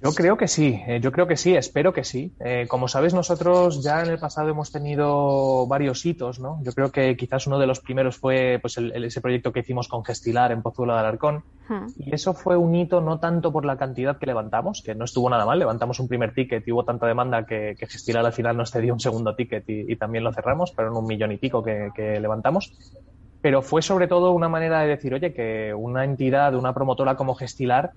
Yo 0.02 0.12
creo 0.12 0.38
que 0.38 0.48
sí, 0.48 0.82
eh, 0.88 1.00
yo 1.02 1.12
creo 1.12 1.26
que 1.26 1.38
sí, 1.38 1.56
espero 1.56 1.93
que 1.93 2.04
sí. 2.04 2.34
Eh, 2.39 2.66
como 2.68 2.88
sabes, 2.88 3.14
nosotros 3.14 3.84
ya 3.84 4.04
en 4.04 4.10
el 4.10 4.20
pasado 4.20 4.50
hemos 4.50 4.72
tenido 4.72 5.66
varios 5.68 6.06
hitos, 6.06 6.39
¿no? 6.39 6.60
Yo 6.64 6.74
creo 6.74 6.91
que 6.91 7.16
quizás 7.16 7.48
uno 7.48 7.58
de 7.58 7.66
los 7.66 7.80
primeros 7.80 8.18
fue 8.18 8.60
pues, 8.62 8.78
ese 8.78 9.22
proyecto 9.22 9.52
que 9.52 9.62
hicimos 9.62 9.88
con 9.88 10.04
Gestilar 10.04 10.52
en 10.52 10.62
Pozuelo 10.62 10.93
de 10.93 11.00
Alarcón. 11.00 11.43
Hmm. 11.68 11.88
Y 11.98 12.14
eso 12.14 12.34
fue 12.34 12.58
un 12.58 12.76
hito 12.76 13.02
no 13.02 13.20
tanto 13.20 13.52
por 13.52 13.66
la 13.66 13.78
cantidad 13.78 14.18
que 14.18 14.26
levantamos, 14.26 14.84
que 14.84 14.93
no 14.93 15.06
estuvo 15.06 15.30
nada 15.30 15.46
mal, 15.46 15.58
levantamos 15.58 16.00
un 16.00 16.08
primer 16.08 16.34
ticket 16.34 16.68
y 16.68 16.72
hubo 16.72 16.84
tanta 16.84 17.08
demanda 17.08 17.46
que, 17.46 17.76
que 17.80 17.88
Gestilar 17.88 18.26
al 18.26 18.34
final 18.34 18.58
nos 18.58 18.72
cedió 18.72 18.93
un 18.93 19.00
segundo 19.00 19.36
ticket 19.36 19.64
y, 19.68 19.96
también 19.96 20.24
lo 20.24 20.34
cerramos, 20.34 20.72
pero 20.72 20.89
en 20.89 20.98
un 20.98 21.08
millón 21.08 21.32
y 21.32 21.38
pico 21.38 21.64
que, 21.64 21.89
que 21.96 22.20
levantamos 22.20 22.74
pero 23.41 23.62
fue 23.62 23.84
sobre 23.84 24.08
todo 24.08 24.32
una 24.32 24.50
manera 24.50 24.80
de 24.80 24.88
decir, 24.88 25.14
oye, 25.14 25.32
que 25.32 25.72
una 25.72 26.04
entidad, 26.04 26.56
una 26.56 26.74
promotora 26.74 27.16
como 27.16 27.36
Gestilar 27.36 27.91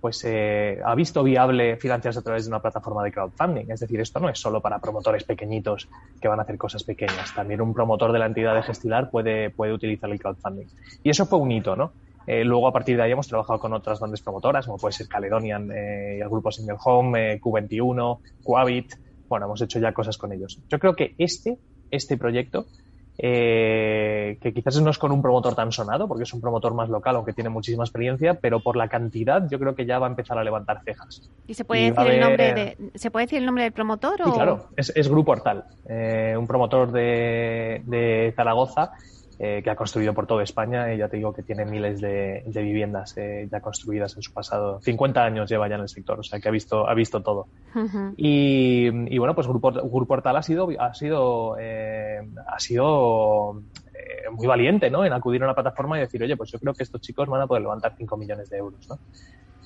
pues 0.00 0.24
eh, 0.24 0.78
ha 0.84 0.94
visto 0.94 1.22
viable 1.22 1.76
financiarse 1.76 2.20
a 2.20 2.22
través 2.22 2.44
de 2.44 2.50
una 2.50 2.60
plataforma 2.60 3.02
de 3.02 3.12
crowdfunding. 3.12 3.70
Es 3.70 3.80
decir, 3.80 4.00
esto 4.00 4.20
no 4.20 4.28
es 4.28 4.38
solo 4.38 4.60
para 4.60 4.78
promotores 4.78 5.24
pequeñitos 5.24 5.88
que 6.20 6.28
van 6.28 6.38
a 6.38 6.42
hacer 6.42 6.56
cosas 6.56 6.84
pequeñas. 6.84 7.34
También 7.34 7.60
un 7.60 7.74
promotor 7.74 8.12
de 8.12 8.18
la 8.18 8.26
entidad 8.26 8.54
de 8.54 8.62
Gestilar 8.62 9.10
puede, 9.10 9.50
puede 9.50 9.72
utilizar 9.72 10.10
el 10.10 10.20
crowdfunding. 10.20 10.66
Y 11.02 11.10
eso 11.10 11.26
fue 11.26 11.38
un 11.38 11.50
hito, 11.50 11.74
¿no? 11.74 11.92
Eh, 12.30 12.44
luego, 12.44 12.68
a 12.68 12.72
partir 12.72 12.94
de 12.94 13.02
ahí, 13.02 13.12
hemos 13.12 13.26
trabajado 13.26 13.58
con 13.58 13.72
otras 13.72 14.00
grandes 14.00 14.20
promotoras, 14.20 14.66
como 14.66 14.76
puede 14.76 14.92
ser 14.92 15.08
Caledonian, 15.08 15.72
eh, 15.72 16.20
el 16.20 16.28
grupo 16.28 16.52
Single 16.52 16.76
Home, 16.84 17.32
eh, 17.32 17.40
Q21, 17.40 18.18
Coavit. 18.44 18.92
Bueno, 19.26 19.46
hemos 19.46 19.62
hecho 19.62 19.78
ya 19.78 19.94
cosas 19.94 20.18
con 20.18 20.30
ellos. 20.34 20.60
Yo 20.68 20.78
creo 20.78 20.94
que 20.94 21.14
este, 21.16 21.56
este 21.90 22.18
proyecto 22.18 22.66
eh, 23.20 24.38
que 24.40 24.54
quizás 24.54 24.80
no 24.80 24.90
es 24.90 24.98
con 24.98 25.10
un 25.10 25.20
promotor 25.20 25.56
tan 25.56 25.72
sonado, 25.72 26.06
porque 26.06 26.22
es 26.22 26.32
un 26.32 26.40
promotor 26.40 26.72
más 26.72 26.88
local, 26.88 27.16
aunque 27.16 27.32
tiene 27.32 27.50
muchísima 27.50 27.82
experiencia, 27.82 28.34
pero 28.34 28.60
por 28.60 28.76
la 28.76 28.88
cantidad 28.88 29.42
yo 29.50 29.58
creo 29.58 29.74
que 29.74 29.86
ya 29.86 29.98
va 29.98 30.06
a 30.06 30.10
empezar 30.10 30.38
a 30.38 30.44
levantar 30.44 30.82
cejas. 30.84 31.28
¿Y 31.48 31.54
se 31.54 31.64
puede, 31.64 31.90
decir, 31.90 32.06
el 32.06 32.20
nombre 32.20 32.54
de, 32.54 32.76
¿se 32.94 33.10
puede 33.10 33.26
decir 33.26 33.40
el 33.40 33.46
nombre 33.46 33.64
del 33.64 33.72
promotor? 33.72 34.16
Sí, 34.24 34.30
claro, 34.30 34.68
es, 34.76 35.08
Grupo 35.08 35.32
Hortal, 35.32 35.64
eh, 35.88 36.36
un 36.38 36.46
promotor 36.46 36.92
de, 36.92 37.82
de 37.86 38.32
Zaragoza 38.36 38.92
eh, 39.40 39.60
que 39.62 39.70
ha 39.70 39.76
construido 39.76 40.12
por 40.14 40.26
toda 40.26 40.42
España 40.42 40.92
y 40.92 40.98
ya 40.98 41.08
te 41.08 41.16
digo 41.16 41.32
que 41.32 41.44
tiene 41.44 41.64
miles 41.64 42.00
de, 42.00 42.42
viviendas 42.44 43.16
eh, 43.16 43.48
ya 43.50 43.60
construidas 43.60 44.16
en 44.16 44.22
su 44.22 44.32
pasado. 44.32 44.80
50 44.80 45.24
años 45.24 45.48
lleva 45.48 45.68
ya 45.68 45.76
en 45.76 45.82
el 45.82 45.88
sector, 45.88 46.18
o 46.18 46.22
sea 46.22 46.40
que 46.40 46.48
ha 46.48 46.50
visto, 46.50 46.88
ha 46.88 46.94
visto 46.94 47.22
todo. 47.22 47.46
y, 48.16 48.88
y, 49.14 49.18
bueno, 49.18 49.34
pues 49.34 49.46
Grupo, 49.46 49.70
Grupo 49.70 50.06
Portal 50.06 50.36
ha 50.36 50.42
sido, 50.42 50.68
ha 50.78 50.92
sido, 50.92 51.56
eh, 51.58 52.20
ha 52.48 52.58
sido 52.58 53.62
muy 54.32 54.46
valiente 54.46 54.90
¿no? 54.90 55.04
en 55.04 55.12
acudir 55.12 55.42
a 55.42 55.46
una 55.46 55.54
plataforma 55.54 55.98
y 55.98 56.00
decir, 56.00 56.22
oye, 56.22 56.36
pues 56.36 56.50
yo 56.50 56.58
creo 56.58 56.74
que 56.74 56.82
estos 56.82 57.00
chicos 57.00 57.28
van 57.28 57.42
a 57.42 57.46
poder 57.46 57.62
levantar 57.62 57.94
5 57.96 58.16
millones 58.16 58.50
de 58.50 58.58
euros. 58.58 58.88
¿no? 58.88 58.98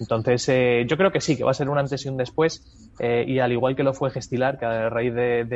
Entonces, 0.01 0.49
eh, 0.49 0.85
yo 0.87 0.97
creo 0.97 1.13
que 1.13 1.21
sí, 1.21 1.37
que 1.37 1.45
va 1.45 1.53
a 1.53 1.55
ser 1.55 1.69
un 1.69 1.79
antes 1.79 2.05
y 2.05 2.09
un 2.09 2.17
después. 2.17 2.91
Eh, 2.99 3.25
y 3.27 3.39
al 3.39 3.53
igual 3.53 3.77
que 3.77 3.83
lo 3.83 3.95
fue 3.95 4.11
Gestilar, 4.11 4.59
que 4.59 4.65
a 4.65 4.91
raíz 4.91 5.15
de, 5.15 5.47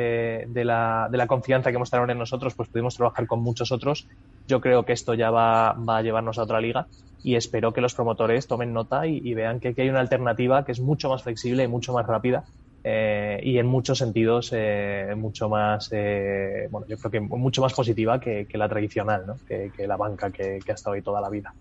la, 0.63 1.07
de, 1.11 1.17
la, 1.17 1.27
confianza 1.27 1.71
que 1.71 1.77
mostraron 1.77 2.09
en 2.09 2.17
nosotros, 2.17 2.55
pues 2.55 2.69
pudimos 2.69 2.95
trabajar 2.95 3.27
con 3.27 3.41
muchos 3.41 3.71
otros. 3.71 4.07
Yo 4.47 4.61
creo 4.61 4.83
que 4.83 4.93
esto 4.93 5.13
ya 5.13 5.31
va, 5.31 5.73
va 5.73 5.97
a 5.97 6.01
llevarnos 6.01 6.39
a 6.39 6.43
otra 6.43 6.61
liga 6.61 6.87
y 7.23 7.35
espero 7.35 7.73
que 7.73 7.81
los 7.81 7.93
promotores 7.93 8.47
tomen 8.47 8.73
nota 8.73 9.05
y, 9.05 9.33
vean 9.33 9.59
que 9.59 9.69
aquí 9.69 9.81
hay 9.81 9.89
una 9.89 9.99
alternativa 9.99 10.63
que 10.63 10.71
es 10.71 10.79
mucho 10.79 11.09
más 11.09 11.23
flexible 11.23 11.63
y 11.63 11.67
mucho 11.67 11.93
más 11.93 12.05
rápida 12.05 12.45
eh, 12.83 13.39
y 13.43 13.57
en 13.57 13.67
muchos 13.67 13.97
sentidos 13.97 14.51
eh, 14.53 15.13
mucho 15.17 15.49
más, 15.49 15.89
eh, 15.91 16.67
bueno, 16.71 16.87
yo 16.87 16.97
creo 16.97 17.11
que 17.11 17.19
mucho 17.19 17.61
más 17.61 17.73
positiva 17.73 18.19
que, 18.19 18.47
la 18.53 18.69
tradicional, 18.69 19.25
¿no? 19.27 19.35
que, 19.45 19.71
la 19.87 19.97
banca 19.97 20.31
que, 20.31 20.59
ha 20.67 20.73
estado 20.73 20.95
ahí 20.95 21.01
toda 21.01 21.19
la 21.19 21.29
vida. 21.29 21.53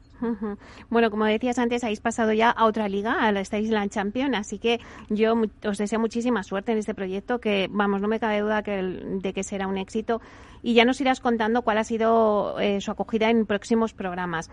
Bueno, 0.88 1.10
como 1.10 1.24
decías 1.26 1.58
antes, 1.58 1.84
habéis 1.84 2.00
pasado 2.00 2.32
ya 2.32 2.50
a 2.50 2.64
otra 2.64 2.88
liga, 2.88 3.26
a 3.26 3.32
la 3.32 3.40
Island 3.40 3.90
Champion, 3.90 4.34
así 4.34 4.58
que 4.58 4.80
yo 5.10 5.34
os 5.64 5.78
deseo 5.78 5.98
muchísima 5.98 6.42
suerte 6.42 6.72
en 6.72 6.78
este 6.78 6.94
proyecto, 6.94 7.38
que 7.38 7.68
vamos, 7.70 8.00
no 8.00 8.08
me 8.08 8.20
cabe 8.20 8.40
duda 8.40 8.62
de 8.62 9.32
que 9.34 9.42
será 9.42 9.66
un 9.66 9.78
éxito. 9.78 10.20
Y 10.62 10.74
ya 10.74 10.84
nos 10.84 11.00
irás 11.00 11.20
contando 11.20 11.62
cuál 11.62 11.78
ha 11.78 11.84
sido 11.84 12.56
su 12.80 12.90
acogida 12.90 13.30
en 13.30 13.46
próximos 13.46 13.92
programas. 13.92 14.50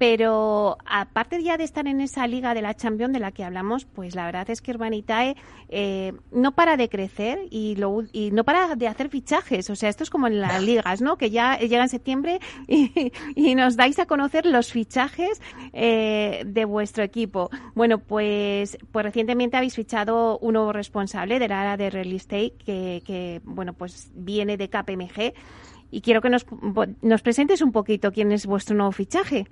Pero 0.00 0.78
aparte 0.86 1.42
ya 1.42 1.58
de 1.58 1.64
estar 1.64 1.86
en 1.86 2.00
esa 2.00 2.26
liga 2.26 2.54
de 2.54 2.62
la 2.62 2.72
Champions 2.72 3.12
de 3.12 3.18
la 3.18 3.32
que 3.32 3.44
hablamos, 3.44 3.84
pues 3.84 4.14
la 4.14 4.24
verdad 4.24 4.48
es 4.48 4.62
que 4.62 4.70
Urbanitae 4.70 5.36
eh, 5.68 6.14
no 6.32 6.52
para 6.52 6.78
de 6.78 6.88
crecer 6.88 7.40
y, 7.50 7.76
lo, 7.76 8.04
y 8.10 8.30
no 8.30 8.44
para 8.44 8.76
de 8.76 8.88
hacer 8.88 9.10
fichajes. 9.10 9.68
O 9.68 9.76
sea, 9.76 9.90
esto 9.90 10.02
es 10.02 10.08
como 10.08 10.26
en 10.26 10.40
las 10.40 10.62
ligas, 10.62 11.02
¿no? 11.02 11.18
Que 11.18 11.28
ya 11.30 11.58
llega 11.58 11.82
en 11.82 11.90
septiembre 11.90 12.40
y, 12.66 13.54
nos 13.54 13.76
dais 13.76 13.98
a 13.98 14.06
conocer 14.06 14.46
los 14.46 14.72
fichajes 14.72 15.42
eh, 15.74 16.44
de 16.46 16.64
vuestro 16.64 17.04
equipo. 17.04 17.50
Bueno, 17.74 17.98
pues, 17.98 18.78
pues 18.92 19.04
recientemente 19.04 19.58
habéis 19.58 19.74
fichado 19.74 20.38
un 20.38 20.54
nuevo 20.54 20.72
responsable 20.72 21.38
de 21.38 21.48
la 21.48 21.60
área 21.60 21.76
de 21.76 21.90
real 21.90 22.12
estate 22.14 22.54
que, 22.64 23.02
que 23.04 23.42
bueno, 23.44 23.74
pues 23.74 24.10
viene 24.14 24.56
de 24.56 24.70
KPMG. 24.70 25.34
Y 25.90 26.00
quiero 26.00 26.22
que 26.22 26.30
nos, 26.30 26.46
nos 27.02 27.20
presentes 27.20 27.60
un 27.60 27.72
poquito 27.72 28.12
quién 28.12 28.32
es 28.32 28.46
vuestro 28.46 28.74
nuevo 28.74 28.92
fichaje. 28.92 29.46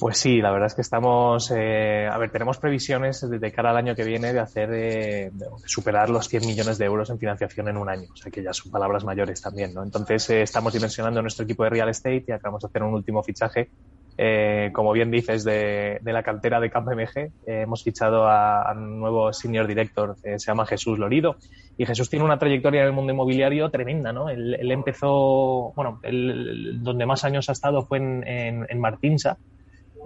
Pues 0.00 0.18
sí, 0.18 0.40
la 0.40 0.50
verdad 0.50 0.66
es 0.66 0.74
que 0.74 0.80
estamos, 0.80 1.52
eh, 1.52 2.08
a 2.10 2.18
ver, 2.18 2.30
tenemos 2.30 2.58
previsiones 2.58 3.28
de 3.28 3.52
cara 3.52 3.70
al 3.70 3.76
año 3.76 3.94
que 3.94 4.02
viene 4.02 4.32
de 4.32 4.40
hacer, 4.40 4.70
eh, 4.72 5.30
de 5.32 5.46
superar 5.66 6.10
los 6.10 6.26
100 6.26 6.46
millones 6.46 6.78
de 6.78 6.86
euros 6.86 7.10
en 7.10 7.18
financiación 7.18 7.68
en 7.68 7.76
un 7.76 7.88
año, 7.88 8.08
o 8.12 8.16
sea 8.16 8.30
que 8.32 8.42
ya 8.42 8.52
son 8.52 8.72
palabras 8.72 9.04
mayores 9.04 9.40
también, 9.40 9.72
¿no? 9.72 9.84
Entonces 9.84 10.28
eh, 10.30 10.42
estamos 10.42 10.72
dimensionando 10.72 11.22
nuestro 11.22 11.44
equipo 11.44 11.62
de 11.62 11.70
real 11.70 11.88
estate 11.88 12.24
y 12.26 12.32
acabamos 12.32 12.62
de 12.62 12.66
hacer 12.66 12.82
un 12.82 12.94
último 12.94 13.22
fichaje, 13.22 13.70
eh, 14.18 14.70
como 14.72 14.92
bien 14.92 15.12
dices, 15.12 15.44
de, 15.44 15.98
de 16.00 16.12
la 16.12 16.24
cantera 16.24 16.58
de 16.58 16.70
KPMG. 16.70 17.32
hemos 17.46 17.84
fichado 17.84 18.26
a, 18.28 18.72
un 18.72 18.98
nuevo 18.98 19.32
senior 19.32 19.66
director, 19.66 20.16
se 20.20 20.38
llama 20.38 20.66
Jesús 20.66 20.98
Lorido, 20.98 21.36
y 21.76 21.86
Jesús 21.86 22.10
tiene 22.10 22.24
una 22.24 22.38
trayectoria 22.38 22.80
en 22.80 22.88
el 22.88 22.92
mundo 22.92 23.12
inmobiliario 23.12 23.70
tremenda, 23.70 24.12
¿no? 24.12 24.28
Él, 24.28 24.70
empezó, 24.72 25.72
bueno, 25.76 26.00
él, 26.02 26.80
donde 26.82 27.06
más 27.06 27.24
años 27.24 27.48
ha 27.48 27.52
estado 27.52 27.86
fue 27.86 27.98
en, 27.98 28.26
en, 28.26 28.66
en 28.68 28.80
Martinsa, 28.80 29.38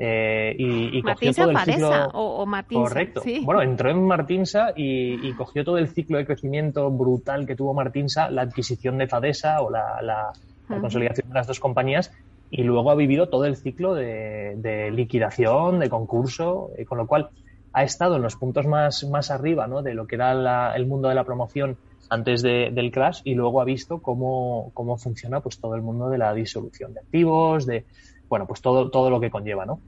eh, 0.01 0.55
y, 0.57 1.03
cogió 1.03 1.35
todo 1.35 1.51
el 1.51 1.59
ciclo 1.59 1.91
o, 2.15 2.47
correcto. 2.73 3.23
Bueno 3.43 3.63
entró 3.63 3.91
en 3.91 4.07
Martinsa 4.07 4.73
y, 4.77 5.33
cogió 5.33 5.65
todo 5.65 5.79
el 5.79 5.89
ciclo 5.89 6.19
de 6.19 6.27
crecimiento 6.27 6.89
brutal 6.91 7.47
que 7.47 7.57
tuvo 7.57 7.75
Martinsa 7.75 8.31
la 8.31 8.43
adquisición 8.43 8.99
de 8.99 9.09
Fadesa 9.09 9.61
o 9.61 9.71
la, 9.71 10.33
consolidación 10.69 11.29
de 11.29 11.35
las 11.35 11.47
dos 11.47 11.59
compañías 11.59 12.13
y 12.51 12.63
luego 12.63 12.91
ha 12.91 12.95
vivido 12.95 13.29
todo 13.29 13.45
el 13.45 13.57
ciclo 13.57 13.95
de, 13.95 14.91
liquidación 14.93 15.81
de 15.81 15.89
concurso 15.89 16.71
eh, 16.77 16.85
con 16.85 16.99
lo 16.99 17.07
cual 17.07 17.31
ha 17.73 17.83
estado 17.83 18.17
en 18.17 18.23
los 18.23 18.37
puntos 18.37 18.67
más, 18.67 19.05
más 19.05 19.31
arriba 19.31 19.67
¿no? 19.67 19.83
de 19.83 19.95
lo 19.95 20.07
que 20.07 20.15
era 20.15 20.75
el 20.77 20.87
mundo 20.87 21.09
de 21.09 21.15
la 21.15 21.25
promoción 21.25 21.77
antes 22.09 22.43
del 22.43 22.91
crash 22.91 23.21
y 23.25 23.35
luego 23.35 23.61
ha 23.61 23.65
visto 23.65 24.01
cómo, 24.01 24.71
cómo 24.75 24.97
funciona 24.97 25.41
pues 25.41 25.59
todo 25.59 25.75
el 25.75 25.83
mundo 25.83 26.09
de 26.09 26.19
la 26.19 26.33
disolución 26.33 26.95
de 26.95 27.01
activos, 27.01 27.67
de 27.67 27.85
bueno, 28.29 28.47
pues 28.47 28.61
todo, 28.61 28.91
todo 28.91 29.11
lo 29.11 29.21
que 29.21 29.31
conlleva, 29.31 29.67
¿no? 29.67 29.81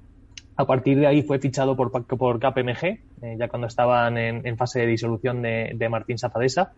A 0.56 0.66
partir 0.66 0.98
de 0.98 1.06
ahí 1.06 1.22
fue 1.22 1.38
fichado 1.38 1.76
por, 1.76 1.90
por 1.90 2.38
KPMG, 2.38 2.84
eh, 2.84 3.36
ya 3.38 3.48
cuando 3.48 3.66
estaban 3.66 4.18
en, 4.18 4.56
fase 4.56 4.80
de 4.80 4.86
disolución 4.86 5.40
de, 5.40 5.72
de 5.74 5.88
Martín 5.88 6.18
Safadesa, 6.18 6.72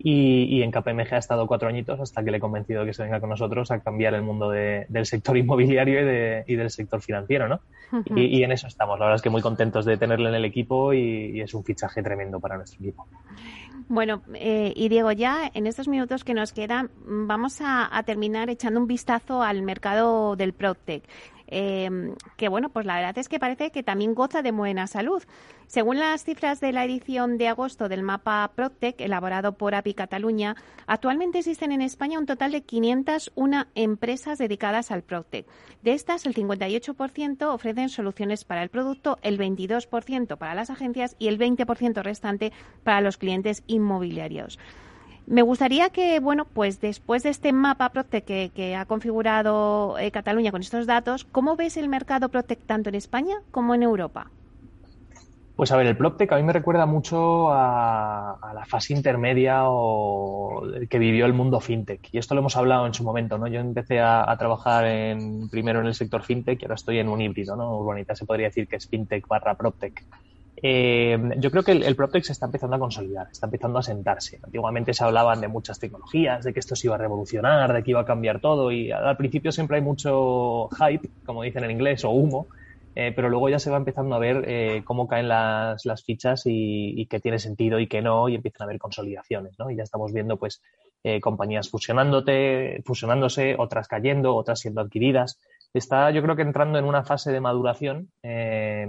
y, 0.00 0.62
en 0.62 0.70
KPMG 0.70 1.14
ha 1.14 1.18
estado 1.18 1.46
cuatro 1.46 1.68
añitos 1.68 1.98
hasta 1.98 2.22
que 2.22 2.30
le 2.30 2.36
he 2.36 2.40
convencido 2.40 2.84
que 2.84 2.94
se 2.94 3.02
venga 3.02 3.18
con 3.18 3.30
nosotros 3.30 3.70
a 3.72 3.80
cambiar 3.80 4.14
el 4.14 4.22
mundo 4.22 4.48
del 4.50 5.06
sector 5.06 5.36
inmobiliario 5.36 6.00
y, 6.46 6.54
del 6.54 6.70
sector 6.70 7.02
financiero, 7.02 7.48
¿no? 7.48 7.60
y, 8.14 8.42
en 8.42 8.52
eso 8.52 8.68
estamos. 8.68 8.98
La 8.98 9.06
verdad 9.06 9.16
es 9.16 9.22
que 9.22 9.30
muy 9.30 9.42
contentos 9.42 9.84
de 9.84 9.96
tenerle 9.96 10.28
en 10.28 10.36
el 10.36 10.44
equipo 10.44 10.92
y, 10.92 11.40
es 11.40 11.52
un 11.52 11.64
fichaje 11.64 12.02
tremendo 12.02 12.38
para 12.38 12.56
nuestro 12.56 12.80
equipo. 12.80 13.06
Bueno, 13.88 14.22
eh, 14.34 14.74
y 14.76 14.90
Diego, 14.90 15.12
ya 15.12 15.50
en 15.54 15.66
estos 15.66 15.88
minutos 15.88 16.22
que 16.22 16.34
nos 16.34 16.52
quedan, 16.52 16.90
vamos 17.06 17.62
a, 17.62 17.96
a 17.96 18.02
terminar 18.02 18.50
echando 18.50 18.80
un 18.80 18.86
vistazo 18.86 19.42
al 19.42 19.62
mercado 19.62 20.36
del 20.36 20.52
PropTech 20.52 21.04
eh, 21.50 22.14
que 22.36 22.48
bueno, 22.48 22.68
pues 22.68 22.86
la 22.86 22.96
verdad 22.96 23.18
es 23.18 23.28
que 23.28 23.38
parece 23.38 23.70
que 23.70 23.82
también 23.82 24.14
goza 24.14 24.42
de 24.42 24.52
buena 24.52 24.86
salud. 24.86 25.22
Según 25.66 25.98
las 25.98 26.24
cifras 26.24 26.60
de 26.60 26.72
la 26.72 26.84
edición 26.84 27.36
de 27.36 27.48
agosto 27.48 27.88
del 27.88 28.02
mapa 28.02 28.50
Protec, 28.54 29.00
elaborado 29.00 29.52
por 29.52 29.74
API 29.74 29.94
Cataluña, 29.94 30.56
actualmente 30.86 31.40
existen 31.40 31.72
en 31.72 31.82
España 31.82 32.18
un 32.18 32.26
total 32.26 32.52
de 32.52 32.62
501 32.62 33.66
empresas 33.74 34.38
dedicadas 34.38 34.90
al 34.90 35.02
Protec. 35.02 35.46
De 35.82 35.92
estas, 35.92 36.24
el 36.24 36.34
58% 36.34 37.52
ofrecen 37.52 37.88
soluciones 37.90 38.44
para 38.44 38.62
el 38.62 38.70
producto, 38.70 39.18
el 39.22 39.38
22% 39.38 40.38
para 40.38 40.54
las 40.54 40.70
agencias 40.70 41.16
y 41.18 41.28
el 41.28 41.38
20% 41.38 42.02
restante 42.02 42.52
para 42.82 43.00
los 43.00 43.18
clientes 43.18 43.62
inmobiliarios. 43.66 44.58
Me 45.30 45.42
gustaría 45.42 45.90
que, 45.90 46.20
bueno, 46.20 46.46
pues 46.46 46.80
después 46.80 47.22
de 47.22 47.28
este 47.28 47.52
mapa 47.52 47.90
Protec 47.90 48.24
que, 48.24 48.76
ha 48.76 48.86
configurado 48.86 49.98
eh, 49.98 50.10
Cataluña 50.10 50.50
con 50.50 50.62
estos 50.62 50.86
datos, 50.86 51.24
¿cómo 51.24 51.54
ves 51.54 51.76
el 51.76 51.90
mercado 51.90 52.30
Protec 52.30 52.60
tanto 52.64 52.88
en 52.88 52.94
España 52.94 53.36
como 53.50 53.74
en 53.74 53.82
Europa? 53.82 54.30
Pues 55.54 55.70
a 55.70 55.76
ver, 55.76 55.86
el 55.86 55.96
PropTech 55.98 56.32
a 56.32 56.36
mí 56.36 56.44
me 56.44 56.52
recuerda 56.52 56.86
mucho 56.86 57.48
a, 57.50 58.38
la 58.54 58.64
fase 58.64 58.94
intermedia 58.94 59.64
o 59.64 60.62
que 60.88 60.98
vivió 60.98 61.26
el 61.26 61.34
mundo 61.34 61.60
fintech. 61.60 62.08
Y 62.12 62.18
esto 62.18 62.34
lo 62.34 62.40
hemos 62.40 62.56
hablado 62.56 62.86
en 62.86 62.94
su 62.94 63.02
momento, 63.02 63.36
¿no? 63.36 63.48
Yo 63.48 63.60
empecé 63.60 64.00
a, 64.00 64.34
trabajar 64.38 64.86
en, 64.86 65.50
primero 65.50 65.80
en 65.80 65.86
el 65.86 65.94
sector 65.94 66.22
fintech 66.22 66.62
y 66.62 66.64
ahora 66.64 66.76
estoy 66.76 67.00
en 67.00 67.08
un 67.08 67.20
híbrido, 67.20 67.56
¿no? 67.56 67.76
Urbanita 67.76 68.14
se 68.14 68.24
podría 68.24 68.46
decir 68.46 68.66
que 68.68 68.76
es 68.76 68.88
fintech 68.88 69.26
barra 69.26 69.56
PropTech. 69.56 70.04
Eh, 70.62 71.16
yo 71.38 71.50
creo 71.50 71.62
que 71.62 71.72
el, 71.72 71.82
el 71.84 71.94
PropTech 71.94 72.24
se 72.24 72.32
está 72.32 72.46
empezando 72.46 72.76
a 72.76 72.78
consolidar, 72.78 73.28
está 73.30 73.46
empezando 73.46 73.78
a 73.78 73.82
sentarse. 73.82 74.40
Antiguamente 74.42 74.92
se 74.92 75.04
hablaban 75.04 75.40
de 75.40 75.48
muchas 75.48 75.78
tecnologías, 75.78 76.44
de 76.44 76.52
que 76.52 76.60
esto 76.60 76.74
se 76.74 76.88
iba 76.88 76.96
a 76.96 76.98
revolucionar, 76.98 77.72
de 77.72 77.82
que 77.82 77.92
iba 77.92 78.00
a 78.00 78.04
cambiar 78.04 78.40
todo 78.40 78.72
y 78.72 78.90
al, 78.90 79.16
principio 79.16 79.52
siempre 79.52 79.76
hay 79.76 79.82
mucho 79.82 80.68
hype, 80.70 81.08
como 81.24 81.42
dicen 81.42 81.64
en 81.64 81.70
inglés, 81.70 82.04
o 82.04 82.10
humo, 82.10 82.46
eh, 82.94 83.12
pero 83.14 83.28
luego 83.28 83.48
ya 83.48 83.58
se 83.58 83.70
va 83.70 83.76
empezando 83.76 84.14
a 84.14 84.18
ver 84.18 84.44
eh, 84.48 84.82
cómo 84.84 85.06
caen 85.06 85.28
las, 85.28 86.04
fichas 86.04 86.46
y, 86.46 87.00
y 87.00 87.06
qué 87.06 87.20
tiene 87.20 87.38
sentido 87.38 87.78
y 87.78 87.86
qué 87.86 88.02
no 88.02 88.28
y 88.28 88.34
empiezan 88.34 88.62
a 88.62 88.64
haber 88.64 88.78
consolidaciones, 88.78 89.58
¿no? 89.58 89.70
Y 89.70 89.76
ya 89.76 89.84
estamos 89.84 90.12
viendo 90.12 90.36
pues 90.36 90.62
compañías 91.22 91.70
fusionándote, 91.70 92.82
fusionándose, 92.84 93.54
otras 93.56 93.86
cayendo, 93.86 94.34
otras 94.34 94.58
siendo 94.58 94.80
adquiridas 94.80 95.38
está 95.74 96.10
yo 96.10 96.22
creo 96.22 96.36
que 96.36 96.42
entrando 96.42 96.78
en 96.78 96.84
una 96.84 97.04
fase 97.04 97.32
de 97.32 97.40
maduración 97.40 98.10
eh, 98.22 98.86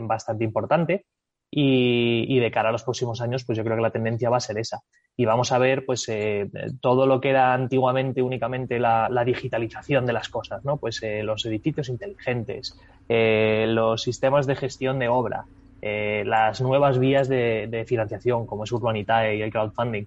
bastante 0.00 0.44
importante. 0.44 1.06
Y, 1.48 2.38
de 2.40 2.50
cara 2.50 2.68
a 2.68 2.72
los 2.72 2.82
próximos 2.82 3.20
años 3.22 3.44
pues 3.44 3.56
yo 3.56 3.64
creo 3.64 3.76
que 3.76 3.82
la 3.82 3.90
tendencia 3.90 4.28
va 4.28 4.36
a 4.36 4.40
ser 4.40 4.58
esa. 4.58 4.80
Y 5.16 5.24
vamos 5.24 5.52
a 5.52 5.58
ver 5.58 5.86
pues 5.86 6.06
eh, 6.08 6.50
todo 6.80 7.06
lo 7.06 7.20
que 7.20 7.30
era 7.30 7.54
antiguamente 7.54 8.20
únicamente 8.20 8.78
la, 8.78 9.08
digitalización 9.24 10.04
de 10.04 10.12
las 10.12 10.28
cosas 10.28 10.64
no 10.64 10.76
pues 10.76 11.02
eh, 11.02 11.22
los 11.22 11.46
edificios 11.46 11.88
inteligentes 11.88 12.78
los 13.08 14.02
sistemas 14.02 14.46
de 14.46 14.56
gestión 14.56 14.98
de 14.98 15.08
obra 15.08 15.46
las 15.80 16.60
nuevas 16.60 16.98
vías 16.98 17.28
de, 17.28 17.68
de 17.70 17.84
financiación 17.84 18.44
como 18.44 18.64
es 18.64 18.72
Urbanitae 18.72 19.36
y 19.36 19.42
el 19.42 19.52
crowdfunding 19.52 20.06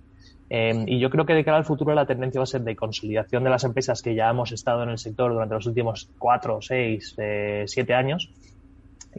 Em, 0.49 0.85
y 0.87 0.99
yo 0.99 1.11
creo 1.11 1.25
que 1.25 1.33
de 1.33 1.45
cara 1.45 1.57
al 1.57 1.65
futuro 1.65 1.93
la 1.93 2.07
tendencia 2.07 2.39
va 2.39 2.43
a 2.43 2.47
ser 2.47 2.61
de 2.61 2.75
consolidación 2.75 3.43
de 3.43 3.51
las 3.51 3.63
empresas 3.63 4.01
que 4.01 4.15
ya 4.15 4.29
hemos 4.29 4.51
estado 4.51 4.81
en 4.81 4.89
el 4.89 4.97
sector 4.97 5.31
durante 5.31 5.53
los 5.53 5.67
últimos 5.67 6.09
cuatro, 6.17 6.59
seis, 6.61 7.13
eh, 7.19 7.65
siete 7.67 7.93
años. 7.93 8.31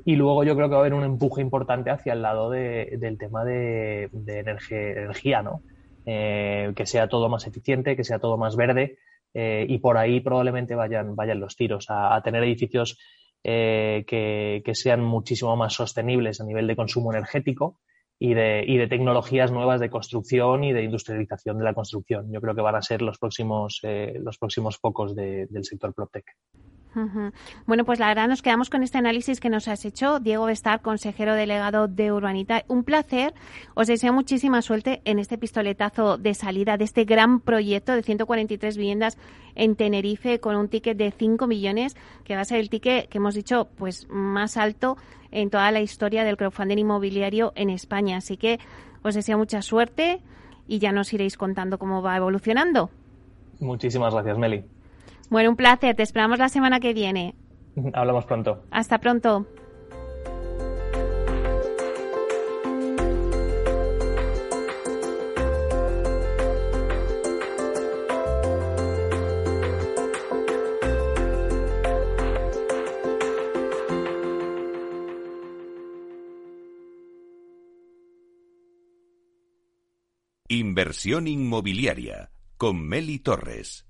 Y 0.05 0.17
luego 0.17 0.43
yo 0.45 0.57
creo 0.57 0.69
que 0.69 0.73
va 0.73 0.79
a 0.79 0.81
haber 0.81 0.95
un 0.95 1.05
empuje 1.05 1.41
importante 1.41 1.91
hacia 1.91 2.15
el 2.15 2.23
lado 2.23 2.51
del 2.51 3.19
tema 3.19 3.45
de, 3.45 4.09
energía, 4.27 5.43
¿no? 5.43 5.63
Eh, 6.07 6.73
que 6.75 6.87
sea 6.87 7.09
todo 7.09 7.29
más 7.29 7.47
eficiente, 7.47 7.97
que 7.97 8.05
sea 8.05 8.19
todo 8.19 8.37
más 8.37 8.57
verde. 8.57 8.99
Eh, 9.33 9.67
y 9.69 9.79
por 9.79 9.99
ahí 9.99 10.21
probablemente 10.21 10.75
vayan, 10.75 11.15
vayan 11.15 11.39
los 11.39 11.57
tiros 11.57 11.87
a, 11.89 12.21
tener 12.23 12.43
edificios 12.43 12.99
que, 13.43 14.63
que, 14.65 14.75
sean 14.75 15.03
muchísimo 15.03 15.57
más 15.57 15.75
sostenibles 15.75 16.41
a 16.41 16.45
nivel 16.45 16.67
de 16.67 16.77
consumo 16.77 17.13
energético 17.13 17.79
y 18.23 18.35
de, 18.35 18.65
y 18.67 18.77
de 18.77 18.87
tecnologías 18.87 19.51
nuevas 19.51 19.81
de 19.81 19.89
construcción 19.89 20.63
y 20.63 20.75
de 20.75 20.83
industrialización 20.83 21.57
de 21.57 21.65
la 21.65 21.73
construcción. 21.73 22.31
Yo 22.31 22.43
creo 22.43 22.55
que 22.55 22.61
van 22.61 22.75
a 22.77 22.83
ser 22.83 23.01
los 23.01 23.19
próximos, 23.19 23.81
eh, 23.83 24.21
los 24.23 24.37
próximos 24.37 24.77
focos 24.77 25.17
del 25.17 25.65
sector 25.65 25.95
PropTech. 25.95 26.27
Bueno, 27.67 27.85
pues 27.85 27.99
la 27.99 28.09
verdad 28.09 28.29
nos 28.29 28.43
quedamos 28.43 28.69
con 28.69 28.83
este 28.83 28.99
análisis 28.99 29.39
que 29.39 29.49
nos 29.49 29.69
has 29.69 29.85
hecho, 29.85 30.19
Diego 30.19 30.47
Bestar, 30.47 30.83
consejero 30.83 31.35
delegado 31.35 31.87
de 31.87 32.11
Urbanita. 32.13 32.65
Un 32.69 32.83
placer. 32.85 33.33
Os 33.75 33.87
deseo 33.87 34.13
muchísima 34.13 34.61
suerte 34.63 35.01
en 35.05 35.19
este 35.19 35.39
pistoletazo 35.39 36.19
de 36.19 36.35
salida 36.35 36.77
de 36.77 36.85
este 36.85 37.05
gran 37.05 37.41
proyecto 37.41 37.93
de 37.93 38.03
143 38.03 38.77
viviendas 38.77 39.19
en 39.55 39.77
Tenerife 39.77 40.41
con 40.41 40.57
un 40.57 40.69
ticket 40.69 40.97
de 40.97 41.13
5 41.13 41.47
millones, 41.47 41.97
que 42.25 42.35
va 42.35 42.41
a 42.41 42.45
ser 42.45 42.59
el 42.59 42.71
ticket 42.71 43.09
que 43.09 43.19
hemos 43.19 43.35
dicho 43.35 43.69
pues 43.77 44.09
más 44.09 44.57
alto 44.57 44.97
en 45.31 45.51
toda 45.51 45.71
la 45.71 45.81
historia 45.81 46.25
del 46.25 46.37
crowdfunding 46.37 46.79
inmobiliario 46.79 47.53
en 47.55 47.71
España. 47.71 48.17
Así 48.17 48.37
que 48.37 48.59
Os 49.03 49.15
deseo 49.15 49.39
mucha 49.39 49.63
suerte 49.63 50.21
y 50.67 50.79
ya 50.79 50.93
nos 50.93 51.13
iréis 51.13 51.37
contando 51.37 51.79
cómo 51.79 52.03
va 52.03 52.17
evolucionando. 52.17 52.91
Muchísimas 53.61 54.13
gracias, 54.13 54.37
Meli. 54.39 54.65
Bueno, 55.31 55.51
un 55.51 55.57
placer. 55.57 55.97
Te 55.97 56.03
esperamos 56.03 56.39
la 56.39 56.49
semana 56.49 56.81
que 56.81 56.93
viene. 56.93 57.35
Hablamos 57.95 58.27
pronto. 58.27 58.65
Hasta 58.71 58.99
pronto. 58.99 59.47
Inversión 80.49 81.29
inmobiliaria 81.29 82.33
con 82.57 82.85
Meli 82.85 83.21
Torres. 83.21 83.90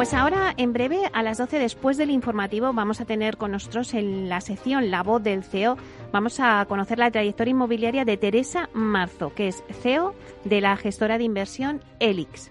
Pues 0.00 0.14
ahora 0.14 0.54
en 0.56 0.72
breve, 0.72 1.10
a 1.12 1.22
las 1.22 1.36
12 1.36 1.58
después 1.58 1.98
del 1.98 2.08
informativo, 2.08 2.72
vamos 2.72 3.02
a 3.02 3.04
tener 3.04 3.36
con 3.36 3.50
nosotros 3.50 3.92
en 3.92 4.30
la 4.30 4.40
sección 4.40 4.90
La 4.90 5.02
voz 5.02 5.22
del 5.22 5.44
CEO, 5.44 5.76
vamos 6.10 6.40
a 6.40 6.64
conocer 6.66 6.98
la 6.98 7.10
trayectoria 7.10 7.50
inmobiliaria 7.50 8.06
de 8.06 8.16
Teresa 8.16 8.70
Marzo, 8.72 9.34
que 9.34 9.48
es 9.48 9.62
CEO 9.82 10.14
de 10.44 10.62
la 10.62 10.78
gestora 10.78 11.18
de 11.18 11.24
inversión 11.24 11.84
Elix. 11.98 12.50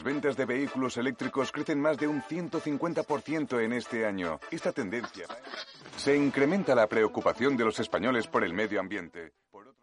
Las 0.00 0.14
ventas 0.14 0.34
de 0.34 0.46
vehículos 0.46 0.96
eléctricos 0.96 1.52
crecen 1.52 1.78
más 1.78 1.98
de 1.98 2.08
un 2.08 2.22
150% 2.22 3.62
en 3.62 3.74
este 3.74 4.06
año. 4.06 4.40
Esta 4.50 4.72
tendencia 4.72 5.26
se 5.98 6.16
incrementa 6.16 6.74
la 6.74 6.86
preocupación 6.86 7.54
de 7.54 7.66
los 7.66 7.78
españoles 7.80 8.26
por 8.26 8.42
el 8.42 8.54
medio 8.54 8.80
ambiente. 8.80 9.34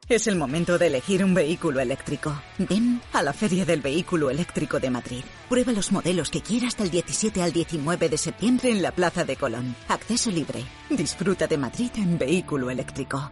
Es 0.09 0.25
el 0.25 0.35
momento 0.35 0.79
de 0.79 0.87
elegir 0.87 1.23
un 1.23 1.35
vehículo 1.35 1.81
eléctrico. 1.81 2.33
Ven 2.57 2.99
a 3.13 3.21
la 3.21 3.31
Feria 3.31 3.63
del 3.63 3.81
Vehículo 3.81 4.31
Eléctrico 4.31 4.79
de 4.79 4.89
Madrid. 4.89 5.23
Prueba 5.49 5.71
los 5.71 5.91
modelos 5.91 6.31
que 6.31 6.41
quieras 6.41 6.75
del 6.77 6.89
17 6.89 7.43
al 7.43 7.53
19 7.53 8.09
de 8.09 8.17
septiembre 8.17 8.71
en 8.71 8.81
la 8.81 8.93
Plaza 8.93 9.23
de 9.23 9.35
Colón. 9.35 9.75
Acceso 9.87 10.31
libre. 10.31 10.65
Disfruta 10.89 11.45
de 11.45 11.59
Madrid 11.59 11.91
en 11.95 12.17
vehículo 12.17 12.71
eléctrico. 12.71 13.31